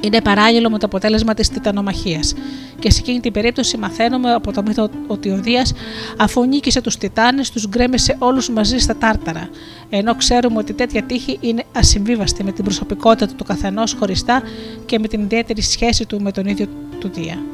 είναι 0.00 0.20
παράλληλο 0.20 0.70
με 0.70 0.78
το 0.78 0.86
αποτέλεσμα 0.86 1.34
της 1.34 1.48
τιτανομαχίας 1.48 2.34
και 2.78 2.90
σε 2.90 2.98
εκείνη 2.98 3.20
την 3.20 3.32
περίπτωση 3.32 3.76
μαθαίνουμε 3.76 4.32
από 4.32 4.52
το 4.52 4.62
μύθο 4.62 4.90
ότι 5.06 5.30
ο 5.30 5.36
Δίας 5.36 5.72
αφού 6.18 6.44
νίκησε 6.44 6.80
τους 6.80 6.96
Τιτάνες 6.96 7.50
τους 7.50 7.68
γκρέμισε 7.68 8.16
όλους 8.18 8.50
μαζί 8.50 8.78
στα 8.78 8.96
τάρταρα 8.96 9.48
ενώ 9.90 10.14
ξέρουμε 10.14 10.58
ότι 10.58 10.72
τέτοια 10.72 11.02
τύχη 11.02 11.38
είναι 11.40 11.64
ασυμβίβαστη 11.72 12.44
με 12.44 12.52
την 12.52 12.64
προσωπικότητα 12.64 13.34
του 13.34 13.44
καθενός 13.44 13.92
χωριστά 13.98 14.42
και 14.86 14.98
με 14.98 15.08
την 15.08 15.20
ιδιαίτερη 15.20 15.62
σχέση 15.62 16.06
του 16.06 16.20
με 16.20 16.32
τον 16.32 16.46
ίδιο 16.46 16.66
του 16.98 17.10
Δία. 17.14 17.53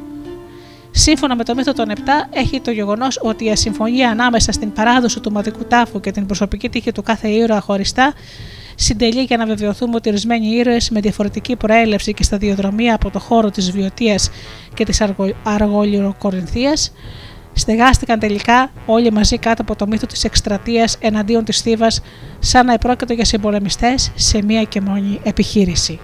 Σύμφωνα 0.91 1.35
με 1.35 1.43
το 1.43 1.55
μύθο 1.55 1.73
των 1.73 1.85
7, 1.89 1.99
έχει 2.29 2.61
το 2.61 2.71
γεγονός 2.71 3.19
ότι 3.21 3.45
η 3.45 3.51
ασυμφωνία 3.51 4.09
ανάμεσα 4.09 4.51
στην 4.51 4.73
παράδοση 4.73 5.19
του 5.19 5.31
μαδικού 5.31 5.65
τάφου 5.65 5.99
και 5.99 6.11
την 6.11 6.25
προσωπική 6.25 6.69
τύχη 6.69 6.91
του 6.91 7.03
κάθε 7.03 7.27
ήρωα 7.27 7.61
χωριστά 7.61 8.13
συντελεί 8.75 9.21
για 9.21 9.37
να 9.37 9.45
βεβαιωθούμε 9.45 9.95
ότι 9.95 10.09
ορισμένοι 10.09 10.47
ήρωες 10.47 10.89
με 10.89 10.99
διαφορετική 10.99 11.55
προέλευση 11.55 12.13
και 12.13 12.23
σταδιοδρομία 12.23 12.95
από 12.95 13.09
το 13.09 13.19
χώρο 13.19 13.49
της 13.49 13.71
βιωτεία 13.71 14.19
και 14.73 14.85
της 14.85 15.01
αργο... 15.01 15.33
αργολιοκορινθίας 15.43 16.91
στεγάστηκαν 17.53 18.19
τελικά 18.19 18.71
όλοι 18.85 19.11
μαζί 19.11 19.37
κάτω 19.37 19.61
από 19.61 19.75
το 19.75 19.87
μύθο 19.87 20.05
της 20.05 20.23
εκστρατείας 20.23 20.97
εναντίον 20.99 21.43
της 21.43 21.61
Θήβας, 21.61 22.01
σαν 22.39 22.65
να 22.65 22.73
επρόκειτο 22.73 23.13
για 23.13 23.25
συμπολεμιστές 23.25 24.11
σε 24.15 24.43
μία 24.43 24.63
και 24.63 24.81
μόνη 24.81 25.19
επιχείρηση. 25.23 25.99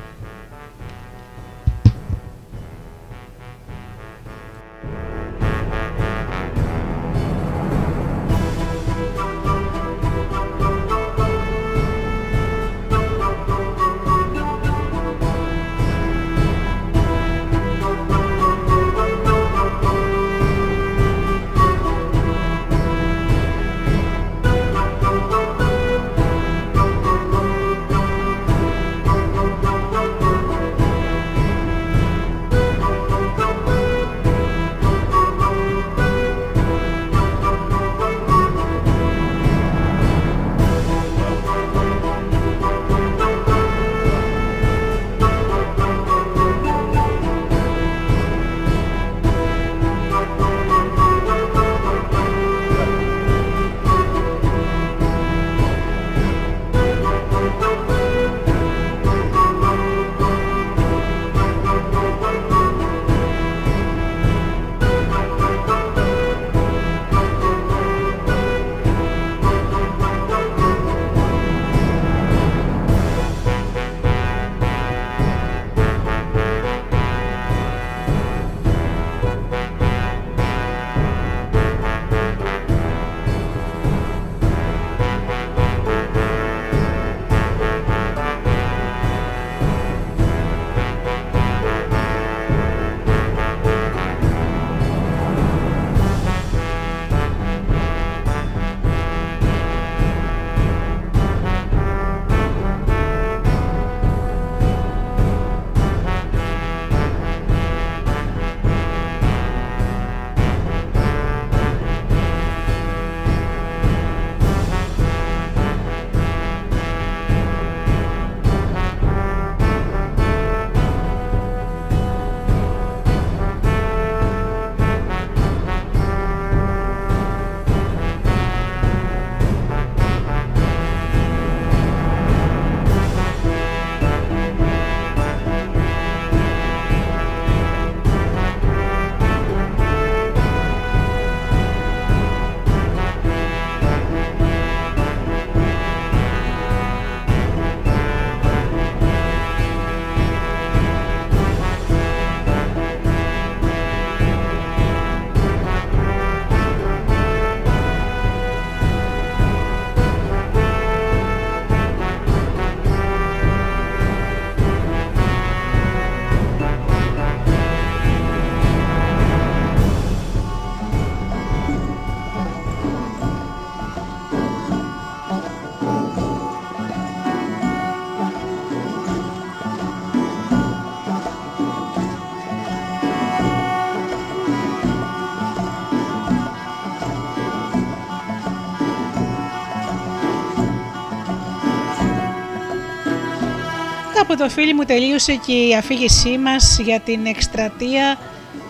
Από 194.29 194.37
το 194.37 194.49
φίλοι 194.49 194.73
μου 194.73 194.83
τελείωσε 194.83 195.35
και 195.35 195.53
η 195.53 195.75
αφήγησή 195.75 196.37
μας 196.37 196.79
για 196.79 196.99
την 196.99 197.25
εκστρατεία 197.25 198.17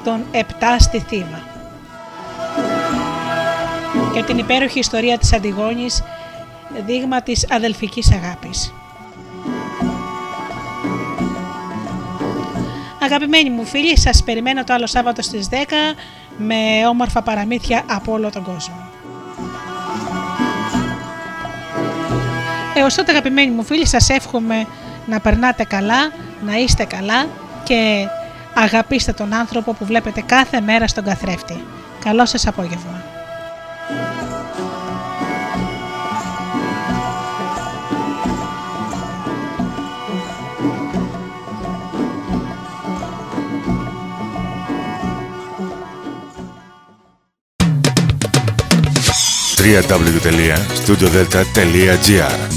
των 0.04 0.26
Επτά 0.32 0.80
στη 0.80 1.00
Θήβα. 1.00 1.44
Και 4.14 4.24
την 4.24 4.38
υπέροχη 4.38 4.80
ιστορία 4.80 5.18
της 5.18 5.34
Αντιγόνης, 5.34 6.04
δείγμα 6.86 7.22
της 7.22 7.52
αδελφικής 7.52 8.12
αγάπης. 8.12 8.74
Αγαπημένοι 13.02 13.50
μου 13.50 13.66
φίλοι, 13.66 13.98
σας 13.98 14.24
περιμένω 14.24 14.64
το 14.64 14.74
άλλο 14.74 14.88
Σάββατο 14.88 15.22
στις 15.22 15.50
10 15.52 15.56
με 16.38 16.88
όμορφα 16.90 17.22
παραμύθια 17.22 17.84
από 17.90 18.12
όλο 18.12 18.30
τον 18.30 18.44
κόσμο. 18.44 18.90
Έως 22.76 22.96
τότε 22.96 23.12
αγαπημένοι 23.12 23.52
μου 23.52 23.64
φίλοι 23.64 23.88
σας 23.88 24.10
εύχομαι 24.10 24.68
να 25.08 25.20
περνάτε 25.20 25.64
καλά, 25.64 26.12
να 26.46 26.58
είστε 26.58 26.84
καλά 26.84 27.28
και 27.64 28.08
αγαπήστε 28.54 29.12
τον 29.12 29.34
άνθρωπο 29.34 29.74
που 29.74 29.86
βλέπετε 29.86 30.22
κάθε 30.22 30.62
μέρα 30.62 30.88
στον 30.88 31.04
καθρέφτη. 31.04 31.64
Καλό 32.04 32.26
σας 32.26 32.48
απόγευμα. 32.48 33.04
www.studiodelta.gr 49.68 52.57